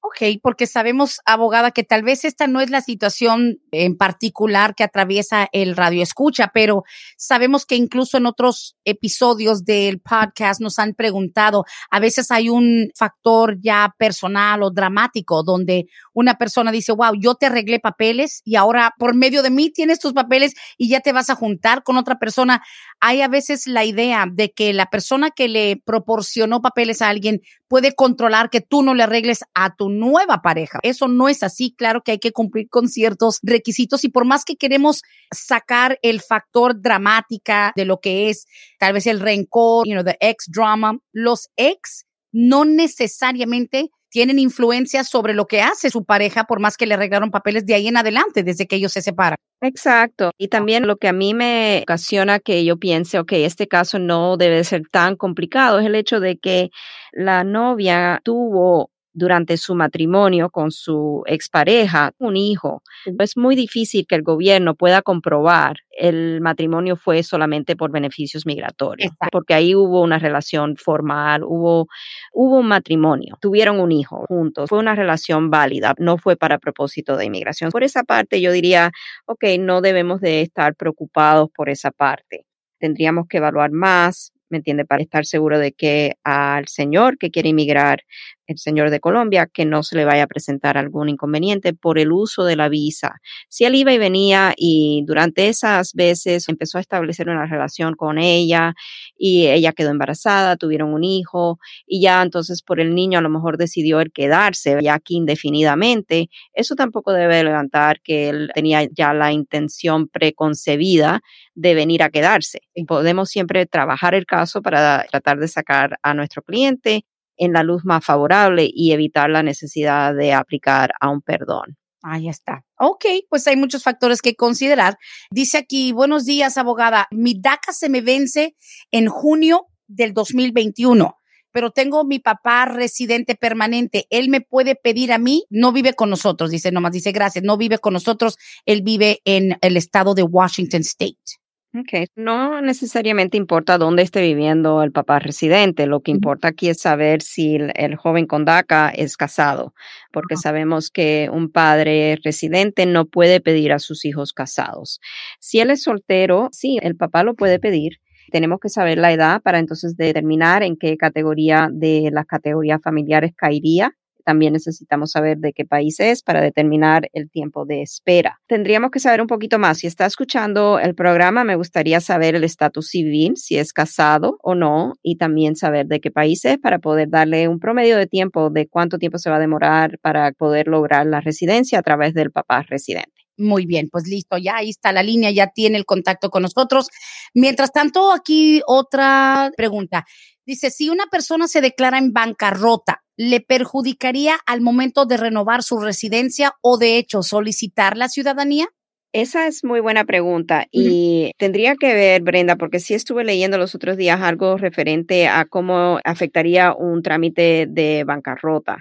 Ok, 0.06 0.38
porque 0.42 0.66
sabemos, 0.66 1.20
abogada, 1.24 1.70
que 1.70 1.82
tal 1.82 2.02
vez 2.02 2.26
esta 2.26 2.46
no 2.46 2.60
es 2.60 2.68
la 2.68 2.82
situación 2.82 3.60
en 3.72 3.96
particular 3.96 4.74
que 4.74 4.84
atraviesa 4.84 5.48
el 5.50 5.74
radio 5.74 6.02
escucha, 6.02 6.50
pero 6.52 6.84
sabemos 7.16 7.64
que 7.64 7.76
incluso 7.76 8.18
en 8.18 8.26
otros 8.26 8.76
episodios 8.84 9.64
del 9.64 10.00
podcast 10.00 10.60
nos 10.60 10.78
han 10.78 10.92
preguntado, 10.92 11.64
a 11.90 12.00
veces 12.00 12.30
hay 12.30 12.50
un 12.50 12.90
factor 12.94 13.56
ya 13.62 13.94
personal 13.98 14.62
o 14.62 14.70
dramático 14.70 15.42
donde 15.42 15.86
una 16.12 16.34
persona 16.34 16.70
dice, 16.70 16.92
wow, 16.92 17.14
yo 17.18 17.34
te 17.36 17.46
arreglé 17.46 17.80
papeles 17.80 18.42
y 18.44 18.56
ahora 18.56 18.92
por 18.98 19.14
medio 19.14 19.42
de 19.42 19.48
mí 19.48 19.70
tienes 19.70 20.00
tus 20.00 20.12
papeles 20.12 20.52
y 20.76 20.90
ya 20.90 21.00
te 21.00 21.12
vas 21.12 21.30
a 21.30 21.34
juntar 21.34 21.82
con 21.82 21.96
otra 21.96 22.18
persona. 22.18 22.62
Hay 23.00 23.22
a 23.22 23.28
veces 23.28 23.66
la 23.66 23.86
idea 23.86 24.26
de 24.30 24.52
que 24.52 24.74
la 24.74 24.90
persona 24.90 25.30
que 25.30 25.48
le 25.48 25.80
proporcionó 25.82 26.60
papeles 26.60 27.00
a 27.00 27.08
alguien 27.08 27.40
puede 27.68 27.94
controlar 27.94 28.50
que 28.50 28.60
tú 28.60 28.82
no 28.82 28.94
le 28.94 29.02
arregles 29.02 29.44
a 29.54 29.74
tu 29.74 29.93
nueva 29.98 30.42
pareja. 30.42 30.78
Eso 30.82 31.08
no 31.08 31.28
es 31.28 31.42
así. 31.42 31.74
Claro 31.76 32.02
que 32.02 32.12
hay 32.12 32.18
que 32.18 32.32
cumplir 32.32 32.68
con 32.68 32.88
ciertos 32.88 33.38
requisitos 33.42 34.04
y 34.04 34.08
por 34.08 34.24
más 34.24 34.44
que 34.44 34.56
queremos 34.56 35.02
sacar 35.30 35.98
el 36.02 36.20
factor 36.20 36.80
dramática 36.80 37.72
de 37.76 37.84
lo 37.84 38.00
que 38.00 38.30
es 38.30 38.46
tal 38.78 38.92
vez 38.92 39.06
el 39.06 39.20
rencor, 39.20 39.86
you 39.86 39.92
know, 39.92 40.04
the 40.04 40.16
ex 40.20 40.46
drama, 40.48 40.98
los 41.12 41.48
ex 41.56 42.04
no 42.32 42.64
necesariamente 42.64 43.90
tienen 44.14 44.38
influencia 44.38 45.02
sobre 45.02 45.34
lo 45.34 45.46
que 45.46 45.60
hace 45.60 45.90
su 45.90 46.04
pareja, 46.04 46.44
por 46.44 46.60
más 46.60 46.76
que 46.76 46.86
le 46.86 46.94
arreglaron 46.94 47.32
papeles 47.32 47.66
de 47.66 47.74
ahí 47.74 47.88
en 47.88 47.96
adelante, 47.96 48.44
desde 48.44 48.68
que 48.68 48.76
ellos 48.76 48.92
se 48.92 49.02
separan. 49.02 49.38
Exacto. 49.60 50.30
Y 50.38 50.46
también 50.46 50.86
lo 50.86 50.98
que 50.98 51.08
a 51.08 51.12
mí 51.12 51.34
me 51.34 51.80
ocasiona 51.82 52.38
que 52.38 52.64
yo 52.64 52.76
piense, 52.76 53.18
ok, 53.18 53.32
este 53.32 53.66
caso 53.66 53.98
no 53.98 54.36
debe 54.36 54.62
ser 54.62 54.82
tan 54.88 55.16
complicado, 55.16 55.80
es 55.80 55.86
el 55.86 55.96
hecho 55.96 56.20
de 56.20 56.38
que 56.38 56.70
la 57.10 57.42
novia 57.42 58.20
tuvo 58.22 58.92
durante 59.14 59.56
su 59.56 59.74
matrimonio 59.74 60.50
con 60.50 60.70
su 60.70 61.22
expareja 61.26 62.12
un 62.18 62.36
hijo. 62.36 62.82
Es 63.18 63.36
muy 63.36 63.56
difícil 63.56 64.06
que 64.06 64.16
el 64.16 64.22
gobierno 64.22 64.74
pueda 64.74 65.02
comprobar 65.02 65.76
el 65.96 66.40
matrimonio 66.40 66.96
fue 66.96 67.22
solamente 67.22 67.76
por 67.76 67.90
beneficios 67.90 68.46
migratorios, 68.46 69.12
porque 69.30 69.54
ahí 69.54 69.74
hubo 69.74 70.02
una 70.02 70.18
relación 70.18 70.76
formal, 70.76 71.42
hubo, 71.44 71.88
hubo 72.32 72.58
un 72.58 72.66
matrimonio, 72.66 73.36
tuvieron 73.40 73.80
un 73.80 73.92
hijo 73.92 74.24
juntos, 74.28 74.68
fue 74.68 74.78
una 74.78 74.94
relación 74.94 75.50
válida, 75.50 75.94
no 75.98 76.18
fue 76.18 76.36
para 76.36 76.58
propósito 76.58 77.16
de 77.16 77.26
inmigración. 77.26 77.70
Por 77.70 77.84
esa 77.84 78.02
parte 78.02 78.40
yo 78.40 78.52
diría, 78.52 78.90
ok, 79.26 79.44
no 79.58 79.80
debemos 79.80 80.20
de 80.20 80.42
estar 80.42 80.74
preocupados 80.74 81.48
por 81.54 81.68
esa 81.68 81.90
parte. 81.90 82.46
Tendríamos 82.78 83.26
que 83.28 83.38
evaluar 83.38 83.70
más, 83.70 84.32
¿me 84.50 84.58
entiende? 84.58 84.84
Para 84.84 85.02
estar 85.02 85.24
seguro 85.24 85.58
de 85.58 85.72
que 85.72 86.14
al 86.24 86.66
señor 86.68 87.18
que 87.18 87.30
quiere 87.30 87.50
inmigrar 87.50 88.02
el 88.46 88.58
señor 88.58 88.90
de 88.90 89.00
Colombia 89.00 89.48
que 89.52 89.64
no 89.64 89.82
se 89.82 89.96
le 89.96 90.04
vaya 90.04 90.24
a 90.24 90.26
presentar 90.26 90.78
algún 90.78 91.08
inconveniente 91.08 91.74
por 91.74 91.98
el 91.98 92.12
uso 92.12 92.44
de 92.44 92.56
la 92.56 92.68
visa. 92.68 93.20
Si 93.48 93.64
él 93.64 93.74
iba 93.74 93.92
y 93.92 93.98
venía 93.98 94.54
y 94.56 95.02
durante 95.06 95.48
esas 95.48 95.92
veces 95.94 96.48
empezó 96.48 96.78
a 96.78 96.82
establecer 96.82 97.28
una 97.28 97.46
relación 97.46 97.94
con 97.94 98.18
ella 98.18 98.74
y 99.16 99.46
ella 99.46 99.72
quedó 99.72 99.90
embarazada, 99.90 100.56
tuvieron 100.56 100.94
un 100.94 101.04
hijo 101.04 101.58
y 101.86 102.00
ya 102.00 102.22
entonces 102.22 102.62
por 102.62 102.80
el 102.80 102.94
niño 102.94 103.18
a 103.18 103.22
lo 103.22 103.30
mejor 103.30 103.56
decidió 103.56 103.94
quedarse 104.12 104.76
ya 104.82 104.94
aquí 104.94 105.16
indefinidamente, 105.16 106.28
eso 106.52 106.74
tampoco 106.74 107.12
debe 107.12 107.42
levantar 107.44 108.00
que 108.02 108.28
él 108.28 108.50
tenía 108.54 108.84
ya 108.90 109.12
la 109.12 109.32
intención 109.32 110.08
preconcebida 110.08 111.20
de 111.54 111.74
venir 111.74 112.02
a 112.02 112.10
quedarse. 112.10 112.60
Y 112.74 112.84
podemos 112.84 113.28
siempre 113.30 113.66
trabajar 113.66 114.14
el 114.14 114.26
caso 114.26 114.62
para 114.62 115.06
tratar 115.10 115.38
de 115.38 115.48
sacar 115.48 115.98
a 116.02 116.14
nuestro 116.14 116.42
cliente 116.42 117.04
en 117.36 117.52
la 117.52 117.62
luz 117.62 117.84
más 117.84 118.04
favorable 118.04 118.68
y 118.72 118.92
evitar 118.92 119.30
la 119.30 119.42
necesidad 119.42 120.14
de 120.14 120.32
aplicar 120.32 120.92
a 121.00 121.10
un 121.10 121.22
perdón. 121.22 121.76
Ahí 122.06 122.28
está. 122.28 122.64
Ok, 122.78 123.06
pues 123.30 123.46
hay 123.46 123.56
muchos 123.56 123.82
factores 123.82 124.20
que 124.20 124.36
considerar. 124.36 124.98
Dice 125.30 125.56
aquí, 125.56 125.92
buenos 125.92 126.26
días, 126.26 126.58
abogada. 126.58 127.08
Mi 127.10 127.34
DACA 127.40 127.72
se 127.72 127.88
me 127.88 128.02
vence 128.02 128.56
en 128.90 129.08
junio 129.08 129.68
del 129.86 130.12
2021, 130.12 131.16
pero 131.50 131.70
tengo 131.70 132.04
mi 132.04 132.18
papá 132.18 132.66
residente 132.66 133.36
permanente. 133.36 134.06
Él 134.10 134.28
me 134.28 134.42
puede 134.42 134.74
pedir 134.76 135.14
a 135.14 135.18
mí, 135.18 135.44
no 135.48 135.72
vive 135.72 135.94
con 135.94 136.10
nosotros, 136.10 136.50
dice 136.50 136.72
nomás, 136.72 136.92
dice 136.92 137.10
gracias, 137.10 137.42
no 137.42 137.56
vive 137.56 137.78
con 137.78 137.94
nosotros, 137.94 138.36
él 138.66 138.82
vive 138.82 139.20
en 139.24 139.56
el 139.62 139.78
estado 139.78 140.14
de 140.14 140.24
Washington 140.24 140.82
State. 140.82 141.43
Ok, 141.76 142.08
no 142.14 142.60
necesariamente 142.60 143.36
importa 143.36 143.78
dónde 143.78 144.04
esté 144.04 144.22
viviendo 144.22 144.84
el 144.84 144.92
papá 144.92 145.18
residente, 145.18 145.86
lo 145.86 146.02
que 146.02 146.12
importa 146.12 146.46
aquí 146.46 146.68
es 146.68 146.80
saber 146.80 147.20
si 147.20 147.56
el, 147.56 147.96
joven 147.96 148.26
con 148.26 148.44
DACA 148.44 148.90
es 148.90 149.16
casado, 149.16 149.74
porque 150.12 150.36
sabemos 150.36 150.92
que 150.92 151.28
un 151.32 151.50
padre 151.50 152.16
residente 152.22 152.86
no 152.86 153.06
puede 153.06 153.40
pedir 153.40 153.72
a 153.72 153.80
sus 153.80 154.04
hijos 154.04 154.32
casados. 154.32 155.00
Si 155.40 155.58
él 155.58 155.70
es 155.70 155.82
soltero, 155.82 156.48
sí, 156.52 156.78
el 156.80 156.94
papá 156.94 157.24
lo 157.24 157.34
puede 157.34 157.58
pedir. 157.58 157.94
Tenemos 158.30 158.60
que 158.60 158.68
saber 158.68 158.98
la 158.98 159.12
edad 159.12 159.42
para 159.42 159.58
entonces 159.58 159.96
determinar 159.96 160.62
en 160.62 160.76
qué 160.76 160.96
categoría 160.96 161.70
de 161.72 162.10
las 162.12 162.26
categorías 162.26 162.80
familiares 162.84 163.32
caería 163.36 163.96
también 164.24 164.52
necesitamos 164.52 165.12
saber 165.12 165.38
de 165.38 165.52
qué 165.52 165.64
país 165.64 166.00
es 166.00 166.22
para 166.22 166.40
determinar 166.40 167.08
el 167.12 167.30
tiempo 167.30 167.64
de 167.64 167.82
espera. 167.82 168.40
Tendríamos 168.46 168.90
que 168.90 169.00
saber 169.00 169.20
un 169.20 169.26
poquito 169.26 169.58
más. 169.58 169.78
Si 169.78 169.86
está 169.86 170.06
escuchando 170.06 170.78
el 170.78 170.94
programa, 170.94 171.44
me 171.44 171.56
gustaría 171.56 172.00
saber 172.00 172.34
el 172.34 172.44
estatus 172.44 172.88
civil, 172.88 173.36
si 173.36 173.58
es 173.58 173.72
casado 173.72 174.38
o 174.42 174.54
no, 174.54 174.94
y 175.02 175.16
también 175.16 175.56
saber 175.56 175.86
de 175.86 176.00
qué 176.00 176.10
país 176.10 176.44
es 176.44 176.58
para 176.58 176.78
poder 176.78 177.08
darle 177.10 177.48
un 177.48 177.60
promedio 177.60 177.96
de 177.96 178.06
tiempo 178.06 178.50
de 178.50 178.66
cuánto 178.66 178.98
tiempo 178.98 179.18
se 179.18 179.30
va 179.30 179.36
a 179.36 179.40
demorar 179.40 179.98
para 180.00 180.32
poder 180.32 180.68
lograr 180.68 181.06
la 181.06 181.20
residencia 181.20 181.78
a 181.78 181.82
través 181.82 182.14
del 182.14 182.30
papá 182.30 182.62
residente. 182.62 183.12
Muy 183.36 183.66
bien, 183.66 183.88
pues 183.90 184.06
listo, 184.06 184.38
ya 184.38 184.56
ahí 184.56 184.70
está 184.70 184.92
la 184.92 185.02
línea, 185.02 185.30
ya 185.32 185.48
tiene 185.48 185.76
el 185.76 185.84
contacto 185.84 186.30
con 186.30 186.42
nosotros. 186.42 186.88
Mientras 187.34 187.72
tanto, 187.72 188.12
aquí 188.12 188.62
otra 188.66 189.50
pregunta. 189.56 190.06
Dice, 190.46 190.70
si 190.70 190.90
una 190.90 191.06
persona 191.06 191.48
se 191.48 191.60
declara 191.60 191.98
en 191.98 192.12
bancarrota, 192.12 193.02
¿le 193.16 193.40
perjudicaría 193.40 194.36
al 194.46 194.60
momento 194.60 195.06
de 195.06 195.16
renovar 195.16 195.62
su 195.62 195.78
residencia 195.78 196.52
o 196.60 196.76
de 196.76 196.98
hecho 196.98 197.22
solicitar 197.22 197.96
la 197.96 198.08
ciudadanía? 198.08 198.68
Esa 199.14 199.46
es 199.46 199.62
muy 199.62 199.78
buena 199.78 200.04
pregunta 200.04 200.66
y 200.72 201.30
tendría 201.38 201.76
que 201.76 201.94
ver, 201.94 202.20
Brenda, 202.22 202.56
porque 202.56 202.80
sí 202.80 202.94
estuve 202.94 203.22
leyendo 203.22 203.58
los 203.58 203.74
otros 203.76 203.96
días 203.96 204.20
algo 204.20 204.56
referente 204.56 205.28
a 205.28 205.44
cómo 205.44 206.00
afectaría 206.02 206.74
un 206.74 207.00
trámite 207.00 207.66
de 207.68 208.02
bancarrota. 208.02 208.78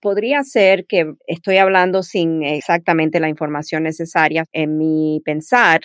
Podría 0.00 0.42
ser 0.42 0.84
que 0.86 1.12
estoy 1.28 1.58
hablando 1.58 2.02
sin 2.02 2.42
exactamente 2.42 3.20
la 3.20 3.28
información 3.28 3.84
necesaria 3.84 4.46
en 4.52 4.78
mi 4.78 5.20
pensar, 5.24 5.82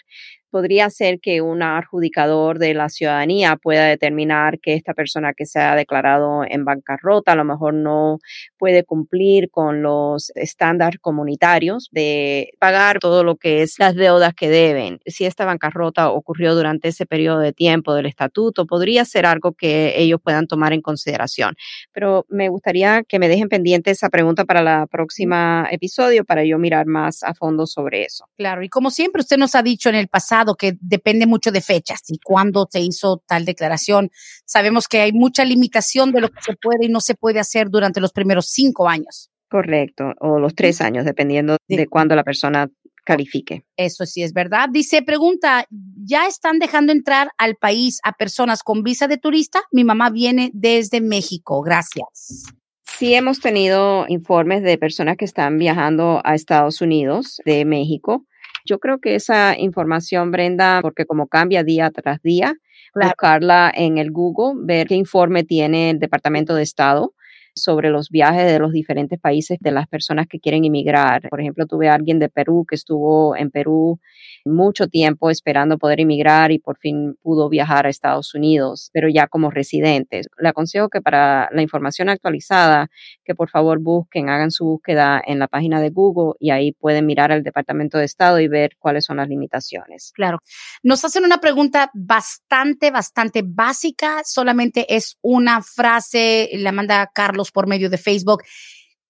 podría 0.53 0.87
ser 0.91 1.19
que 1.19 1.41
un 1.41 1.63
adjudicador 1.63 2.59
de 2.59 2.75
la 2.75 2.87
ciudadanía 2.87 3.55
pueda 3.55 3.85
determinar 3.85 4.59
que 4.59 4.75
esta 4.75 4.93
persona 4.93 5.33
que 5.33 5.47
se 5.47 5.59
ha 5.59 5.75
declarado 5.75 6.43
en 6.47 6.63
bancarrota 6.63 7.31
a 7.31 7.35
lo 7.35 7.43
mejor 7.43 7.73
no 7.73 8.19
puede 8.59 8.83
cumplir 8.83 9.49
con 9.49 9.81
los 9.81 10.31
estándares 10.35 10.99
comunitarios 11.01 11.89
de 11.91 12.51
pagar 12.59 12.99
todo 12.99 13.23
lo 13.23 13.37
que 13.37 13.63
es 13.63 13.79
las 13.79 13.95
deudas 13.95 14.35
que 14.35 14.47
deben. 14.47 14.99
Si 15.07 15.25
esta 15.25 15.43
bancarrota 15.43 16.11
ocurrió 16.11 16.53
durante 16.53 16.89
ese 16.89 17.07
periodo 17.07 17.39
de 17.39 17.51
tiempo 17.51 17.95
del 17.95 18.05
estatuto, 18.05 18.67
podría 18.67 19.05
ser 19.05 19.25
algo 19.25 19.53
que 19.53 19.99
ellos 19.99 20.19
puedan 20.23 20.45
tomar 20.45 20.71
en 20.71 20.81
consideración. 20.81 21.55
Pero 21.93 22.27
me 22.29 22.49
gustaría 22.49 23.01
que 23.01 23.17
me 23.17 23.27
dejen 23.27 23.49
pendiente 23.49 23.89
esa 23.89 24.09
pregunta 24.09 24.45
para 24.45 24.61
la 24.61 24.85
próxima 24.85 25.67
episodio 25.71 26.25
para 26.25 26.45
yo 26.45 26.59
mirar 26.59 26.85
más 26.85 27.23
a 27.23 27.33
fondo 27.33 27.65
sobre 27.65 28.03
eso. 28.03 28.25
Claro, 28.37 28.61
y 28.61 28.69
como 28.69 28.91
siempre 28.91 29.21
usted 29.21 29.37
nos 29.37 29.55
ha 29.55 29.63
dicho 29.63 29.89
en 29.89 29.95
el 29.95 30.09
pasado, 30.09 30.42
que 30.55 30.77
depende 30.81 31.25
mucho 31.25 31.51
de 31.51 31.61
fechas 31.61 32.01
y 32.09 32.19
cuándo 32.19 32.67
se 32.69 32.81
hizo 32.81 33.23
tal 33.25 33.45
declaración. 33.45 34.11
Sabemos 34.45 34.87
que 34.87 35.01
hay 35.01 35.13
mucha 35.13 35.45
limitación 35.45 36.11
de 36.11 36.21
lo 36.21 36.29
que 36.29 36.41
se 36.41 36.55
puede 36.55 36.85
y 36.85 36.89
no 36.89 36.99
se 36.99 37.15
puede 37.15 37.39
hacer 37.39 37.69
durante 37.69 38.01
los 38.01 38.11
primeros 38.11 38.47
cinco 38.47 38.87
años. 38.87 39.29
Correcto, 39.49 40.13
o 40.19 40.39
los 40.39 40.55
tres 40.55 40.81
años, 40.81 41.05
dependiendo 41.05 41.57
de 41.67 41.87
cuándo 41.87 42.15
la 42.15 42.23
persona 42.23 42.69
califique. 43.03 43.63
Eso 43.77 44.05
sí 44.05 44.23
es 44.23 44.33
verdad. 44.33 44.69
Dice, 44.71 45.01
pregunta, 45.01 45.65
¿ya 45.69 46.27
están 46.27 46.59
dejando 46.59 46.91
entrar 46.91 47.29
al 47.37 47.55
país 47.55 47.99
a 48.03 48.13
personas 48.13 48.63
con 48.63 48.83
visa 48.83 49.07
de 49.07 49.17
turista? 49.17 49.61
Mi 49.71 49.83
mamá 49.83 50.09
viene 50.09 50.51
desde 50.53 51.01
México. 51.01 51.61
Gracias. 51.61 52.45
Sí 52.83 53.13
hemos 53.13 53.39
tenido 53.39 54.05
informes 54.07 54.63
de 54.63 54.77
personas 54.77 55.17
que 55.17 55.25
están 55.25 55.57
viajando 55.57 56.21
a 56.23 56.35
Estados 56.35 56.81
Unidos 56.81 57.41
de 57.45 57.65
México 57.65 58.25
yo 58.65 58.79
creo 58.79 58.99
que 58.99 59.15
esa 59.15 59.57
información, 59.57 60.31
Brenda, 60.31 60.79
porque 60.81 61.05
como 61.05 61.27
cambia 61.27 61.63
día 61.63 61.91
tras 61.91 62.21
día, 62.21 62.55
buscarla 62.95 63.71
en 63.73 63.97
el 63.97 64.11
Google, 64.11 64.61
ver 64.65 64.87
qué 64.87 64.95
informe 64.95 65.43
tiene 65.43 65.91
el 65.91 65.99
Departamento 65.99 66.55
de 66.55 66.63
Estado 66.63 67.13
sobre 67.55 67.89
los 67.89 68.09
viajes 68.09 68.45
de 68.45 68.59
los 68.59 68.71
diferentes 68.71 69.19
países 69.19 69.57
de 69.59 69.71
las 69.71 69.87
personas 69.87 70.27
que 70.27 70.39
quieren 70.39 70.65
inmigrar. 70.65 71.29
Por 71.29 71.41
ejemplo, 71.41 71.65
tuve 71.65 71.89
a 71.89 71.93
alguien 71.93 72.19
de 72.19 72.29
Perú 72.29 72.65
que 72.67 72.75
estuvo 72.75 73.35
en 73.35 73.51
Perú 73.51 73.99
mucho 74.45 74.87
tiempo 74.87 75.29
esperando 75.29 75.77
poder 75.77 75.99
emigrar 75.99 76.51
y 76.51 76.59
por 76.59 76.77
fin 76.77 77.15
pudo 77.21 77.49
viajar 77.49 77.85
a 77.85 77.89
Estados 77.89 78.33
Unidos, 78.35 78.89
pero 78.93 79.07
ya 79.09 79.27
como 79.27 79.51
residente. 79.51 80.21
Le 80.37 80.49
aconsejo 80.49 80.89
que 80.89 81.01
para 81.01 81.49
la 81.51 81.61
información 81.61 82.09
actualizada, 82.09 82.89
que 83.23 83.35
por 83.35 83.49
favor 83.49 83.79
busquen, 83.79 84.29
hagan 84.29 84.51
su 84.51 84.65
búsqueda 84.65 85.21
en 85.25 85.39
la 85.39 85.47
página 85.47 85.81
de 85.81 85.89
Google 85.89 86.33
y 86.39 86.51
ahí 86.51 86.73
pueden 86.73 87.05
mirar 87.05 87.31
al 87.31 87.43
Departamento 87.43 87.97
de 87.97 88.05
Estado 88.05 88.39
y 88.39 88.47
ver 88.47 88.71
cuáles 88.79 89.05
son 89.05 89.17
las 89.17 89.29
limitaciones. 89.29 90.11
Claro. 90.13 90.39
Nos 90.81 91.05
hacen 91.05 91.23
una 91.23 91.39
pregunta 91.39 91.89
bastante, 91.93 92.91
bastante 92.91 93.43
básica. 93.45 94.21
Solamente 94.25 94.95
es 94.95 95.17
una 95.21 95.61
frase, 95.61 96.49
la 96.53 96.71
manda 96.71 97.09
Carlos 97.13 97.42
por 97.51 97.67
medio 97.67 97.89
de 97.89 97.97
Facebook. 97.97 98.43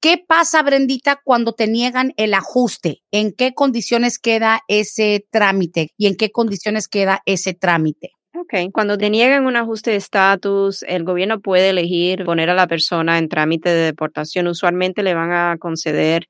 ¿Qué 0.03 0.17
pasa, 0.17 0.61
Brendita, 0.63 1.21
cuando 1.23 1.53
te 1.53 1.67
niegan 1.67 2.11
el 2.17 2.33
ajuste? 2.33 3.03
¿En 3.11 3.31
qué 3.31 3.53
condiciones 3.53 4.19
queda 4.19 4.59
ese 4.67 5.25
trámite 5.31 5.91
y 5.97 6.07
en 6.07 6.15
qué 6.15 6.29
condiciones 6.29 6.89
queda 6.89 7.21
ese 7.25 7.53
trámite? 7.53 8.11
Ok, 8.35 8.73
cuando 8.73 8.97
te 8.97 9.09
niegan 9.09 9.45
un 9.45 9.55
ajuste 9.55 9.91
de 9.91 9.97
estatus, 9.97 10.83
el 10.83 11.05
gobierno 11.05 11.39
puede 11.39 11.69
elegir 11.69 12.25
poner 12.25 12.49
a 12.49 12.53
la 12.53 12.67
persona 12.67 13.17
en 13.17 13.29
trámite 13.29 13.69
de 13.69 13.85
deportación. 13.85 14.47
Usualmente 14.47 15.03
le 15.03 15.13
van 15.13 15.31
a 15.31 15.55
conceder 15.57 16.27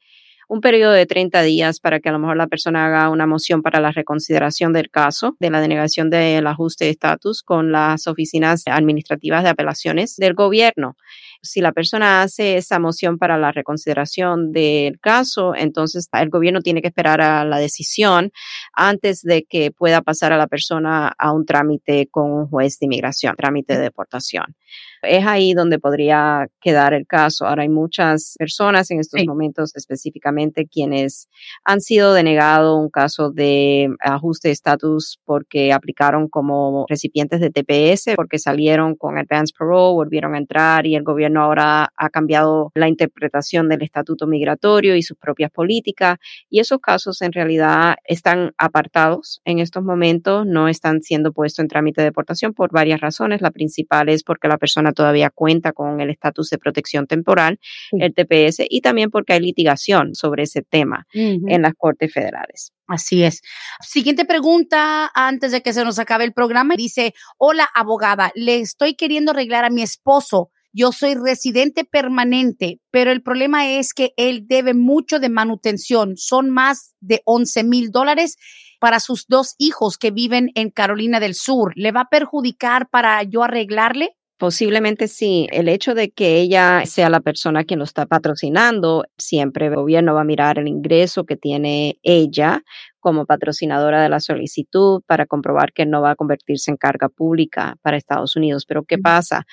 un 0.48 0.62
periodo 0.62 0.92
de 0.92 1.08
30 1.08 1.42
días 1.42 1.80
para 1.80 2.00
que 2.00 2.10
a 2.10 2.12
lo 2.12 2.20
mejor 2.20 2.38
la 2.38 2.48
persona 2.48 2.86
haga 2.86 3.10
una 3.10 3.26
moción 3.26 3.64
para 3.64 3.80
la 3.80 3.92
reconsideración 3.92 4.74
del 4.74 4.92
caso 4.92 5.36
de 5.40 5.50
la 5.50 5.62
denegación 5.62 6.12
del 6.12 6.46
ajuste 6.46 6.86
de 6.86 6.92
estatus 6.92 7.42
con 7.42 7.72
las 7.72 8.06
oficinas 8.06 8.64
administrativas 8.68 9.44
de 9.44 9.50
apelaciones 9.50 10.16
del 10.16 10.36
gobierno 10.36 10.96
si 11.44 11.60
la 11.60 11.74
persona 11.74 12.22
hace 12.22 12.56
esa 12.58 12.80
moción 12.80 13.18
para 13.18 13.38
la 13.38 13.52
reconsideración 13.52 14.52
del 14.54 15.00
caso, 15.00 15.54
entonces 15.56 16.08
el 16.14 16.30
gobierno 16.30 16.62
tiene 16.62 16.82
que 16.82 16.88
esperar 16.88 17.22
a 17.22 17.44
la 17.44 17.60
decisión 17.60 18.32
antes 18.72 19.22
de 19.22 19.44
que 19.44 19.70
pueda 19.72 20.02
pasar 20.02 20.32
a 20.32 20.38
la 20.38 20.48
persona 20.48 21.14
a 21.18 21.34
un 21.34 21.46
trámite 21.46 22.08
con 22.10 22.32
un 22.32 22.48
juez 22.48 22.80
de 22.80 22.86
inmigración, 22.86 23.36
trámite 23.36 23.74
de 23.74 23.82
deportación. 23.82 24.56
Es 25.04 25.26
ahí 25.26 25.54
donde 25.54 25.80
podría 25.80 26.48
quedar 26.62 26.94
el 26.94 27.06
caso. 27.06 27.46
Ahora 27.46 27.64
hay 27.64 27.70
muchas 27.70 28.36
personas 28.38 28.90
en 28.92 29.00
estos 29.00 29.22
momentos 29.26 29.76
específicamente 29.76 30.68
quienes 30.68 31.28
han 31.64 31.82
sido 31.82 32.14
denegado 32.14 32.78
un 32.78 32.90
caso 32.90 33.32
de 33.32 33.90
ajuste 34.00 34.48
de 34.48 34.54
estatus 34.54 35.20
porque 35.26 35.74
aplicaron 35.74 36.28
como 36.30 36.86
recipientes 36.88 37.40
de 37.40 37.50
TPS, 37.50 38.16
porque 38.16 38.40
salieron 38.40 38.96
con 38.96 39.18
advance 39.18 39.54
parole, 39.58 39.96
volvieron 39.96 40.36
a 40.36 40.38
entrar 40.38 40.86
y 40.86 40.96
el 40.96 41.04
gobierno 41.04 41.44
ahora 41.44 41.92
ha 41.96 42.10
cambiado 42.10 42.72
la 42.76 42.88
interpretación 42.88 43.70
del 43.70 43.82
estatuto 43.82 44.28
migratorio 44.28 44.96
y 44.96 45.04
sus 45.04 45.18
propias 45.18 45.52
políticas. 45.52 46.18
Y 46.50 46.60
esos 46.60 46.80
casos 46.80 47.22
en 47.22 47.34
realidad 47.34 47.96
están 48.06 48.54
apartados 48.58 49.42
en 49.46 49.60
estos 49.60 49.84
momentos, 49.84 50.46
no 50.46 50.68
están 50.68 51.02
siendo 51.02 51.34
puestos 51.34 51.60
en 51.60 51.68
trámite 51.68 52.02
de 52.02 52.06
deportación 52.06 52.54
por 52.54 52.72
varias 52.72 53.02
razones. 53.02 53.42
La 53.42 53.52
principal 53.52 54.10
es 54.10 54.24
porque 54.24 54.48
la 54.48 54.58
persona 54.58 54.93
todavía 54.94 55.30
cuenta 55.30 55.72
con 55.74 56.02
el 56.02 56.10
estatus 56.10 56.50
de 56.50 56.58
protección 56.58 57.08
temporal, 57.08 57.60
el 57.92 58.14
TPS, 58.14 58.66
y 58.70 58.82
también 58.82 59.12
porque 59.12 59.34
hay 59.34 59.40
litigación 59.40 60.16
sobre 60.16 60.44
ese 60.44 60.62
tema 60.62 61.06
en 61.14 61.62
las 61.62 61.74
Cortes 61.76 62.14
Federales. 62.14 62.72
Así 62.88 63.24
es. 63.24 63.42
Siguiente 63.82 64.26
pregunta 64.26 65.10
antes 65.14 65.52
de 65.52 65.62
que 65.62 65.74
se 65.74 65.84
nos 65.84 66.00
acabe 66.00 66.26
el 66.26 66.34
programa. 66.34 66.76
Dice, 66.76 67.14
hola 67.38 67.68
abogada, 67.74 68.32
le 68.36 68.60
estoy 68.60 68.96
queriendo 68.96 69.32
arreglar 69.32 69.66
a 69.66 69.70
mi 69.70 69.82
esposo. 69.82 70.52
Yo 70.76 70.92
soy 70.92 71.14
residente 71.14 71.86
permanente, 71.86 72.80
pero 72.90 73.12
el 73.12 73.22
problema 73.22 73.70
es 73.70 73.94
que 73.94 74.14
él 74.18 74.48
debe 74.48 74.74
mucho 74.74 75.20
de 75.20 75.30
manutención. 75.30 76.18
Son 76.18 76.50
más 76.50 76.96
de 77.00 77.22
11 77.26 77.64
mil 77.64 77.92
dólares 77.92 78.38
para 78.80 79.00
sus 79.00 79.28
dos 79.28 79.56
hijos 79.60 79.98
que 79.98 80.12
viven 80.12 80.52
en 80.56 80.72
Carolina 80.72 81.20
del 81.20 81.36
Sur. 81.36 81.74
¿Le 81.76 81.92
va 81.92 82.02
a 82.02 82.10
perjudicar 82.10 82.90
para 82.90 83.22
yo 83.24 83.44
arreglarle? 83.44 84.18
Posiblemente 84.44 85.08
sí. 85.08 85.48
El 85.54 85.70
hecho 85.70 85.96
de 85.96 86.12
que 86.12 86.42
ella 86.42 86.86
sea 86.86 87.10
la 87.10 87.22
persona 87.22 87.64
quien 87.64 87.80
lo 87.80 87.86
está 87.86 88.06
patrocinando, 88.06 89.06
siempre 89.18 89.68
el 89.68 89.76
gobierno 89.78 90.16
va 90.16 90.20
a 90.20 90.26
mirar 90.26 90.60
el 90.60 90.68
ingreso 90.68 91.24
que 91.24 91.38
tiene 91.38 91.98
ella 92.04 92.62
como 93.00 93.26
patrocinadora 93.26 94.04
de 94.04 94.10
la 94.10 94.20
solicitud 94.20 95.02
para 95.08 95.28
comprobar 95.28 95.72
que 95.72 95.86
no 95.86 96.02
va 96.02 96.12
a 96.12 96.16
convertirse 96.18 96.72
en 96.72 96.76
carga 96.76 97.08
pública 97.08 97.78
para 97.82 97.96
Estados 97.96 98.36
Unidos. 98.36 98.66
Pero 98.66 98.84
¿qué 98.84 98.98
pasa? 98.98 99.46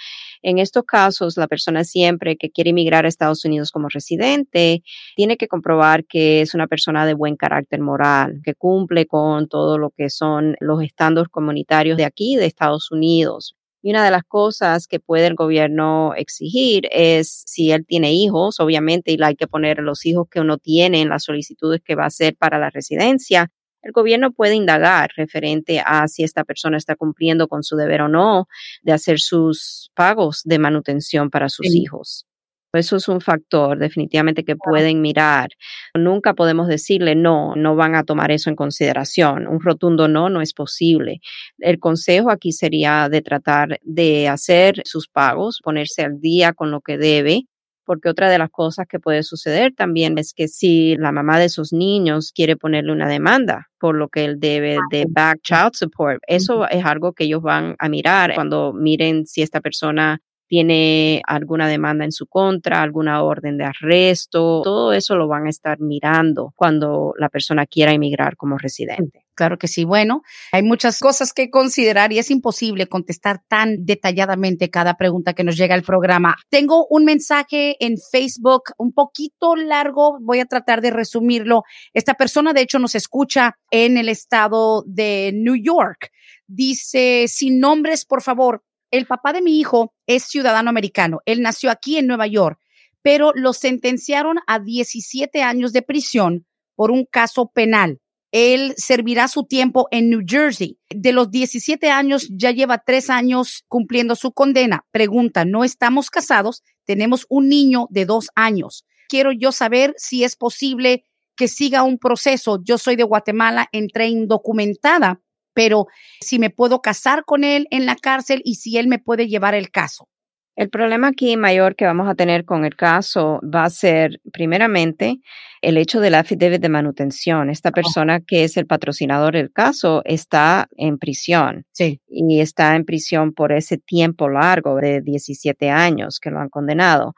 En 0.42 0.58
estos 0.58 0.82
casos, 0.82 1.36
la 1.36 1.46
persona 1.46 1.84
siempre 1.84 2.36
que 2.36 2.50
quiere 2.50 2.70
emigrar 2.70 3.04
a 3.04 3.08
Estados 3.08 3.44
Unidos 3.44 3.70
como 3.70 3.86
residente 3.90 4.82
tiene 5.14 5.36
que 5.36 5.46
comprobar 5.46 6.04
que 6.04 6.40
es 6.40 6.52
una 6.52 6.66
persona 6.66 7.06
de 7.06 7.14
buen 7.14 7.36
carácter 7.36 7.80
moral, 7.80 8.40
que 8.42 8.54
cumple 8.56 9.06
con 9.06 9.46
todo 9.46 9.78
lo 9.78 9.90
que 9.90 10.10
son 10.10 10.56
los 10.58 10.82
estándares 10.82 11.28
comunitarios 11.28 11.96
de 11.96 12.06
aquí, 12.06 12.34
de 12.34 12.46
Estados 12.46 12.90
Unidos. 12.90 13.54
Y 13.82 13.90
una 13.90 14.04
de 14.04 14.10
las 14.10 14.24
cosas 14.24 14.86
que 14.86 15.00
puede 15.00 15.26
el 15.26 15.34
gobierno 15.34 16.12
exigir 16.14 16.88
es 16.90 17.44
si 17.46 17.72
él 17.72 17.86
tiene 17.86 18.12
hijos, 18.12 18.60
obviamente, 18.60 19.12
y 19.12 19.18
hay 19.22 19.36
que 19.36 19.46
poner 19.46 19.78
los 19.78 20.04
hijos 20.04 20.28
que 20.30 20.40
uno 20.40 20.58
tiene 20.58 21.00
en 21.00 21.08
las 21.08 21.24
solicitudes 21.24 21.80
que 21.82 21.94
va 21.94 22.04
a 22.04 22.08
hacer 22.08 22.36
para 22.36 22.58
la 22.58 22.70
residencia. 22.70 23.50
El 23.82 23.92
gobierno 23.92 24.32
puede 24.32 24.54
indagar 24.54 25.10
referente 25.16 25.82
a 25.84 26.06
si 26.08 26.22
esta 26.22 26.44
persona 26.44 26.76
está 26.76 26.96
cumpliendo 26.96 27.48
con 27.48 27.62
su 27.62 27.76
deber 27.76 28.02
o 28.02 28.08
no 28.08 28.46
de 28.82 28.92
hacer 28.92 29.18
sus 29.18 29.90
pagos 29.94 30.42
de 30.44 30.58
manutención 30.58 31.30
para 31.30 31.48
sus 31.48 31.66
hijos. 31.74 32.26
Eso 32.72 32.96
es 32.96 33.08
un 33.08 33.20
factor 33.20 33.78
definitivamente 33.78 34.44
que 34.44 34.56
pueden 34.56 35.00
mirar. 35.00 35.50
Nunca 35.94 36.34
podemos 36.34 36.68
decirle 36.68 37.14
no, 37.14 37.54
no 37.56 37.74
van 37.74 37.94
a 37.94 38.04
tomar 38.04 38.30
eso 38.30 38.48
en 38.50 38.56
consideración. 38.56 39.46
Un 39.46 39.60
rotundo 39.60 40.08
no 40.08 40.30
no 40.30 40.40
es 40.40 40.54
posible. 40.54 41.20
El 41.58 41.78
consejo 41.78 42.30
aquí 42.30 42.52
sería 42.52 43.08
de 43.08 43.22
tratar 43.22 43.78
de 43.82 44.28
hacer 44.28 44.82
sus 44.84 45.08
pagos, 45.08 45.60
ponerse 45.62 46.02
al 46.02 46.20
día 46.20 46.52
con 46.52 46.70
lo 46.70 46.80
que 46.80 46.96
debe 46.98 47.46
porque 47.90 48.08
otra 48.08 48.30
de 48.30 48.38
las 48.38 48.50
cosas 48.50 48.86
que 48.88 49.00
puede 49.00 49.24
suceder 49.24 49.74
también 49.74 50.16
es 50.16 50.32
que 50.32 50.46
si 50.46 50.94
la 50.96 51.10
mamá 51.10 51.40
de 51.40 51.48
sus 51.48 51.72
niños 51.72 52.30
quiere 52.32 52.56
ponerle 52.56 52.92
una 52.92 53.08
demanda 53.08 53.68
por 53.80 53.96
lo 53.96 54.08
que 54.08 54.24
él 54.24 54.38
debe 54.38 54.78
de 54.92 55.06
back 55.08 55.40
child 55.42 55.72
support, 55.72 56.22
eso 56.28 56.68
es 56.68 56.84
algo 56.84 57.14
que 57.14 57.24
ellos 57.24 57.42
van 57.42 57.74
a 57.80 57.88
mirar 57.88 58.36
cuando 58.36 58.72
miren 58.72 59.26
si 59.26 59.42
esta 59.42 59.60
persona 59.60 60.20
tiene 60.50 61.22
alguna 61.28 61.68
demanda 61.68 62.04
en 62.04 62.10
su 62.10 62.26
contra, 62.26 62.82
alguna 62.82 63.22
orden 63.22 63.56
de 63.56 63.66
arresto, 63.66 64.62
todo 64.64 64.92
eso 64.92 65.14
lo 65.14 65.28
van 65.28 65.46
a 65.46 65.48
estar 65.48 65.78
mirando 65.78 66.52
cuando 66.56 67.14
la 67.16 67.28
persona 67.28 67.66
quiera 67.66 67.92
emigrar 67.92 68.36
como 68.36 68.58
residente. 68.58 69.24
Claro 69.36 69.58
que 69.58 69.68
sí. 69.68 69.84
Bueno, 69.84 70.22
hay 70.50 70.64
muchas 70.64 70.98
cosas 70.98 71.32
que 71.32 71.50
considerar 71.50 72.12
y 72.12 72.18
es 72.18 72.32
imposible 72.32 72.88
contestar 72.88 73.40
tan 73.46 73.86
detalladamente 73.86 74.70
cada 74.70 74.96
pregunta 74.96 75.34
que 75.34 75.44
nos 75.44 75.56
llega 75.56 75.76
al 75.76 75.84
programa. 75.84 76.34
Tengo 76.48 76.84
un 76.90 77.04
mensaje 77.04 77.76
en 77.78 77.94
Facebook 78.10 78.64
un 78.76 78.92
poquito 78.92 79.54
largo, 79.54 80.18
voy 80.20 80.40
a 80.40 80.46
tratar 80.46 80.80
de 80.80 80.90
resumirlo. 80.90 81.62
Esta 81.94 82.14
persona, 82.14 82.52
de 82.52 82.62
hecho, 82.62 82.80
nos 82.80 82.96
escucha 82.96 83.56
en 83.70 83.98
el 83.98 84.08
estado 84.08 84.82
de 84.84 85.30
New 85.32 85.56
York. 85.56 86.10
Dice, 86.48 87.26
sin 87.28 87.60
nombres, 87.60 88.04
por 88.04 88.22
favor, 88.22 88.64
el 88.90 89.06
papá 89.06 89.32
de 89.32 89.42
mi 89.42 89.58
hijo 89.58 89.94
es 90.06 90.24
ciudadano 90.24 90.70
americano. 90.70 91.20
Él 91.24 91.42
nació 91.42 91.70
aquí 91.70 91.96
en 91.96 92.06
Nueva 92.06 92.26
York, 92.26 92.58
pero 93.02 93.32
lo 93.34 93.52
sentenciaron 93.52 94.38
a 94.46 94.58
17 94.58 95.42
años 95.42 95.72
de 95.72 95.82
prisión 95.82 96.46
por 96.74 96.90
un 96.90 97.04
caso 97.04 97.50
penal 97.52 98.00
él 98.32 98.74
servirá 98.76 99.28
su 99.28 99.44
tiempo 99.44 99.88
en 99.90 100.08
New 100.08 100.22
Jersey. 100.26 100.78
De 100.88 101.12
los 101.12 101.30
17 101.30 101.90
años, 101.90 102.28
ya 102.30 102.50
lleva 102.52 102.78
tres 102.78 103.10
años 103.10 103.64
cumpliendo 103.68 104.14
su 104.14 104.32
condena. 104.32 104.86
Pregunta, 104.92 105.44
no 105.44 105.64
estamos 105.64 106.10
casados, 106.10 106.62
tenemos 106.84 107.26
un 107.28 107.48
niño 107.48 107.86
de 107.90 108.06
dos 108.06 108.28
años. 108.34 108.84
Quiero 109.08 109.32
yo 109.32 109.50
saber 109.50 109.94
si 109.96 110.22
es 110.22 110.36
posible 110.36 111.04
que 111.36 111.48
siga 111.48 111.82
un 111.82 111.98
proceso. 111.98 112.60
Yo 112.62 112.78
soy 112.78 112.96
de 112.96 113.02
Guatemala, 113.02 113.68
entré 113.72 114.08
indocumentada, 114.08 115.20
pero 115.60 115.88
si 116.22 116.38
me 116.38 116.48
puedo 116.48 116.80
casar 116.80 117.22
con 117.26 117.44
él 117.44 117.66
en 117.70 117.84
la 117.84 117.94
cárcel 117.94 118.40
y 118.46 118.54
si 118.54 118.78
él 118.78 118.88
me 118.88 118.98
puede 118.98 119.28
llevar 119.28 119.54
el 119.54 119.70
caso. 119.70 120.08
El 120.56 120.70
problema 120.70 121.08
aquí 121.08 121.36
mayor 121.36 121.76
que 121.76 121.84
vamos 121.84 122.08
a 122.08 122.14
tener 122.14 122.46
con 122.46 122.64
el 122.64 122.76
caso 122.76 123.40
va 123.42 123.64
a 123.64 123.70
ser, 123.70 124.20
primeramente, 124.32 125.18
el 125.60 125.76
hecho 125.76 126.00
del 126.00 126.14
affidavit 126.14 126.62
de 126.62 126.70
manutención. 126.70 127.50
Esta 127.50 127.72
persona 127.72 128.20
que 128.20 128.44
es 128.44 128.56
el 128.56 128.66
patrocinador 128.66 129.34
del 129.34 129.52
caso 129.52 130.00
está 130.06 130.66
en 130.78 130.96
prisión. 130.96 131.66
Sí. 131.72 132.00
Y 132.08 132.40
está 132.40 132.74
en 132.74 132.86
prisión 132.86 133.34
por 133.34 133.52
ese 133.52 133.76
tiempo 133.76 134.30
largo 134.30 134.76
de 134.76 135.02
17 135.02 135.68
años 135.68 136.20
que 136.20 136.30
lo 136.30 136.40
han 136.40 136.48
condenado 136.48 137.12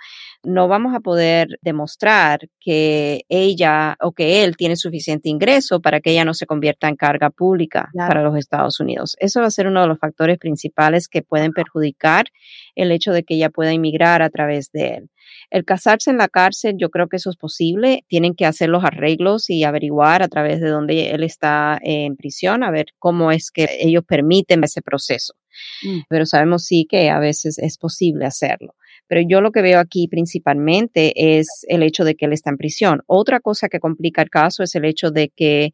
no 0.44 0.68
vamos 0.68 0.94
a 0.94 1.00
poder 1.00 1.58
demostrar 1.62 2.48
que 2.60 3.24
ella 3.28 3.96
o 4.00 4.12
que 4.12 4.44
él 4.44 4.56
tiene 4.56 4.76
suficiente 4.76 5.28
ingreso 5.28 5.80
para 5.80 6.00
que 6.00 6.10
ella 6.10 6.24
no 6.24 6.34
se 6.34 6.46
convierta 6.46 6.88
en 6.88 6.96
carga 6.96 7.30
pública 7.30 7.90
para 7.94 8.22
los 8.22 8.36
Estados 8.36 8.80
Unidos. 8.80 9.16
Eso 9.18 9.40
va 9.40 9.46
a 9.46 9.50
ser 9.50 9.66
uno 9.66 9.82
de 9.82 9.88
los 9.88 9.98
factores 9.98 10.38
principales 10.38 11.08
que 11.08 11.22
pueden 11.22 11.52
perjudicar 11.52 12.26
el 12.74 12.90
hecho 12.92 13.12
de 13.12 13.22
que 13.22 13.34
ella 13.34 13.50
pueda 13.50 13.72
inmigrar 13.72 14.22
a 14.22 14.30
través 14.30 14.70
de 14.72 14.94
él. 14.94 15.10
El 15.50 15.64
casarse 15.64 16.10
en 16.10 16.18
la 16.18 16.28
cárcel, 16.28 16.76
yo 16.78 16.90
creo 16.90 17.08
que 17.08 17.16
eso 17.16 17.30
es 17.30 17.36
posible. 17.36 18.04
Tienen 18.08 18.34
que 18.34 18.46
hacer 18.46 18.68
los 18.68 18.84
arreglos 18.84 19.50
y 19.50 19.64
averiguar 19.64 20.22
a 20.22 20.28
través 20.28 20.60
de 20.60 20.68
dónde 20.68 21.10
él 21.10 21.22
está 21.22 21.78
en 21.82 22.16
prisión, 22.16 22.64
a 22.64 22.70
ver 22.70 22.86
cómo 22.98 23.30
es 23.32 23.50
que 23.50 23.68
ellos 23.80 24.04
permiten 24.04 24.64
ese 24.64 24.82
proceso. 24.82 25.34
Mm. 25.82 26.00
Pero 26.08 26.26
sabemos 26.26 26.64
sí 26.64 26.86
que 26.88 27.10
a 27.10 27.18
veces 27.18 27.58
es 27.58 27.78
posible 27.78 28.26
hacerlo. 28.26 28.74
Pero 29.08 29.22
yo 29.28 29.40
lo 29.40 29.52
que 29.52 29.62
veo 29.62 29.78
aquí 29.78 30.08
principalmente 30.08 31.38
es 31.38 31.66
el 31.68 31.82
hecho 31.82 32.04
de 32.04 32.14
que 32.14 32.26
él 32.26 32.32
está 32.32 32.50
en 32.50 32.56
prisión. 32.56 33.02
Otra 33.06 33.40
cosa 33.40 33.68
que 33.68 33.80
complica 33.80 34.22
el 34.22 34.30
caso 34.30 34.62
es 34.62 34.74
el 34.74 34.84
hecho 34.84 35.10
de 35.10 35.28
que 35.28 35.72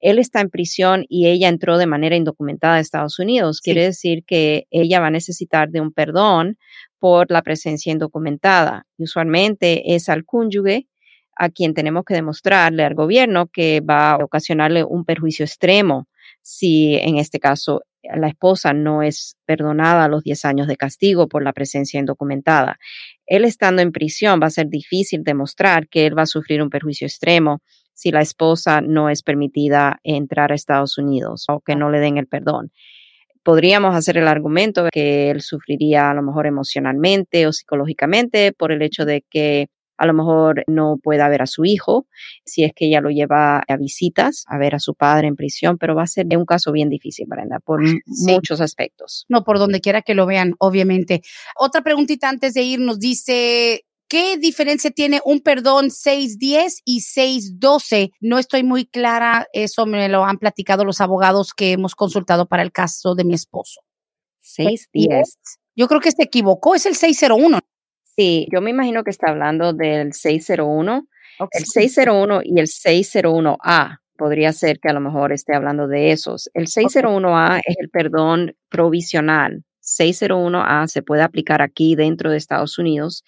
él 0.00 0.18
está 0.18 0.40
en 0.40 0.50
prisión 0.50 1.04
y 1.08 1.26
ella 1.26 1.48
entró 1.48 1.76
de 1.76 1.86
manera 1.86 2.16
indocumentada 2.16 2.76
a 2.76 2.80
Estados 2.80 3.18
Unidos. 3.18 3.60
Quiere 3.60 3.82
decir 3.82 4.24
que 4.24 4.66
ella 4.70 5.00
va 5.00 5.08
a 5.08 5.10
necesitar 5.10 5.68
de 5.70 5.80
un 5.80 5.92
perdón 5.92 6.56
por 6.98 7.30
la 7.30 7.42
presencia 7.42 7.92
indocumentada. 7.92 8.86
Y 8.96 9.04
usualmente 9.04 9.94
es 9.94 10.08
al 10.08 10.24
cónyuge 10.24 10.86
a 11.36 11.50
quien 11.50 11.74
tenemos 11.74 12.04
que 12.04 12.14
demostrarle 12.14 12.84
al 12.84 12.94
gobierno 12.94 13.46
que 13.46 13.80
va 13.80 14.12
a 14.12 14.24
ocasionarle 14.24 14.82
un 14.82 15.04
perjuicio 15.04 15.44
extremo 15.44 16.08
si 16.50 16.94
en 16.94 17.18
este 17.18 17.38
caso 17.38 17.82
la 18.02 18.28
esposa 18.28 18.72
no 18.72 19.02
es 19.02 19.36
perdonada 19.44 20.04
a 20.04 20.08
los 20.08 20.22
10 20.22 20.46
años 20.46 20.66
de 20.66 20.78
castigo 20.78 21.28
por 21.28 21.44
la 21.44 21.52
presencia 21.52 22.00
indocumentada. 22.00 22.78
Él 23.26 23.44
estando 23.44 23.82
en 23.82 23.92
prisión 23.92 24.40
va 24.42 24.46
a 24.46 24.50
ser 24.50 24.68
difícil 24.70 25.24
demostrar 25.24 25.88
que 25.88 26.06
él 26.06 26.16
va 26.16 26.22
a 26.22 26.26
sufrir 26.26 26.62
un 26.62 26.70
perjuicio 26.70 27.06
extremo 27.06 27.60
si 27.92 28.12
la 28.12 28.22
esposa 28.22 28.80
no 28.80 29.10
es 29.10 29.22
permitida 29.22 30.00
entrar 30.04 30.50
a 30.50 30.54
Estados 30.54 30.96
Unidos 30.96 31.44
o 31.50 31.60
que 31.60 31.76
no 31.76 31.90
le 31.90 32.00
den 32.00 32.16
el 32.16 32.26
perdón. 32.26 32.72
Podríamos 33.42 33.94
hacer 33.94 34.16
el 34.16 34.26
argumento 34.26 34.84
de 34.84 34.90
que 34.90 35.30
él 35.30 35.42
sufriría 35.42 36.10
a 36.10 36.14
lo 36.14 36.22
mejor 36.22 36.46
emocionalmente 36.46 37.46
o 37.46 37.52
psicológicamente 37.52 38.54
por 38.54 38.72
el 38.72 38.80
hecho 38.80 39.04
de 39.04 39.22
que 39.28 39.66
a 39.98 40.06
lo 40.06 40.14
mejor 40.14 40.64
no 40.66 40.98
pueda 41.02 41.28
ver 41.28 41.42
a 41.42 41.46
su 41.46 41.64
hijo, 41.64 42.06
si 42.44 42.64
es 42.64 42.72
que 42.74 42.86
ella 42.86 43.00
lo 43.00 43.10
lleva 43.10 43.58
a 43.66 43.76
visitas, 43.76 44.44
a 44.46 44.56
ver 44.56 44.74
a 44.74 44.78
su 44.78 44.94
padre 44.94 45.28
en 45.28 45.36
prisión, 45.36 45.76
pero 45.76 45.94
va 45.94 46.04
a 46.04 46.06
ser 46.06 46.26
un 46.36 46.46
caso 46.46 46.72
bien 46.72 46.88
difícil, 46.88 47.26
Brenda, 47.28 47.58
por 47.58 47.82
muchos 48.06 48.60
aspectos. 48.60 49.26
No, 49.28 49.44
por 49.44 49.58
donde 49.58 49.80
quiera 49.80 50.02
que 50.02 50.14
lo 50.14 50.26
vean, 50.26 50.54
obviamente. 50.58 51.22
Otra 51.56 51.82
preguntita 51.82 52.28
antes 52.28 52.54
de 52.54 52.62
ir 52.62 52.80
nos 52.80 52.98
dice, 52.98 53.84
¿Qué 54.08 54.38
diferencia 54.38 54.90
tiene 54.90 55.20
un 55.22 55.40
perdón 55.40 55.90
610 55.90 56.80
y 56.86 57.02
612? 57.02 58.10
No 58.20 58.38
estoy 58.38 58.62
muy 58.62 58.86
clara, 58.86 59.46
eso 59.52 59.84
me 59.84 60.08
lo 60.08 60.24
han 60.24 60.38
platicado 60.38 60.86
los 60.86 61.02
abogados 61.02 61.52
que 61.52 61.72
hemos 61.72 61.94
consultado 61.94 62.48
para 62.48 62.62
el 62.62 62.72
caso 62.72 63.14
de 63.14 63.24
mi 63.24 63.34
esposo. 63.34 63.82
610. 64.40 65.38
Yo 65.76 65.88
creo 65.88 66.00
que 66.00 66.10
se 66.10 66.22
equivocó, 66.22 66.74
es 66.74 66.86
el 66.86 66.96
601. 66.96 67.60
Sí, 68.18 68.48
yo 68.50 68.60
me 68.60 68.70
imagino 68.70 69.04
que 69.04 69.10
está 69.10 69.30
hablando 69.30 69.72
del 69.72 70.12
601. 70.12 71.06
El 71.52 71.64
601 71.64 72.40
y 72.42 72.58
el 72.58 72.66
601A 72.66 73.98
podría 74.16 74.52
ser 74.52 74.80
que 74.80 74.88
a 74.88 74.92
lo 74.92 74.98
mejor 74.98 75.32
esté 75.32 75.54
hablando 75.54 75.86
de 75.86 76.10
esos. 76.10 76.50
El 76.52 76.66
601A 76.66 77.60
es 77.64 77.76
el 77.78 77.90
perdón 77.90 78.56
provisional. 78.70 79.62
601A 79.82 80.88
se 80.88 81.02
puede 81.02 81.22
aplicar 81.22 81.62
aquí 81.62 81.94
dentro 81.94 82.32
de 82.32 82.38
Estados 82.38 82.76
Unidos 82.80 83.22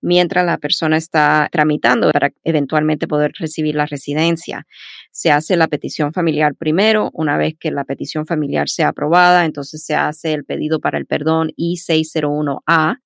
mientras 0.00 0.46
la 0.46 0.56
persona 0.56 0.96
está 0.96 1.50
tramitando 1.52 2.10
para 2.10 2.32
eventualmente 2.42 3.06
poder 3.06 3.32
recibir 3.38 3.74
la 3.74 3.84
residencia. 3.84 4.66
Se 5.10 5.30
hace 5.30 5.58
la 5.58 5.68
petición 5.68 6.14
familiar 6.14 6.54
primero, 6.54 7.10
una 7.12 7.36
vez 7.36 7.56
que 7.60 7.70
la 7.70 7.84
petición 7.84 8.24
familiar 8.24 8.70
sea 8.70 8.88
aprobada, 8.88 9.44
entonces 9.44 9.84
se 9.84 9.94
hace 9.94 10.32
el 10.32 10.46
pedido 10.46 10.80
para 10.80 10.96
el 10.96 11.04
perdón 11.04 11.52
I-601A 11.56 13.00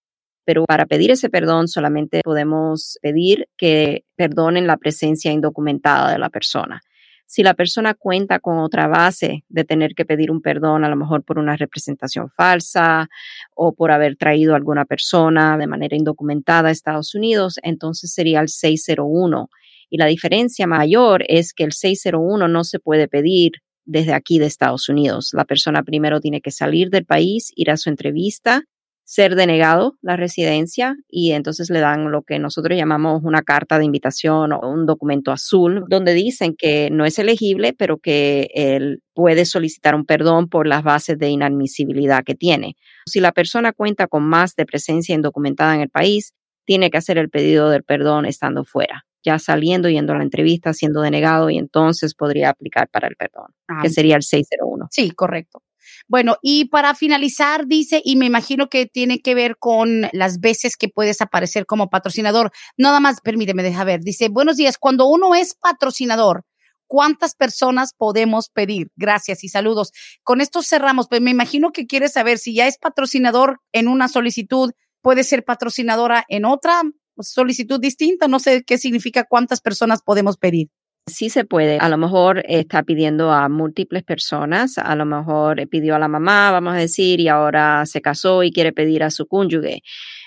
pero 0.45 0.64
para 0.64 0.86
pedir 0.86 1.11
ese 1.11 1.30
perdón 1.30 1.68
solamente 1.68 2.20
podemos 2.24 2.99
pedir 3.03 3.49
que 3.57 4.05
perdonen 4.16 4.66
la 4.66 4.76
presencia 4.76 5.32
indocumentada 5.32 6.12
de 6.12 6.18
la 6.18 6.30
persona. 6.30 6.80
Si 7.26 7.42
la 7.42 7.55
persona 7.55 7.95
cuenta 7.95 8.38
con 8.38 8.59
otra 8.59 8.86
base 8.86 9.45
de 9.49 9.64
tener 9.64 9.95
que 9.95 10.05
pedir 10.05 10.30
un 10.30 10.42
perdón, 10.42 10.84
a 10.84 10.88
lo 10.88 10.97
mejor 10.97 11.24
por 11.24 11.38
una 11.38 11.57
representación 11.57 12.30
falsa 12.30 13.09
o 13.55 13.74
por 13.74 13.90
haber 13.90 14.16
traído 14.16 14.53
a 14.53 14.57
alguna 14.57 14.84
persona 14.84 15.57
de 15.57 15.66
manera 15.66 15.97
indocumentada 15.97 16.68
a 16.68 16.72
Estados 16.72 17.14
Unidos, 17.14 17.59
entonces 17.62 18.12
sería 18.12 18.40
el 18.40 18.49
601. 18.49 19.49
Y 19.90 19.97
la 19.97 20.07
diferencia 20.07 20.66
mayor 20.66 21.24
es 21.28 21.55
que 21.55 21.64
el 21.64 21.72
601 21.72 22.47
no 22.47 22.62
se 22.62 22.78
puede 22.78 23.09
pedir 23.09 23.53
desde 23.84 24.12
aquí 24.12 24.38
de 24.38 24.47
Estados 24.47 24.88
Unidos. 24.88 25.30
La 25.32 25.45
persona 25.45 25.82
primero 25.82 26.20
tiene 26.20 26.40
que 26.40 26.51
salir 26.51 26.90
del 26.90 27.05
país, 27.05 27.53
ir 27.57 27.70
a 27.70 27.76
su 27.76 27.90
entrevista 27.90 28.64
ser 29.05 29.36
denegado 29.36 29.96
la 30.00 30.16
residencia 30.16 30.96
y 31.09 31.32
entonces 31.32 31.68
le 31.70 31.80
dan 31.80 32.11
lo 32.11 32.22
que 32.22 32.38
nosotros 32.38 32.76
llamamos 32.76 33.22
una 33.22 33.42
carta 33.42 33.78
de 33.78 33.84
invitación 33.84 34.52
o 34.52 34.61
un 34.61 34.86
documento 34.86 35.30
azul 35.30 35.84
donde 35.88 36.14
dicen 36.14 36.55
que 36.57 36.88
no 36.90 37.05
es 37.05 37.18
elegible, 37.18 37.74
pero 37.74 37.98
que 37.98 38.48
él 38.55 39.02
puede 39.12 39.44
solicitar 39.44 39.94
un 39.94 40.07
perdón 40.07 40.48
por 40.48 40.66
las 40.66 40.82
bases 40.82 41.18
de 41.18 41.28
inadmisibilidad 41.28 42.24
que 42.24 42.34
tiene. 42.34 42.76
Si 43.07 43.20
la 43.20 43.32
persona 43.32 43.72
cuenta 43.72 44.07
con 44.07 44.24
más 44.24 44.55
de 44.57 44.64
presencia 44.64 45.14
indocumentada 45.14 45.74
en 45.74 45.82
el 45.82 45.90
país, 45.90 46.32
tiene 46.64 46.90
que 46.90 46.96
hacer 46.96 47.18
el 47.18 47.28
pedido 47.28 47.68
del 47.68 47.84
perdón 47.84 48.24
estando 48.24 48.64
fuera, 48.64 49.05
ya 49.22 49.38
saliendo, 49.38 49.90
yendo 49.90 50.14
a 50.14 50.16
la 50.16 50.24
entrevista, 50.24 50.72
siendo 50.72 51.02
denegado 51.02 51.50
y 51.50 51.59
entonces 51.59 52.14
podría 52.14 52.48
aplicar 52.48 52.88
para 52.88 53.09
el 53.09 53.16
perdón, 53.16 53.48
que 53.82 53.90
sería 53.90 54.16
el 54.16 54.22
601. 54.22 54.88
Sí, 54.90 55.11
correcto. 55.11 55.62
Bueno, 56.09 56.37
y 56.43 56.66
para 56.66 56.95
finalizar, 56.95 57.66
dice, 57.66 58.01
y 58.05 58.16
me 58.16 58.26
imagino 58.26 58.68
que 58.68 58.87
tiene 58.87 59.20
que 59.20 59.35
ver 59.35 59.57
con 59.59 60.09
las 60.12 60.41
veces 60.41 60.76
que 60.76 60.89
puedes 60.89 61.20
aparecer 61.20 61.66
como 61.66 61.91
patrocinador. 61.91 62.51
Nada 62.76 63.01
más, 63.01 63.20
permíteme, 63.20 63.62
deja 63.62 63.85
ver. 63.85 64.01
Dice, 64.01 64.28
buenos 64.28 64.57
días, 64.57 64.76
cuando 64.78 65.07
uno 65.07 65.35
es 65.35 65.55
patrocinador, 65.55 66.45
¿cuántas 66.87 67.35
personas 67.35 67.93
podemos 67.97 68.49
pedir? 68.49 68.89
Gracias 68.97 69.45
y 69.45 69.49
saludos. 69.49 69.93
Con 70.22 70.41
esto 70.41 70.62
cerramos, 70.62 71.09
pues 71.09 71.20
me 71.20 71.30
imagino 71.30 71.72
que 71.72 71.87
quieres 71.87 72.12
saber 72.12 72.39
si 72.39 72.55
ya 72.55 72.66
es 72.66 72.78
patrocinador 72.78 73.61
en 73.72 73.89
una 73.89 74.09
solicitud, 74.09 74.72
puede 75.03 75.24
ser 75.24 75.45
patrocinadora 75.45 76.24
en 76.28 76.45
otra 76.45 76.82
solicitud 77.20 77.80
distinta. 77.80 78.28
No 78.28 78.39
sé 78.39 78.64
qué 78.64 78.78
significa 78.78 79.24
cuántas 79.24 79.61
personas 79.61 80.03
podemos 80.03 80.37
pedir. 80.37 80.68
Sí 81.07 81.28
se 81.28 81.44
puede. 81.44 81.78
A 81.78 81.90
lo 81.90 81.98
mejor 81.98 82.42
está 82.48 82.82
pidiendo 82.82 83.30
a 83.30 83.50
múltiples 83.50 84.02
personas. 84.02 84.78
A 84.78 84.96
lo 84.96 85.05
mejor 85.05 85.68
pidió 85.68 85.94
a 85.94 85.98
la 85.98 86.09
mamá, 86.09 86.50
vamos 86.50 86.74
a 86.74 86.78
decir, 86.78 87.20
y 87.20 87.28
ahora 87.28 87.84
se 87.84 88.00
casó 88.00 88.42
y 88.42 88.50
quiere 88.50 88.72
pedir 88.72 89.02
a 89.02 89.11
su 89.11 89.26
cónyuge. 89.26 89.82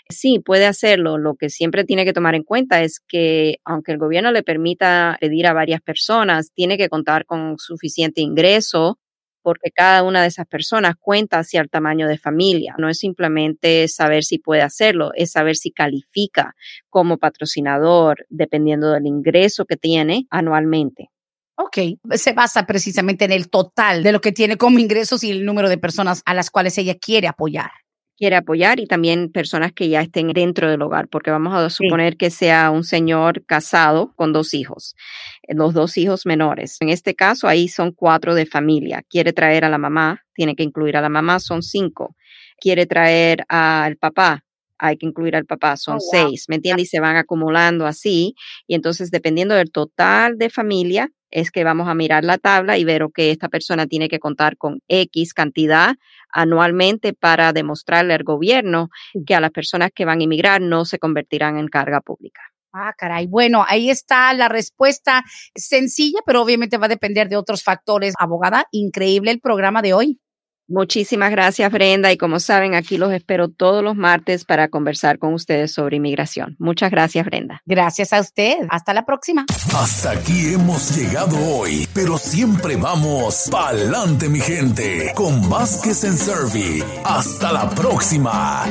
Sí, 0.10 0.40
puede 0.40 0.68
hacerlo. 0.68 1.18
Lo 1.18 1.36
que 1.36 1.50
siempre 1.50 1.84
tiene 1.84 2.06
que 2.06 2.14
tomar 2.14 2.36
en 2.36 2.44
cuenta 2.44 2.84
es 2.84 3.00
que 3.00 3.58
aunque 3.66 3.92
el 3.92 3.98
gobierno 3.98 4.32
le 4.32 4.44
permita 4.44 5.18
pedir 5.20 5.48
a 5.48 5.54
varias 5.54 5.82
personas, 5.82 6.52
tiene 6.54 6.78
que 6.78 6.90
contar 6.90 7.26
con 7.26 7.58
suficiente 7.58 8.22
ingreso 8.22 9.00
porque 9.48 9.72
cada 9.72 10.04
una 10.04 10.24
de 10.24 10.28
esas 10.28 10.46
personas 10.46 10.96
cuenta 11.00 11.40
hacia 11.40 11.62
el 11.62 11.70
tamaño 11.70 12.10
de 12.10 12.18
familia. 12.18 12.76
No 12.78 12.90
es 12.90 12.98
simplemente 12.98 13.88
saber 13.88 14.26
si 14.26 14.40
puede 14.40 14.62
hacerlo, 14.62 15.12
es 15.16 15.32
saber 15.32 15.56
si 15.56 15.72
califica 15.72 16.54
como 16.90 17.18
patrocinador 17.18 18.26
dependiendo 18.28 18.92
del 18.92 19.06
ingreso 19.06 19.64
que 19.64 19.78
tiene 19.78 20.28
anualmente. 20.32 21.12
Ok, 21.56 21.78
se 22.12 22.34
basa 22.34 22.66
precisamente 22.66 23.24
en 23.24 23.32
el 23.32 23.50
total 23.50 24.04
de 24.04 24.12
lo 24.12 24.20
que 24.20 24.34
tiene 24.34 24.58
como 24.58 24.80
ingresos 24.80 25.24
y 25.24 25.32
el 25.32 25.46
número 25.46 25.70
de 25.70 25.78
personas 25.78 26.24
a 26.26 26.34
las 26.34 26.52
cuales 26.52 26.78
ella 26.78 26.98
quiere 27.00 27.30
apoyar 27.30 27.72
quiere 28.18 28.36
apoyar 28.36 28.80
y 28.80 28.88
también 28.88 29.32
personas 29.32 29.72
que 29.72 29.90
ya 29.90 30.02
estén 30.02 30.30
dentro 30.34 30.70
del 30.70 30.82
hogar, 30.82 31.08
porque 31.08 31.32
vamos 31.32 31.54
a 31.54 31.70
suponer 31.70 32.18
que 32.18 32.30
sea 32.30 32.72
un 32.72 32.84
señor 32.84 33.46
casado 33.46 34.14
con 34.16 34.34
dos 34.34 34.54
hijos, 34.54 34.96
eh, 35.44 35.54
los 35.56 35.74
dos 35.74 35.98
hijos 35.98 36.26
menores. 36.26 36.78
En 36.82 36.90
este 36.90 37.16
caso, 37.16 37.48
ahí 37.48 37.68
son 37.68 37.92
cuatro 37.92 38.36
de 38.36 38.46
familia. 38.46 39.04
Quiere 39.08 39.34
traer 39.34 39.64
a 39.66 39.70
la 39.70 39.78
mamá, 39.78 40.24
tiene 40.34 40.56
que 40.56 40.64
incluir 40.64 40.98
a 40.98 41.02
la 41.02 41.10
mamá, 41.10 41.40
son 41.40 41.62
cinco. 41.62 42.16
Quiere 42.60 42.88
traer 42.88 43.46
al 43.50 43.98
papá, 43.98 44.44
hay 44.80 44.98
que 44.98 45.06
incluir 45.06 45.36
al 45.36 45.46
papá, 45.46 45.78
son 45.78 45.98
oh, 45.98 46.00
seis, 46.00 46.46
¿me 46.48 46.56
entiendes? 46.56 46.86
Y 46.86 46.88
se 46.88 47.00
van 47.00 47.16
acumulando 47.16 47.86
así. 47.86 48.36
Y 48.68 48.76
entonces, 48.76 49.12
dependiendo 49.12 49.56
del 49.56 49.72
total 49.72 50.38
de 50.38 50.50
familia, 50.50 51.10
es 51.32 51.52
que 51.52 51.64
vamos 51.64 51.88
a 51.88 51.94
mirar 51.94 52.24
la 52.24 52.38
tabla 52.38 52.78
y 52.78 52.86
ver 52.86 53.06
que 53.14 53.32
esta 53.32 53.50
persona 53.50 53.86
tiene 53.88 54.10
que 54.10 54.20
contar 54.20 54.58
con 54.58 54.80
X 54.88 55.34
cantidad 55.34 55.96
anualmente 56.32 57.14
para 57.14 57.54
demostrarle 57.54 58.14
al 58.14 58.24
gobierno 58.24 58.90
que 59.26 59.36
a 59.36 59.42
las 59.42 59.52
personas 59.52 59.92
que 59.94 60.06
van 60.06 60.20
a 60.20 60.24
inmigrar 60.24 60.62
no 60.62 60.86
se 60.86 61.00
convertirán 61.00 61.58
en 61.58 61.68
carga 61.68 62.02
pública. 62.02 62.42
Ah, 62.74 62.94
caray. 62.98 63.28
Bueno, 63.28 63.66
ahí 63.68 63.90
está 63.90 64.34
la 64.34 64.50
respuesta 64.50 65.24
sencilla, 65.56 66.20
pero 66.26 66.42
obviamente 66.42 66.78
va 66.78 66.86
a 66.86 66.90
depender 66.90 67.28
de 67.28 67.38
otros 67.38 67.64
factores. 67.64 68.14
Abogada, 68.20 68.66
increíble 68.72 69.32
el 69.32 69.40
programa 69.40 69.82
de 69.82 69.94
hoy. 69.94 70.20
Muchísimas 70.68 71.32
gracias, 71.32 71.72
Brenda. 71.72 72.12
Y 72.12 72.18
como 72.18 72.40
saben, 72.40 72.76
aquí 72.76 72.98
los 72.98 73.14
espero 73.14 73.50
todos 73.50 73.84
los 73.84 73.96
martes 73.96 74.46
para 74.46 74.68
conversar 74.68 75.18
con 75.18 75.34
ustedes 75.34 75.74
sobre 75.74 75.98
inmigración. 75.98 76.56
Muchas 76.60 76.92
gracias, 76.92 77.26
Brenda. 77.26 77.62
Gracias 77.66 78.14
a 78.14 78.20
usted. 78.20 78.58
Hasta 78.70 78.94
la 78.94 79.06
próxima. 79.06 79.46
Hasta 79.74 80.12
aquí 80.12 80.54
hemos 80.54 80.96
llegado 80.98 81.38
hoy, 81.38 81.88
pero 81.94 82.18
siempre 82.18 82.76
vamos 82.76 83.48
pa'lante, 83.50 84.30
mi 84.30 84.40
gente, 84.40 85.14
con 85.16 85.50
Vázquez 85.50 86.04
en 86.04 86.18
Servi. 86.18 86.84
Hasta 87.04 87.52
la 87.52 87.70
próxima. 87.70 88.66